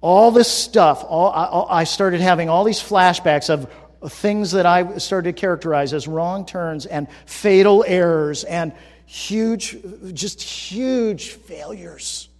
All 0.00 0.30
this 0.30 0.50
stuff, 0.50 1.04
all, 1.06 1.30
I, 1.68 1.80
I 1.80 1.84
started 1.84 2.22
having 2.22 2.48
all 2.48 2.64
these 2.64 2.80
flashbacks 2.80 3.50
of 3.50 3.70
things 4.10 4.52
that 4.52 4.64
I 4.64 4.96
started 4.96 5.36
to 5.36 5.38
characterize 5.38 5.92
as 5.92 6.08
wrong 6.08 6.46
turns 6.46 6.86
and 6.86 7.08
fatal 7.26 7.84
errors 7.86 8.42
and 8.44 8.72
huge, 9.04 9.76
just 10.14 10.40
huge 10.40 11.28
failures. 11.28 12.30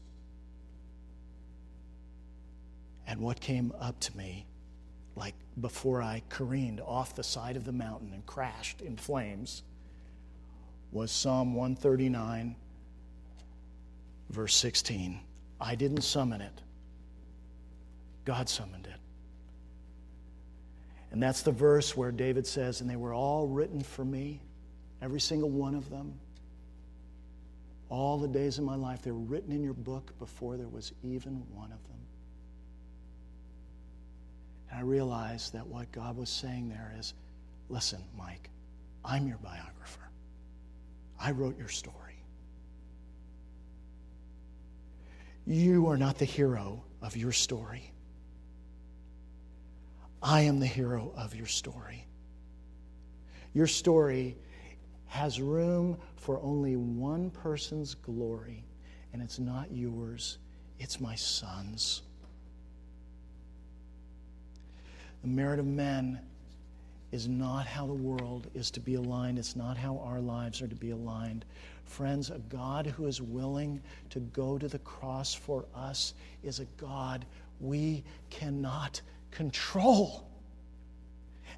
And 3.07 3.21
what 3.21 3.39
came 3.39 3.75
up 3.79 4.01
to 4.01 4.17
me 4.17 4.48
before 5.61 6.03
I 6.03 6.23
careened 6.29 6.81
off 6.81 7.15
the 7.15 7.25
side 7.25 7.57
of 7.57 7.65
the 7.65 7.73
mountain 7.73 8.13
and 8.13 8.25
crashed 8.27 8.81
in 8.81 8.97
flames, 8.97 9.63
was 10.91 11.11
Psalm 11.11 11.55
139, 11.55 12.57
verse 14.31 14.55
16. 14.55 15.21
I 15.61 15.75
didn't 15.75 16.03
summon 16.03 16.41
it, 16.41 16.63
God 18.25 18.49
summoned 18.49 18.87
it. 18.87 19.01
And 21.11 21.23
that's 21.23 21.43
the 21.43 21.53
verse 21.53 21.97
where 21.97 22.13
David 22.13 22.47
says, 22.47 22.81
And 22.81 22.89
they 22.89 22.97
were 22.97 23.15
all 23.15 23.47
written 23.47 23.83
for 23.83 24.05
me, 24.05 24.41
every 25.01 25.21
single 25.21 25.51
one 25.51 25.75
of 25.75 25.89
them. 25.91 26.15
All 27.89 28.19
the 28.19 28.29
days 28.29 28.59
of 28.59 28.65
my 28.65 28.75
life, 28.75 29.01
they 29.01 29.11
were 29.11 29.19
written 29.19 29.51
in 29.51 29.63
your 29.63 29.73
book 29.73 30.19
before 30.19 30.59
there 30.59 30.69
was 30.69 30.93
even 31.03 31.43
one 31.55 31.73
of 31.73 31.83
them. 31.89 31.98
And 34.71 34.79
I 34.79 34.83
realized 34.83 35.53
that 35.55 35.67
what 35.67 35.91
God 35.93 36.17
was 36.17 36.29
saying 36.29 36.69
there 36.69 36.95
is 36.99 37.15
listen, 37.69 38.03
Mike, 38.17 38.51
I'm 39.05 39.27
your 39.27 39.39
biographer. 39.39 40.11
I 41.21 41.33
wrote 41.33 41.59
your 41.59 41.69
story. 41.69 41.95
You 45.47 45.87
are 45.87 45.97
not 45.97 46.19
the 46.19 46.25
hero 46.25 46.85
of 47.01 47.17
your 47.17 47.33
story. 47.33 47.93
I 50.23 50.43
am 50.43 50.61
the 50.61 50.67
hero 50.67 51.13
of 51.17 51.35
your 51.35 51.47
story. 51.47 52.05
Your 53.55 53.67
story 53.67 54.37
has 55.07 55.41
room 55.41 55.97
for 56.17 56.41
only 56.43 56.77
one 56.77 57.31
person's 57.31 57.95
glory, 57.95 58.65
and 59.13 59.23
it's 59.23 59.39
not 59.39 59.73
yours, 59.73 60.39
it's 60.79 61.01
my 61.01 61.15
son's. 61.15 62.03
The 65.23 65.29
merit 65.29 65.59
of 65.59 65.67
men 65.67 66.21
is 67.11 67.27
not 67.27 67.67
how 67.67 67.87
the 67.87 67.93
world 67.93 68.49
is 68.55 68.71
to 68.73 68.81
be 68.81 68.95
aligned. 68.95 69.39
It's 69.39 69.57
not 69.57 69.77
how 69.77 69.99
our 69.99 70.21
lives 70.21 70.61
are 70.61 70.69
to 70.69 70.75
be 70.75 70.91
aligned. 70.91 71.45
Friends, 71.85 72.31
a 72.31 72.39
God 72.51 72.87
who 72.87 73.07
is 73.07 73.23
willing 73.23 73.81
to 74.11 74.21
go 74.21 74.59
to 74.59 74.69
the 74.69 74.79
cross 74.81 75.33
for 75.33 75.65
us 75.75 76.15
is 76.43 76.61
a 76.61 76.67
God 76.77 77.25
we 77.61 78.05
cannot 78.31 79.01
control. 79.31 80.28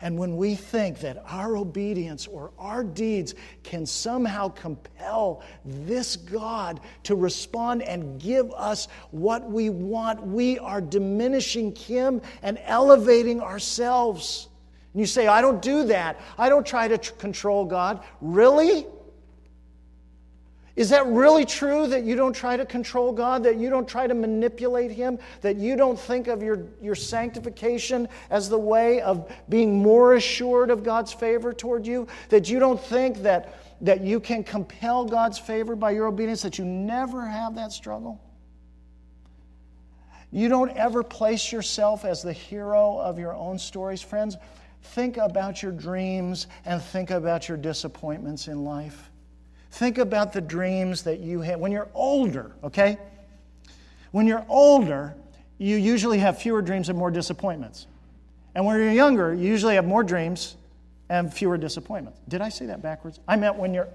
And 0.03 0.19
when 0.19 0.37
we 0.37 0.55
think 0.55 1.01
that 1.01 1.23
our 1.27 1.57
obedience 1.57 2.27
or 2.27 2.53
our 2.59 2.83
deeds 2.83 3.35
can 3.63 3.85
somehow 3.85 4.49
compel 4.49 5.43
this 5.65 6.17
God 6.17 6.81
to 7.05 7.15
respond 7.15 7.83
and 7.83 8.19
give 8.19 8.51
us 8.53 8.89
what 9.11 9.51
we 9.51 9.69
want, 9.69 10.27
we 10.27 10.59
are 10.59 10.81
diminishing 10.81 11.75
Him 11.77 12.23
and 12.43 12.59
elevating 12.65 13.41
ourselves. 13.41 14.49
And 14.95 15.01
you 15.01 15.07
say, 15.07 15.27
I 15.27 15.43
don't 15.43 15.61
do 15.61 15.85
that. 15.85 16.19
I 16.39 16.49
don't 16.49 16.67
try 16.67 16.89
to 16.89 16.97
tr- 16.97 17.13
control 17.15 17.67
God. 17.67 18.03
Really? 18.23 18.87
Is 20.81 20.89
that 20.89 21.07
really 21.09 21.45
true 21.45 21.87
that 21.89 22.05
you 22.05 22.17
don't 22.17 22.33
try 22.33 22.57
to 22.57 22.65
control 22.65 23.13
God, 23.13 23.43
that 23.43 23.59
you 23.59 23.69
don't 23.69 23.87
try 23.87 24.07
to 24.07 24.15
manipulate 24.15 24.91
Him, 24.91 25.19
that 25.43 25.57
you 25.57 25.77
don't 25.77 26.01
think 26.01 26.27
of 26.27 26.43
your, 26.43 26.69
your 26.81 26.95
sanctification 26.95 28.09
as 28.31 28.49
the 28.49 28.59
way 28.59 29.03
of 29.03 29.31
being 29.51 29.83
more 29.83 30.15
assured 30.15 30.71
of 30.71 30.83
God's 30.83 31.13
favor 31.13 31.53
toward 31.53 31.87
you, 31.87 32.07
that 32.31 32.49
you 32.49 32.59
don't 32.59 32.81
think 32.81 33.19
that, 33.19 33.61
that 33.83 34.01
you 34.01 34.21
can 34.21 34.43
compel 34.43 35.05
God's 35.05 35.39
favor 35.39 35.77
by 35.77 35.91
your 35.91 36.07
obedience, 36.07 36.41
that 36.41 36.57
you 36.57 36.65
never 36.65 37.27
have 37.27 37.55
that 37.57 37.73
struggle? 37.73 38.19
You 40.31 40.49
don't 40.49 40.75
ever 40.79 41.03
place 41.03 41.53
yourself 41.53 42.07
as 42.07 42.23
the 42.23 42.33
hero 42.33 42.97
of 42.97 43.19
your 43.19 43.35
own 43.35 43.59
stories, 43.59 44.01
friends. 44.01 44.39
Think 44.81 45.19
about 45.19 45.63
your 45.63 45.73
dreams 45.73 46.47
and 46.65 46.81
think 46.81 47.11
about 47.11 47.51
your 47.51 47.59
disappointments 47.59 48.49
in 48.49 48.65
life. 48.65 49.10
Think 49.71 49.99
about 49.99 50.33
the 50.33 50.41
dreams 50.41 51.03
that 51.05 51.21
you 51.21 51.41
had 51.41 51.61
when 51.61 51.73
you're 51.73 51.89
older, 51.95 52.53
okay? 52.65 52.99
When 54.11 54.27
you're 54.27 54.45
older, 54.49 55.15
you 55.59 55.77
usually 55.77 56.19
have 56.19 56.39
fewer 56.39 56.63
dreams 56.63 56.89
and 56.89 56.99
more 56.99 57.11
disappointments. 57.11 57.87
And 58.55 58.67
when 58.67 58.77
you're 58.77 58.93
younger, 58.93 59.33
you 59.33 59.47
usually 59.47 59.77
have 59.77 59.85
more 59.85 60.03
dreams 60.03 60.57
and 61.09 61.33
fewer 61.33 61.57
disappointments. 61.57 62.19
Did 62.29 62.41
I 62.41 62.49
say 62.49 62.67
that 62.67 62.83
backwards? 62.83 63.21
I 63.29 63.37
meant 63.37 63.57
when 63.57 63.75
you're. 63.75 63.89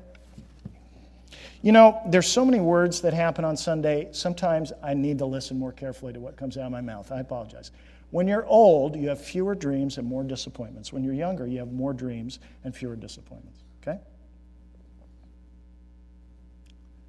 You 1.61 1.71
know, 1.71 1.99
there's 2.07 2.27
so 2.27 2.45
many 2.45 2.59
words 2.59 3.01
that 3.01 3.13
happen 3.13 3.43
on 3.43 3.57
Sunday. 3.57 4.09
Sometimes 4.11 4.71
I 4.83 4.93
need 4.93 5.17
to 5.17 5.25
listen 5.25 5.57
more 5.57 5.71
carefully 5.71 6.13
to 6.13 6.19
what 6.19 6.37
comes 6.37 6.57
out 6.57 6.65
of 6.65 6.71
my 6.71 6.81
mouth. 6.81 7.11
I 7.11 7.19
apologize. 7.19 7.71
When 8.11 8.27
you're 8.27 8.45
old, 8.45 8.95
you 8.95 9.09
have 9.09 9.19
fewer 9.19 9.55
dreams 9.55 9.97
and 9.97 10.07
more 10.07 10.23
disappointments. 10.23 10.93
When 10.93 11.03
you're 11.03 11.15
younger, 11.15 11.47
you 11.47 11.57
have 11.57 11.71
more 11.71 11.91
dreams 11.91 12.39
and 12.63 12.75
fewer 12.75 12.95
disappointments. 12.95 13.61
Okay? 13.81 13.99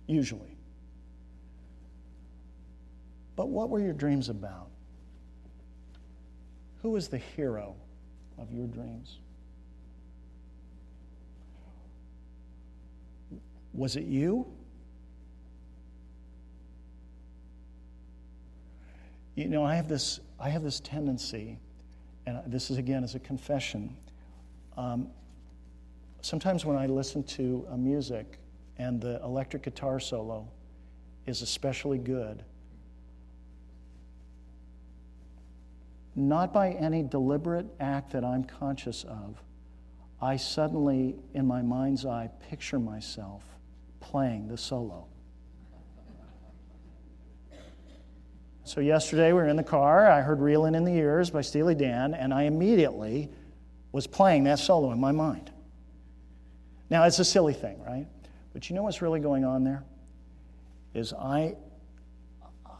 Usually. 0.07 0.57
But 3.37 3.49
what 3.49 3.69
were 3.69 3.81
your 3.81 3.93
dreams 3.93 4.29
about? 4.29 4.69
Who 6.83 6.91
was 6.91 7.09
the 7.09 7.19
hero 7.19 7.75
of 8.39 8.53
your 8.53 8.67
dreams? 8.67 9.19
Was 13.75 13.97
it 13.97 14.05
you? 14.05 14.47
You 19.35 19.49
know, 19.49 19.65
I 19.65 19.75
have 19.75 19.87
this, 19.87 20.21
I 20.41 20.49
have 20.49 20.63
this 20.63 20.81
tendency, 20.81 21.59
and 22.25 22.41
this 22.47 22.71
is 22.71 22.79
again 22.79 23.05
as 23.05 23.15
a 23.15 23.19
confession. 23.19 23.95
Um, 24.79 25.09
sometimes 26.23 26.65
when 26.65 26.77
I 26.77 26.87
listen 26.87 27.23
to 27.25 27.67
a 27.71 27.77
music, 27.77 28.39
and 28.79 29.01
the 29.01 29.21
electric 29.23 29.63
guitar 29.63 29.99
solo 30.01 30.49
is 31.27 31.43
especially 31.43 31.99
good. 31.99 32.45
Not 36.15 36.53
by 36.53 36.71
any 36.71 37.03
deliberate 37.03 37.67
act 37.79 38.13
that 38.13 38.25
I'm 38.25 38.45
conscious 38.45 39.05
of, 39.05 39.43
I 40.21 40.37
suddenly, 40.37 41.17
in 41.35 41.47
my 41.47 41.61
mind's 41.61 42.07
eye, 42.07 42.31
picture 42.49 42.79
myself 42.79 43.45
playing 44.01 44.49
the 44.49 44.57
solo. 44.57 45.07
So, 48.65 48.81
yesterday 48.81 49.29
we 49.29 49.35
were 49.35 49.47
in 49.47 49.57
the 49.57 49.63
car. 49.63 50.11
I 50.11 50.23
heard 50.23 50.41
Reelin' 50.41 50.75
in 50.75 50.85
the 50.85 50.93
Years 50.93 51.31
by 51.31 51.43
Steely 51.43 51.75
Dan, 51.75 52.15
and 52.15 52.35
I 52.35 52.45
immediately 52.45 53.31
was 53.93 54.07
playing 54.07 54.45
that 54.45 54.59
solo 54.59 54.91
in 54.91 54.99
my 54.99 55.13
mind. 55.13 55.53
Now, 56.91 57.05
it's 57.05 57.19
a 57.19 57.25
silly 57.25 57.53
thing, 57.53 57.81
right? 57.85 58.07
But 58.57 58.71
you 58.71 58.75
know 58.75 58.85
what's 58.85 59.03
really 59.03 59.21
going 59.21 59.45
on 59.45 59.65
there? 59.65 59.85
Is 60.95 61.13
I, 61.13 61.57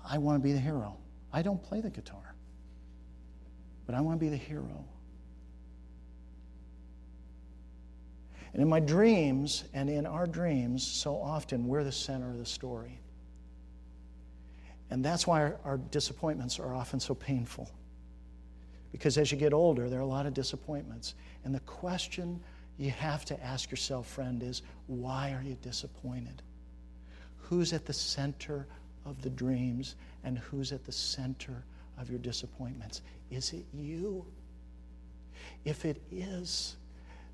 I 0.09 0.17
want 0.17 0.41
to 0.41 0.43
be 0.43 0.55
the 0.55 0.59
hero. 0.59 0.97
I 1.35 1.43
don't 1.43 1.63
play 1.63 1.83
the 1.83 1.91
guitar, 1.91 2.35
but 3.85 3.95
I 3.95 4.01
want 4.01 4.19
to 4.19 4.25
be 4.25 4.31
the 4.31 4.39
hero. 4.39 4.87
And 8.55 8.63
in 8.63 8.71
my 8.71 8.81
dreams 8.81 9.65
and 9.75 9.91
in 9.91 10.07
our 10.07 10.27
dreams, 10.27 10.83
so 10.83 11.21
often 11.21 11.67
we're 11.67 11.85
the 11.85 11.93
center 11.93 12.31
of 12.31 12.39
the 12.39 12.47
story. 12.47 12.99
And 14.89 15.05
that's 15.05 15.27
why 15.27 15.43
our, 15.43 15.57
our, 15.63 15.77
disappointments 15.77 16.59
are 16.59 16.73
often 16.73 17.01
so 17.01 17.15
painful. 17.15 17.71
Because 18.93 19.19
as 19.19 19.31
you 19.31 19.37
get 19.37 19.53
older, 19.53 19.91
there 19.91 19.99
are 19.99 20.03
a 20.05 20.07
lot 20.07 20.25
of 20.25 20.33
disappointments. 20.33 21.17
And 21.45 21.55
the 21.55 21.61
question 21.61 22.41
you 22.79 22.91
have 22.91 23.25
to 23.27 23.43
ask 23.43 23.71
yourself, 23.71 24.07
friend, 24.07 24.43
is 24.43 24.63
why 24.87 25.33
are 25.33 25.43
you 25.43 25.57
disappointed? 25.63 26.43
Who's 27.39 27.73
at 27.73 27.87
the 27.87 27.93
center 27.93 28.67
of 29.05 29.23
the 29.23 29.31
dreams 29.31 29.95
and 30.25 30.39
who's 30.39 30.73
at 30.73 30.85
the 30.85 30.93
center 30.93 31.65
of 31.99 32.11
your 32.11 32.19
disappointments? 32.19 33.03
Is 33.31 33.53
it 33.53 33.65
you? 33.73 34.25
If 35.65 35.85
it 35.85 36.03
is, 36.11 36.77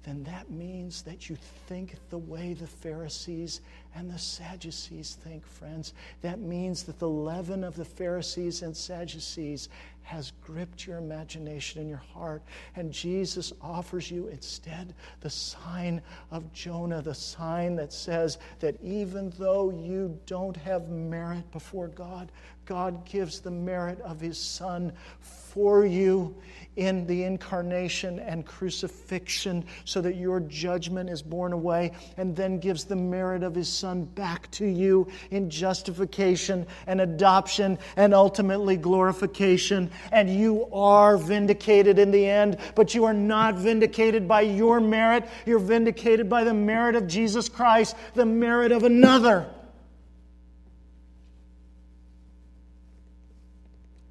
then 0.04 0.24
that 0.24 0.50
means 0.50 1.02
that 1.02 1.30
you 1.30 1.36
think 1.68 1.94
the 2.10 2.18
way 2.18 2.54
the 2.54 2.66
Pharisees 2.66 3.60
and 3.94 4.10
the 4.10 4.18
Sadducees 4.18 5.16
think, 5.22 5.46
friends. 5.46 5.94
That 6.22 6.40
means 6.40 6.82
that 6.84 6.98
the 6.98 7.08
leaven 7.08 7.62
of 7.62 7.76
the 7.76 7.84
Pharisees 7.84 8.62
and 8.62 8.76
Sadducees 8.76 9.68
has 10.02 10.32
gripped 10.42 10.86
your 10.86 10.98
imagination 10.98 11.80
and 11.80 11.88
your 11.88 12.02
heart. 12.12 12.42
And 12.76 12.92
Jesus 12.92 13.52
offers 13.60 14.10
you 14.10 14.28
instead 14.28 14.94
the 15.20 15.30
sign 15.30 16.02
of 16.30 16.52
Jonah, 16.52 17.02
the 17.02 17.14
sign 17.14 17.76
that 17.76 17.92
says 17.92 18.38
that 18.60 18.76
even 18.82 19.32
though 19.38 19.70
you 19.70 20.18
don't 20.26 20.56
have 20.56 20.88
merit 20.88 21.50
before 21.52 21.88
God, 21.88 22.30
God 22.64 23.04
gives 23.04 23.40
the 23.40 23.50
merit 23.50 24.00
of 24.02 24.20
His 24.20 24.38
Son 24.38 24.92
for 25.20 25.84
you 25.84 26.34
in 26.76 27.06
the 27.06 27.24
incarnation 27.24 28.18
and 28.20 28.46
crucifixion 28.46 29.64
so 29.84 30.00
that 30.00 30.16
your 30.16 30.40
judgment 30.40 31.10
is 31.10 31.22
borne 31.22 31.52
away, 31.52 31.92
and 32.16 32.34
then 32.34 32.58
gives 32.58 32.84
the 32.84 32.96
merit 32.96 33.42
of 33.42 33.54
His 33.54 33.68
Son 33.68 34.04
back 34.04 34.50
to 34.52 34.64
you 34.64 35.06
in 35.30 35.50
justification 35.50 36.66
and 36.86 37.00
adoption 37.00 37.78
and 37.96 38.14
ultimately 38.14 38.76
glorification. 38.76 39.90
And 40.10 40.28
you 40.28 40.66
are 40.72 41.16
vindicated 41.16 41.98
in 41.98 42.10
the 42.10 42.26
end, 42.26 42.58
but 42.74 42.94
you 42.94 43.04
are 43.04 43.14
not 43.14 43.54
vindicated 43.54 44.26
by 44.26 44.42
your 44.42 44.80
merit. 44.80 45.28
You're 45.46 45.58
vindicated 45.58 46.28
by 46.28 46.44
the 46.44 46.54
merit 46.54 46.96
of 46.96 47.06
Jesus 47.06 47.48
Christ, 47.48 47.96
the 48.14 48.26
merit 48.26 48.72
of 48.72 48.84
another. 48.84 49.46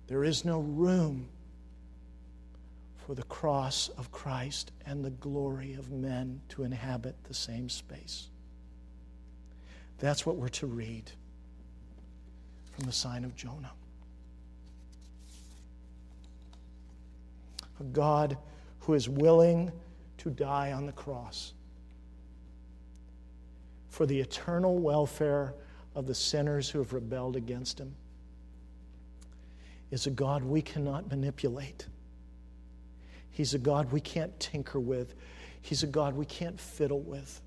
There 0.08 0.24
is 0.24 0.44
no 0.44 0.60
room 0.60 1.30
for 3.06 3.16
the 3.16 3.24
cross 3.24 3.90
of 3.98 4.12
Christ 4.12 4.72
and 4.86 5.04
the 5.04 5.10
glory 5.10 5.74
of 5.74 5.90
men 5.92 6.42
to 6.50 6.64
inhabit 6.64 7.16
the 7.26 7.34
same 7.34 7.70
space. 7.70 8.28
That's 10.00 10.26
what 10.26 10.36
we're 10.36 10.50
to 10.50 10.68
read 10.68 11.12
from 12.72 12.86
the 12.86 12.92
sign 12.92 13.24
of 13.24 13.36
Jonah. 13.36 13.72
A 17.82 17.84
God 17.84 18.38
who 18.82 18.94
is 18.94 19.10
willing 19.10 19.72
to 20.20 20.30
die 20.30 20.72
on 20.72 20.86
the 20.86 20.92
cross 20.92 21.54
for 23.90 24.06
the 24.06 24.20
eternal 24.20 24.78
welfare 24.78 25.56
of 25.96 26.06
the 26.06 26.14
sinners 26.14 26.70
who 26.70 26.78
have 26.78 26.94
rebelled 26.94 27.36
against 27.36 27.80
him 27.80 27.96
is 29.90 30.06
a 30.06 30.12
God 30.12 30.44
we 30.44 30.62
cannot 30.62 31.10
manipulate. 31.10 31.88
He's 33.32 33.56
a 33.56 33.60
God 33.60 33.92
we 33.92 34.00
can't 34.00 34.40
tinker 34.40 34.80
with. 34.80 35.16
He's 35.64 35.82
a 35.82 35.88
God 35.88 36.16
we 36.16 36.26
can't 36.26 36.60
fiddle 36.60 37.02
with. 37.02 37.42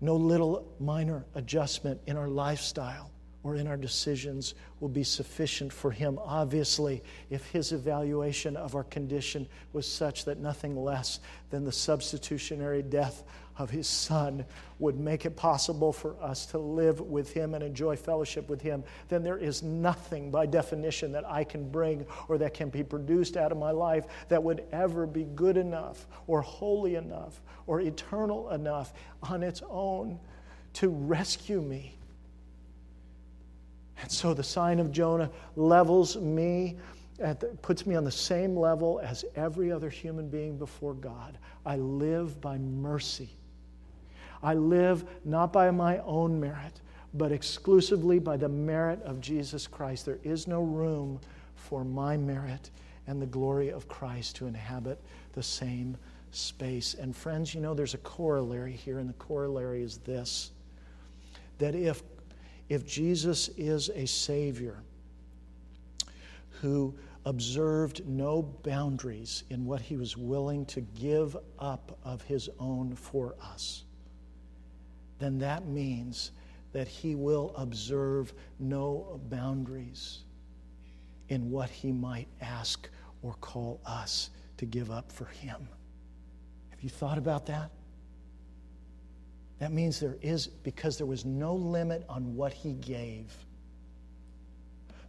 No 0.00 0.16
little 0.16 0.66
minor 0.80 1.24
adjustment 1.36 2.00
in 2.08 2.16
our 2.16 2.28
lifestyle 2.28 3.12
or 3.42 3.54
in 3.56 3.66
our 3.66 3.76
decisions 3.76 4.54
will 4.80 4.88
be 4.88 5.02
sufficient 5.02 5.72
for 5.72 5.90
him, 5.90 6.18
obviously, 6.22 7.02
if 7.30 7.46
his 7.46 7.72
evaluation 7.72 8.56
of 8.56 8.74
our 8.74 8.84
condition 8.84 9.48
was 9.72 9.90
such 9.90 10.26
that 10.26 10.38
nothing 10.38 10.76
less 10.76 11.20
than 11.48 11.64
the 11.64 11.72
substitutionary 11.72 12.82
death 12.82 13.24
of 13.56 13.70
his 13.70 13.86
son 13.86 14.44
would 14.78 14.98
make 14.98 15.26
it 15.26 15.36
possible 15.36 15.92
for 15.92 16.16
us 16.22 16.46
to 16.46 16.58
live 16.58 17.00
with 17.00 17.32
him 17.32 17.54
and 17.54 17.62
enjoy 17.62 17.94
fellowship 17.94 18.48
with 18.48 18.60
him, 18.60 18.82
then 19.08 19.22
there 19.22 19.36
is 19.36 19.62
nothing 19.62 20.30
by 20.30 20.46
definition 20.46 21.12
that 21.12 21.28
I 21.28 21.44
can 21.44 21.68
bring 21.70 22.06
or 22.28 22.38
that 22.38 22.54
can 22.54 22.70
be 22.70 22.82
produced 22.82 23.36
out 23.36 23.52
of 23.52 23.58
my 23.58 23.70
life 23.70 24.06
that 24.28 24.42
would 24.42 24.64
ever 24.72 25.06
be 25.06 25.24
good 25.34 25.58
enough 25.58 26.06
or 26.26 26.40
holy 26.40 26.94
enough 26.94 27.42
or 27.66 27.80
eternal 27.80 28.50
enough 28.50 28.94
on 29.22 29.42
its 29.42 29.62
own 29.68 30.18
to 30.74 30.88
rescue 30.88 31.60
me. 31.60 31.96
And 34.02 34.10
so 34.10 34.34
the 34.34 34.42
sign 34.42 34.78
of 34.78 34.92
Jonah 34.92 35.30
levels 35.56 36.16
me 36.16 36.76
the, 37.20 37.56
puts 37.60 37.86
me 37.86 37.94
on 37.94 38.04
the 38.04 38.10
same 38.10 38.56
level 38.56 38.98
as 39.04 39.24
every 39.36 39.70
other 39.70 39.90
human 39.90 40.28
being 40.28 40.56
before 40.56 40.94
God. 40.94 41.36
I 41.66 41.76
live 41.76 42.40
by 42.40 42.56
mercy. 42.56 43.28
I 44.42 44.54
live 44.54 45.04
not 45.24 45.52
by 45.52 45.70
my 45.70 45.98
own 45.98 46.40
merit, 46.40 46.80
but 47.12 47.30
exclusively 47.30 48.18
by 48.18 48.38
the 48.38 48.48
merit 48.48 49.02
of 49.02 49.20
Jesus 49.20 49.66
Christ. 49.66 50.06
There 50.06 50.18
is 50.24 50.46
no 50.46 50.62
room 50.62 51.20
for 51.56 51.84
my 51.84 52.16
merit 52.16 52.70
and 53.06 53.20
the 53.20 53.26
glory 53.26 53.68
of 53.68 53.86
Christ 53.86 54.36
to 54.36 54.46
inhabit 54.46 54.98
the 55.32 55.42
same 55.42 55.96
space. 56.30 56.94
And 56.94 57.14
friends, 57.14 57.54
you 57.54 57.60
know, 57.60 57.74
there's 57.74 57.94
a 57.94 57.98
corollary 57.98 58.72
here, 58.72 58.98
and 58.98 59.08
the 59.08 59.14
corollary 59.14 59.82
is 59.82 59.98
this 59.98 60.52
that 61.58 61.74
if, 61.74 62.02
if 62.70 62.86
Jesus 62.86 63.48
is 63.56 63.90
a 63.90 64.06
Savior 64.06 64.78
who 66.62 66.94
observed 67.26 68.06
no 68.06 68.42
boundaries 68.42 69.42
in 69.50 69.66
what 69.66 69.80
he 69.80 69.96
was 69.96 70.16
willing 70.16 70.64
to 70.66 70.80
give 70.80 71.36
up 71.58 71.98
of 72.04 72.22
his 72.22 72.48
own 72.60 72.94
for 72.94 73.34
us, 73.42 73.84
then 75.18 75.36
that 75.40 75.66
means 75.66 76.30
that 76.72 76.86
he 76.86 77.16
will 77.16 77.52
observe 77.56 78.32
no 78.60 79.20
boundaries 79.28 80.20
in 81.28 81.50
what 81.50 81.68
he 81.68 81.90
might 81.90 82.28
ask 82.40 82.88
or 83.22 83.34
call 83.40 83.80
us 83.84 84.30
to 84.56 84.64
give 84.64 84.92
up 84.92 85.10
for 85.10 85.24
him. 85.24 85.68
Have 86.70 86.80
you 86.82 86.88
thought 86.88 87.18
about 87.18 87.46
that? 87.46 87.72
That 89.60 89.72
means 89.72 90.00
there 90.00 90.16
is, 90.22 90.46
because 90.46 90.96
there 90.96 91.06
was 91.06 91.26
no 91.26 91.54
limit 91.54 92.04
on 92.08 92.34
what 92.34 92.52
he 92.52 92.72
gave. 92.72 93.32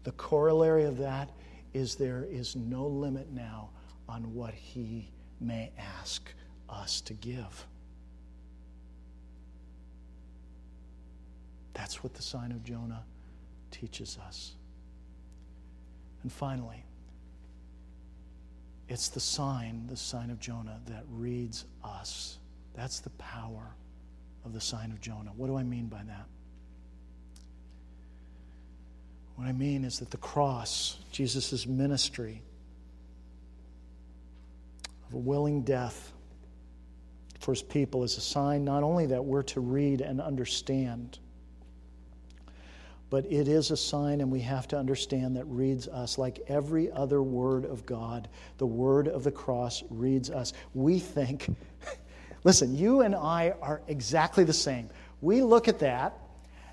The 0.03 0.11
corollary 0.11 0.83
of 0.83 0.97
that 0.97 1.29
is 1.73 1.95
there 1.95 2.27
is 2.29 2.55
no 2.55 2.85
limit 2.85 3.31
now 3.31 3.69
on 4.09 4.35
what 4.35 4.53
he 4.53 5.09
may 5.39 5.71
ask 5.79 6.29
us 6.69 6.99
to 7.01 7.13
give. 7.13 7.65
That's 11.73 12.03
what 12.03 12.13
the 12.13 12.21
sign 12.21 12.51
of 12.51 12.61
Jonah 12.61 13.05
teaches 13.71 14.17
us. 14.27 14.55
And 16.23 16.31
finally, 16.31 16.83
it's 18.89 19.07
the 19.07 19.21
sign, 19.21 19.87
the 19.87 19.95
sign 19.95 20.29
of 20.29 20.41
Jonah, 20.41 20.81
that 20.87 21.05
reads 21.09 21.63
us. 21.85 22.37
That's 22.75 22.99
the 22.99 23.11
power 23.11 23.75
of 24.45 24.53
the 24.53 24.61
sign 24.61 24.91
of 24.91 25.01
Jonah. 25.01 25.31
What 25.35 25.47
do 25.47 25.57
I 25.57 25.63
mean 25.63 25.87
by 25.87 26.01
that? 26.03 26.25
What 29.35 29.47
I 29.47 29.53
mean 29.53 29.85
is 29.85 29.99
that 29.99 30.11
the 30.11 30.17
cross, 30.17 30.97
Jesus' 31.11 31.65
ministry 31.65 32.41
of 35.07 35.13
a 35.15 35.17
willing 35.17 35.63
death 35.63 36.11
for 37.39 37.51
his 37.51 37.63
people, 37.63 38.03
is 38.03 38.17
a 38.17 38.21
sign 38.21 38.63
not 38.63 38.83
only 38.83 39.07
that 39.07 39.23
we're 39.23 39.43
to 39.43 39.59
read 39.59 40.01
and 40.01 40.21
understand 40.21 41.17
but 43.11 43.25
it 43.25 43.49
is 43.49 43.71
a 43.71 43.77
sign, 43.77 44.21
and 44.21 44.31
we 44.31 44.39
have 44.39 44.69
to 44.69 44.77
understand 44.77 45.35
that 45.35 45.43
reads 45.43 45.89
us 45.89 46.17
like 46.17 46.39
every 46.47 46.89
other 46.93 47.21
word 47.21 47.65
of 47.65 47.85
God. 47.85 48.29
The 48.57 48.65
word 48.65 49.09
of 49.09 49.25
the 49.25 49.31
cross 49.31 49.83
reads 49.89 50.29
us. 50.29 50.53
We 50.73 50.97
think, 50.97 51.53
listen, 52.43 52.75
you 52.75 53.01
and 53.01 53.15
I 53.15 53.53
are 53.61 53.81
exactly 53.87 54.43
the 54.43 54.53
same. 54.53 54.89
We 55.21 55.41
look 55.41 55.67
at 55.67 55.79
that, 55.79 56.17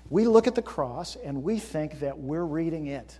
we 0.09 0.25
look 0.25 0.47
at 0.47 0.55
the 0.55 0.61
cross, 0.61 1.15
and 1.15 1.43
we 1.43 1.59
think 1.59 1.99
that 1.99 2.17
we're 2.17 2.43
reading 2.43 2.87
it. 2.87 3.17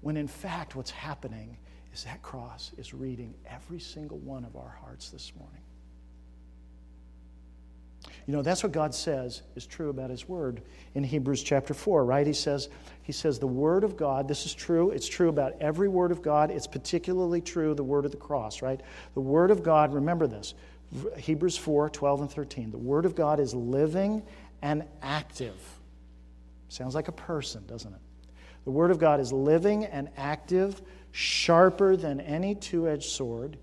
When 0.00 0.16
in 0.16 0.28
fact, 0.28 0.76
what's 0.76 0.90
happening 0.90 1.56
is 1.92 2.04
that 2.04 2.22
cross 2.22 2.72
is 2.78 2.94
reading 2.94 3.34
every 3.46 3.80
single 3.80 4.18
one 4.18 4.44
of 4.44 4.56
our 4.56 4.76
hearts 4.80 5.10
this 5.10 5.32
morning. 5.38 5.62
You 8.26 8.34
know, 8.34 8.42
that's 8.42 8.62
what 8.62 8.72
God 8.72 8.94
says 8.94 9.42
is 9.56 9.66
true 9.66 9.88
about 9.88 10.10
His 10.10 10.28
Word 10.28 10.60
in 10.94 11.02
Hebrews 11.02 11.42
chapter 11.42 11.72
4, 11.72 12.04
right? 12.04 12.26
He 12.26 12.34
says, 12.34 12.68
he 13.02 13.12
says, 13.12 13.38
the 13.38 13.46
Word 13.46 13.84
of 13.84 13.96
God, 13.96 14.28
this 14.28 14.44
is 14.44 14.52
true. 14.52 14.90
It's 14.90 15.08
true 15.08 15.30
about 15.30 15.54
every 15.60 15.88
Word 15.88 16.12
of 16.12 16.20
God. 16.20 16.50
It's 16.50 16.66
particularly 16.66 17.40
true, 17.40 17.74
the 17.74 17.82
Word 17.82 18.04
of 18.04 18.10
the 18.10 18.18
cross, 18.18 18.60
right? 18.60 18.80
The 19.14 19.20
Word 19.20 19.50
of 19.50 19.62
God, 19.62 19.94
remember 19.94 20.26
this 20.26 20.54
Hebrews 21.16 21.56
4 21.56 21.90
12 21.90 22.20
and 22.22 22.30
13. 22.30 22.70
The 22.70 22.78
Word 22.78 23.04
of 23.04 23.14
God 23.14 23.40
is 23.40 23.54
living 23.54 24.22
and 24.62 24.84
active. 25.02 25.56
Sounds 26.68 26.94
like 26.94 27.08
a 27.08 27.12
person, 27.12 27.64
doesn't 27.66 27.92
it? 27.92 28.00
The 28.64 28.70
Word 28.70 28.90
of 28.90 28.98
God 28.98 29.20
is 29.20 29.32
living 29.32 29.84
and 29.84 30.08
active, 30.16 30.82
sharper 31.12 31.96
than 31.96 32.20
any 32.20 32.54
two 32.54 32.88
edged 32.88 33.10
sword 33.10 33.58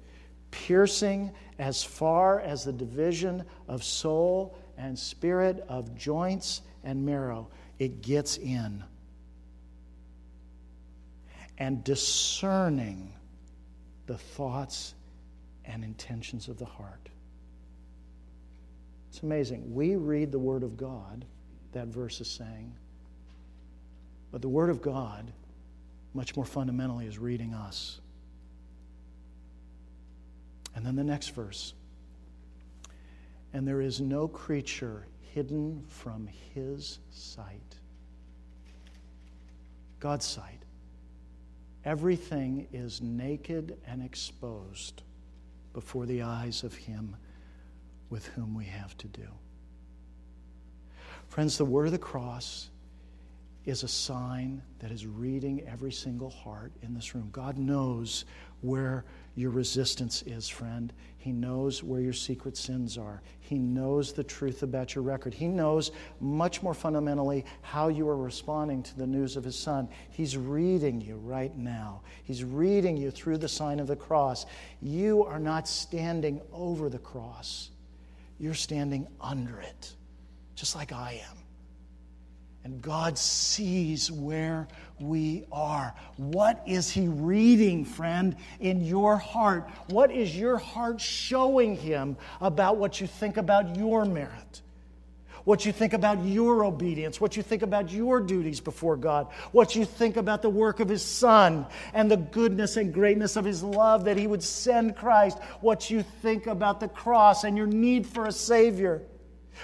piercing 0.55 1.31
as 1.59 1.83
far 1.83 2.39
as 2.39 2.63
the 2.63 2.71
division 2.71 3.43
of 3.67 3.83
soul 3.83 4.57
and 4.77 4.97
spirit, 4.97 5.63
of 5.67 5.95
joints 5.95 6.61
and 6.83 7.05
marrow. 7.05 7.47
It 7.77 8.01
gets 8.01 8.37
in. 8.37 8.83
And 11.57 11.83
discerning 11.83 13.13
the 14.07 14.17
thoughts 14.17 14.93
and 15.65 15.83
intentions 15.83 16.47
of 16.47 16.57
the 16.57 16.65
heart. 16.65 17.09
It's 19.15 19.23
amazing. 19.23 19.73
We 19.73 19.95
read 19.95 20.33
the 20.33 20.39
Word 20.39 20.61
of 20.61 20.75
God, 20.75 21.23
that 21.71 21.87
verse 21.87 22.19
is 22.19 22.29
saying, 22.29 22.75
but 24.29 24.41
the 24.41 24.49
Word 24.49 24.69
of 24.69 24.81
God, 24.81 25.31
much 26.13 26.35
more 26.35 26.43
fundamentally, 26.43 27.05
is 27.05 27.17
reading 27.17 27.53
us. 27.53 28.01
And 30.75 30.85
then 30.85 30.97
the 30.97 31.03
next 31.05 31.29
verse. 31.29 31.75
And 33.53 33.65
there 33.65 33.79
is 33.79 34.01
no 34.01 34.27
creature 34.27 35.07
hidden 35.33 35.85
from 35.87 36.27
his 36.53 36.99
sight. 37.09 37.77
God's 40.01 40.25
sight. 40.25 40.59
Everything 41.85 42.67
is 42.73 43.01
naked 43.01 43.77
and 43.87 44.03
exposed 44.03 45.03
before 45.71 46.05
the 46.05 46.21
eyes 46.21 46.65
of 46.65 46.73
him 46.73 47.15
with 48.09 48.25
whom 48.27 48.55
we 48.55 48.65
have 48.65 48.97
to 48.97 49.07
do. 49.07 49.27
Friends, 51.27 51.57
the 51.57 51.65
word 51.65 51.87
of 51.87 51.91
the 51.91 51.97
cross 51.97 52.69
is 53.65 53.81
a 53.81 53.87
sign 53.87 54.61
that 54.79 54.91
is 54.91 55.07
reading 55.07 55.65
every 55.67 55.91
single 55.91 56.29
heart 56.29 56.71
in 56.83 56.93
this 56.93 57.15
room. 57.15 57.29
God 57.31 57.57
knows 57.57 58.25
where 58.61 59.05
your 59.35 59.49
resistance 59.49 60.21
is, 60.23 60.47
friend. 60.47 60.93
He 61.17 61.31
knows 61.31 61.83
where 61.83 61.99
your 61.99 62.13
secret 62.13 62.55
sins 62.55 62.97
are. 62.97 63.23
He 63.39 63.57
knows 63.57 64.13
the 64.13 64.23
truth 64.23 64.61
about 64.61 64.93
your 64.93 65.03
record. 65.03 65.33
He 65.33 65.47
knows, 65.47 65.91
much 66.19 66.61
more 66.61 66.75
fundamentally, 66.75 67.43
how 67.61 67.87
you 67.87 68.07
are 68.07 68.15
responding 68.15 68.83
to 68.83 68.97
the 68.97 69.07
news 69.07 69.35
of 69.35 69.43
His 69.43 69.57
Son. 69.57 69.89
He's 70.11 70.37
reading 70.37 71.01
you 71.01 71.17
right 71.17 71.55
now. 71.57 72.01
He's 72.23 72.43
reading 72.43 72.95
you 72.95 73.09
through 73.09 73.39
the 73.39 73.49
sign 73.49 73.79
of 73.79 73.87
the 73.87 73.95
cross. 73.95 74.45
You 74.81 75.23
are 75.23 75.39
not 75.39 75.67
standing 75.67 76.39
over 76.53 76.87
the 76.87 76.99
cross, 76.99 77.71
you're 78.39 78.53
standing 78.53 79.07
under 79.21 79.59
it, 79.59 79.93
just 80.55 80.75
like 80.75 80.91
I 80.91 81.21
am. 81.29 81.37
And 82.63 82.81
God 82.81 83.15
sees 83.15 84.11
where 84.11 84.67
we 84.99 85.45
are. 85.51 85.93
What 86.17 86.63
is 86.65 86.89
He 86.89 87.07
reading, 87.07 87.85
friend, 87.85 88.35
in 88.59 88.83
your 88.83 89.17
heart? 89.17 89.69
What 89.89 90.11
is 90.11 90.35
your 90.35 90.57
heart 90.57 90.99
showing 90.99 91.75
Him 91.75 92.17
about 92.41 92.77
what 92.77 92.99
you 92.99 93.05
think 93.05 93.37
about 93.37 93.77
your 93.77 94.03
merit? 94.03 94.61
What 95.45 95.65
you 95.65 95.71
think 95.71 95.93
about 95.93 96.25
your 96.25 96.65
obedience, 96.65 97.21
what 97.21 97.37
you 97.37 97.43
think 97.43 97.61
about 97.61 97.91
your 97.91 98.19
duties 98.19 98.59
before 98.59 98.97
God, 98.97 99.27
what 99.51 99.75
you 99.75 99.85
think 99.85 100.17
about 100.17 100.41
the 100.41 100.49
work 100.49 100.79
of 100.79 100.89
His 100.89 101.03
Son 101.03 101.67
and 101.93 102.09
the 102.09 102.17
goodness 102.17 102.77
and 102.77 102.93
greatness 102.93 103.35
of 103.35 103.45
His 103.45 103.63
love 103.63 104.05
that 104.05 104.17
He 104.17 104.27
would 104.27 104.43
send 104.43 104.95
Christ, 104.95 105.37
what 105.61 105.89
you 105.89 106.03
think 106.21 106.47
about 106.47 106.79
the 106.79 106.87
cross 106.87 107.43
and 107.43 107.55
your 107.55 107.67
need 107.67 108.07
for 108.07 108.25
a 108.25 108.31
Savior. 108.31 109.03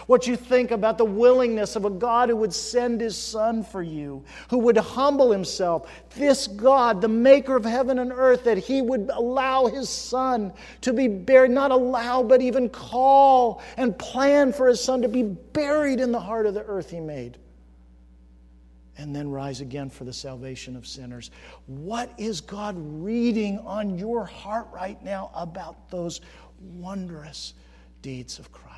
What 0.07 0.27
you 0.27 0.35
think 0.35 0.71
about 0.71 0.97
the 0.97 1.05
willingness 1.05 1.75
of 1.75 1.85
a 1.85 1.89
God 1.89 2.29
who 2.29 2.35
would 2.37 2.53
send 2.53 3.01
his 3.01 3.17
Son 3.17 3.63
for 3.63 3.81
you, 3.81 4.23
who 4.49 4.59
would 4.59 4.77
humble 4.77 5.31
himself. 5.31 5.89
This 6.15 6.47
God, 6.47 7.01
the 7.01 7.07
maker 7.07 7.55
of 7.55 7.65
heaven 7.65 7.99
and 7.99 8.11
earth, 8.11 8.43
that 8.45 8.57
he 8.57 8.81
would 8.81 9.11
allow 9.13 9.67
his 9.67 9.89
Son 9.89 10.53
to 10.81 10.93
be 10.93 11.07
buried, 11.07 11.51
not 11.51 11.71
allow, 11.71 12.23
but 12.23 12.41
even 12.41 12.69
call 12.69 13.61
and 13.77 13.97
plan 13.97 14.53
for 14.53 14.67
his 14.67 14.81
Son 14.81 15.01
to 15.01 15.09
be 15.09 15.23
buried 15.23 15.99
in 15.99 16.11
the 16.11 16.19
heart 16.19 16.45
of 16.45 16.53
the 16.53 16.63
earth 16.63 16.89
he 16.89 16.99
made. 16.99 17.37
And 18.97 19.15
then 19.15 19.29
rise 19.29 19.61
again 19.61 19.89
for 19.89 20.03
the 20.03 20.13
salvation 20.13 20.75
of 20.75 20.85
sinners. 20.85 21.31
What 21.65 22.11
is 22.17 22.39
God 22.39 22.75
reading 22.77 23.57
on 23.59 23.97
your 23.97 24.25
heart 24.25 24.67
right 24.71 25.01
now 25.03 25.31
about 25.33 25.89
those 25.89 26.21
wondrous 26.59 27.53
deeds 28.01 28.37
of 28.37 28.51
Christ? 28.51 28.70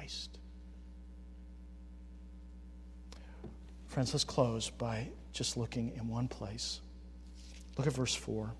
Friends, 3.93 4.11
let's 4.11 4.23
close 4.23 4.71
by 4.71 5.07
just 5.33 5.55
looking 5.55 5.93
in 5.95 6.07
one 6.07 6.27
place. 6.27 6.81
Look 7.77 7.85
at 7.85 7.93
verse 7.93 8.15
4. 8.15 8.51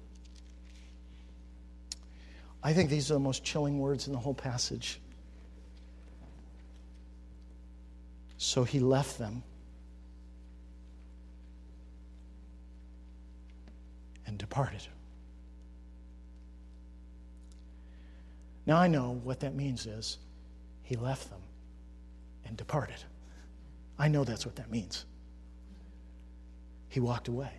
I 2.61 2.71
think 2.73 2.91
these 2.91 3.09
are 3.09 3.15
the 3.15 3.19
most 3.19 3.43
chilling 3.43 3.79
words 3.79 4.05
in 4.05 4.13
the 4.13 4.19
whole 4.19 4.35
passage. 4.35 4.99
So 8.37 8.63
he 8.63 8.79
left 8.79 9.17
them 9.17 9.41
and 14.27 14.37
departed. 14.37 14.85
Now 18.67 18.77
I 18.77 18.87
know 18.87 19.19
what 19.23 19.39
that 19.39 19.55
means 19.55 19.87
is 19.87 20.19
he 20.83 20.95
left 20.95 21.31
them 21.31 21.41
and 22.45 22.55
departed. 22.55 23.03
I 23.97 24.09
know 24.09 24.23
that's 24.23 24.45
what 24.45 24.57
that 24.57 24.69
means. 24.69 25.05
He 26.93 26.99
walked 26.99 27.27
away. 27.27 27.49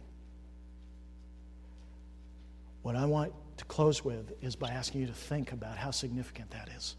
What 2.83 2.95
I 2.95 3.05
want 3.05 3.33
to 3.57 3.65
close 3.65 4.05
with 4.05 4.33
is 4.41 4.55
by 4.55 4.69
asking 4.69 5.01
you 5.01 5.09
to 5.09 5.13
think 5.13 5.51
about 5.51 5.77
how 5.77 5.91
significant 5.91 6.53
that 6.53 6.69
is. 6.77 6.95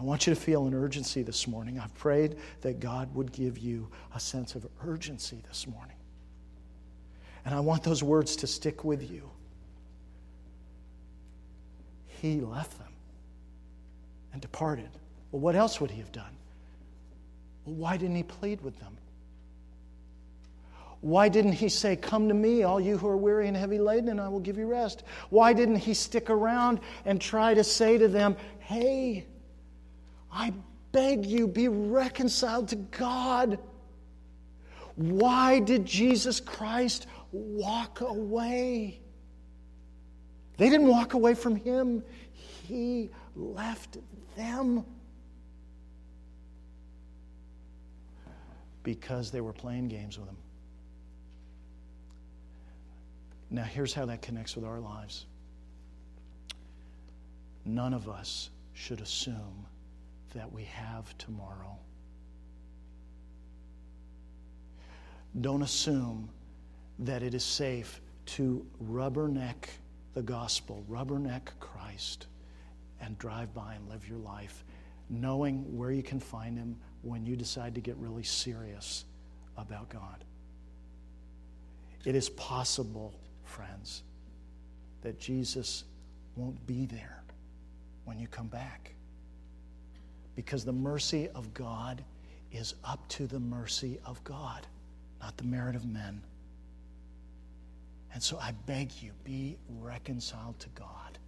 I 0.00 0.02
want 0.02 0.26
you 0.26 0.34
to 0.34 0.40
feel 0.40 0.66
an 0.66 0.72
urgency 0.72 1.22
this 1.22 1.46
morning. 1.46 1.78
I've 1.78 1.92
prayed 1.92 2.36
that 2.62 2.80
God 2.80 3.14
would 3.14 3.32
give 3.32 3.58
you 3.58 3.86
a 4.14 4.18
sense 4.18 4.54
of 4.54 4.66
urgency 4.82 5.42
this 5.46 5.66
morning. 5.66 5.96
And 7.44 7.54
I 7.54 7.60
want 7.60 7.82
those 7.82 8.02
words 8.02 8.34
to 8.36 8.46
stick 8.46 8.82
with 8.82 9.10
you. 9.10 9.28
He 12.06 12.40
left 12.40 12.78
them 12.78 12.94
and 14.32 14.40
departed. 14.40 14.88
Well, 15.32 15.40
what 15.40 15.54
else 15.54 15.82
would 15.82 15.90
he 15.90 15.98
have 15.98 16.12
done? 16.12 16.34
Well, 17.66 17.74
why 17.74 17.98
didn't 17.98 18.16
he 18.16 18.22
plead 18.22 18.62
with 18.62 18.78
them? 18.80 18.96
Why 21.02 21.28
didn't 21.28 21.54
he 21.54 21.68
say, 21.68 21.96
Come 21.96 22.28
to 22.28 22.34
me, 22.34 22.62
all 22.62 22.80
you 22.80 22.96
who 22.96 23.08
are 23.08 23.16
weary 23.16 23.48
and 23.48 23.56
heavy 23.56 23.78
laden, 23.78 24.08
and 24.08 24.20
I 24.20 24.28
will 24.28 24.40
give 24.40 24.56
you 24.56 24.66
rest? 24.66 25.02
Why 25.30 25.52
didn't 25.52 25.76
he 25.76 25.94
stick 25.94 26.30
around 26.30 26.78
and 27.04 27.20
try 27.20 27.54
to 27.54 27.64
say 27.64 27.98
to 27.98 28.06
them, 28.06 28.36
Hey, 28.60 29.26
I 30.32 30.54
beg 30.92 31.26
you, 31.26 31.48
be 31.48 31.66
reconciled 31.66 32.68
to 32.68 32.76
God? 32.76 33.58
Why 34.94 35.58
did 35.58 35.84
Jesus 35.84 36.38
Christ 36.38 37.08
walk 37.32 38.00
away? 38.00 39.00
They 40.56 40.70
didn't 40.70 40.86
walk 40.86 41.14
away 41.14 41.34
from 41.34 41.56
him, 41.56 42.04
he 42.68 43.10
left 43.34 43.98
them. 44.36 44.84
Because 48.84 49.32
they 49.32 49.40
were 49.40 49.52
playing 49.52 49.88
games 49.88 50.16
with 50.16 50.28
him. 50.28 50.36
Now, 53.52 53.64
here's 53.64 53.92
how 53.92 54.06
that 54.06 54.22
connects 54.22 54.56
with 54.56 54.64
our 54.64 54.80
lives. 54.80 55.26
None 57.64 57.92
of 57.92 58.08
us 58.08 58.50
should 58.72 59.00
assume 59.00 59.66
that 60.34 60.50
we 60.50 60.64
have 60.64 61.16
tomorrow. 61.18 61.76
Don't 65.40 65.62
assume 65.62 66.30
that 67.00 67.22
it 67.22 67.34
is 67.34 67.44
safe 67.44 68.00
to 68.24 68.66
rubberneck 68.82 69.68
the 70.14 70.22
gospel, 70.22 70.84
rubberneck 70.90 71.48
Christ, 71.60 72.26
and 73.00 73.18
drive 73.18 73.52
by 73.54 73.74
and 73.74 73.88
live 73.88 74.08
your 74.08 74.18
life 74.18 74.64
knowing 75.12 75.76
where 75.76 75.92
you 75.92 76.02
can 76.02 76.18
find 76.18 76.56
Him 76.56 76.76
when 77.02 77.26
you 77.26 77.36
decide 77.36 77.74
to 77.74 77.80
get 77.80 77.96
really 77.96 78.22
serious 78.22 79.04
about 79.56 79.90
God. 79.90 80.24
It 82.04 82.14
is 82.14 82.30
possible, 82.30 83.14
friends, 83.52 84.02
that 85.02 85.20
Jesus 85.20 85.84
won't 86.36 86.66
be 86.66 86.86
there 86.86 87.22
when 88.04 88.18
you 88.18 88.26
come 88.26 88.48
back. 88.48 88.94
Because 90.34 90.64
the 90.64 90.72
mercy 90.72 91.28
of 91.34 91.52
God 91.52 92.02
is 92.50 92.74
up 92.84 93.06
to 93.08 93.26
the 93.26 93.38
mercy 93.38 93.98
of 94.06 94.22
God, 94.24 94.66
not 95.20 95.36
the 95.36 95.44
merit 95.44 95.76
of 95.76 95.84
men. 95.84 96.22
And 98.14 98.22
so 98.22 98.38
I 98.38 98.52
beg 98.66 98.90
you, 99.00 99.12
be 99.24 99.58
reconciled 99.80 100.58
to 100.60 100.68
God 100.70 101.18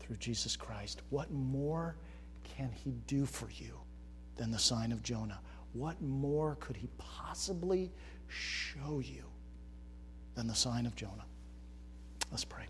through 0.00 0.16
Jesus 0.16 0.56
Christ. 0.56 1.02
What 1.10 1.30
more 1.30 1.96
can 2.56 2.70
He 2.72 2.92
do 3.06 3.26
for 3.26 3.48
you 3.50 3.78
than 4.36 4.50
the 4.50 4.58
sign 4.58 4.92
of 4.92 5.02
Jonah? 5.02 5.40
What 5.72 6.00
more 6.00 6.56
could 6.60 6.76
He 6.76 6.88
possibly 6.98 7.90
show 8.28 9.00
you 9.00 9.24
than 10.38 10.46
the 10.46 10.54
sign 10.54 10.86
of 10.86 10.94
Jonah? 10.94 11.24
Let's 12.30 12.44
pray. 12.44 12.62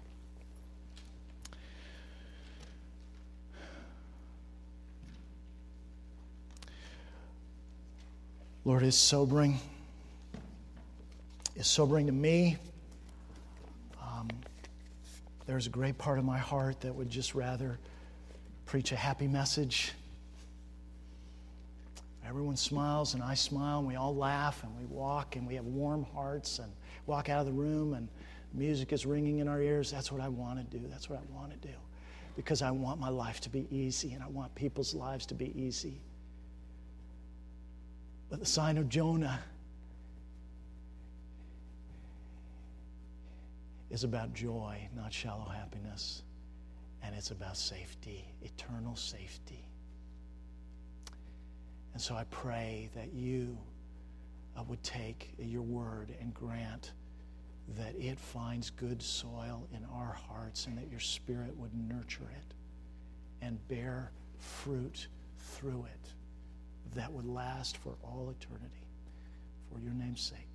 Lord, 8.64 8.82
it's 8.82 8.96
sobering. 8.96 9.58
It's 11.56 11.68
sobering 11.68 12.06
to 12.06 12.12
me. 12.12 12.56
Um, 14.02 14.28
there's 15.46 15.66
a 15.66 15.70
great 15.70 15.98
part 15.98 16.18
of 16.18 16.24
my 16.24 16.38
heart 16.38 16.80
that 16.80 16.94
would 16.94 17.10
just 17.10 17.34
rather 17.34 17.78
preach 18.64 18.92
a 18.92 18.96
happy 18.96 19.28
message. 19.28 19.92
Everyone 22.28 22.56
smiles 22.56 23.14
and 23.14 23.22
I 23.22 23.32
smile 23.32 23.78
and 23.78 23.88
we 23.88 23.96
all 23.96 24.14
laugh 24.14 24.62
and 24.62 24.76
we 24.76 24.84
walk 24.84 25.36
and 25.36 25.46
we 25.46 25.54
have 25.54 25.64
warm 25.64 26.04
hearts 26.14 26.58
and 26.58 26.70
walk 27.06 27.30
out 27.30 27.40
of 27.40 27.46
the 27.46 27.52
room 27.52 27.94
and 27.94 28.06
music 28.52 28.92
is 28.92 29.06
ringing 29.06 29.38
in 29.38 29.48
our 29.48 29.62
ears. 29.62 29.90
That's 29.90 30.12
what 30.12 30.20
I 30.20 30.28
want 30.28 30.58
to 30.58 30.78
do. 30.78 30.86
That's 30.88 31.08
what 31.08 31.18
I 31.18 31.34
want 31.34 31.50
to 31.52 31.68
do. 31.68 31.74
Because 32.36 32.60
I 32.60 32.70
want 32.70 33.00
my 33.00 33.08
life 33.08 33.40
to 33.40 33.48
be 33.50 33.66
easy 33.70 34.12
and 34.12 34.22
I 34.22 34.28
want 34.28 34.54
people's 34.54 34.94
lives 34.94 35.24
to 35.26 35.34
be 35.34 35.58
easy. 35.58 36.02
But 38.28 38.40
the 38.40 38.46
sign 38.46 38.76
of 38.76 38.90
Jonah 38.90 39.40
is 43.90 44.04
about 44.04 44.34
joy, 44.34 44.86
not 44.94 45.14
shallow 45.14 45.48
happiness. 45.48 46.22
And 47.02 47.14
it's 47.14 47.30
about 47.30 47.56
safety, 47.56 48.26
eternal 48.42 48.96
safety. 48.96 49.67
And 51.92 52.02
so 52.02 52.14
I 52.14 52.24
pray 52.24 52.90
that 52.94 53.12
you 53.12 53.58
uh, 54.56 54.62
would 54.64 54.82
take 54.82 55.32
your 55.38 55.62
word 55.62 56.14
and 56.20 56.32
grant 56.34 56.92
that 57.76 57.94
it 57.98 58.18
finds 58.18 58.70
good 58.70 59.02
soil 59.02 59.68
in 59.74 59.84
our 59.92 60.12
hearts 60.28 60.66
and 60.66 60.78
that 60.78 60.90
your 60.90 61.00
spirit 61.00 61.54
would 61.56 61.74
nurture 61.74 62.30
it 62.36 62.54
and 63.42 63.66
bear 63.68 64.10
fruit 64.38 65.08
through 65.38 65.86
it 65.92 66.12
that 66.94 67.12
would 67.12 67.26
last 67.26 67.76
for 67.76 67.94
all 68.02 68.34
eternity. 68.38 68.86
For 69.72 69.80
your 69.80 69.92
name's 69.92 70.22
sake. 70.22 70.47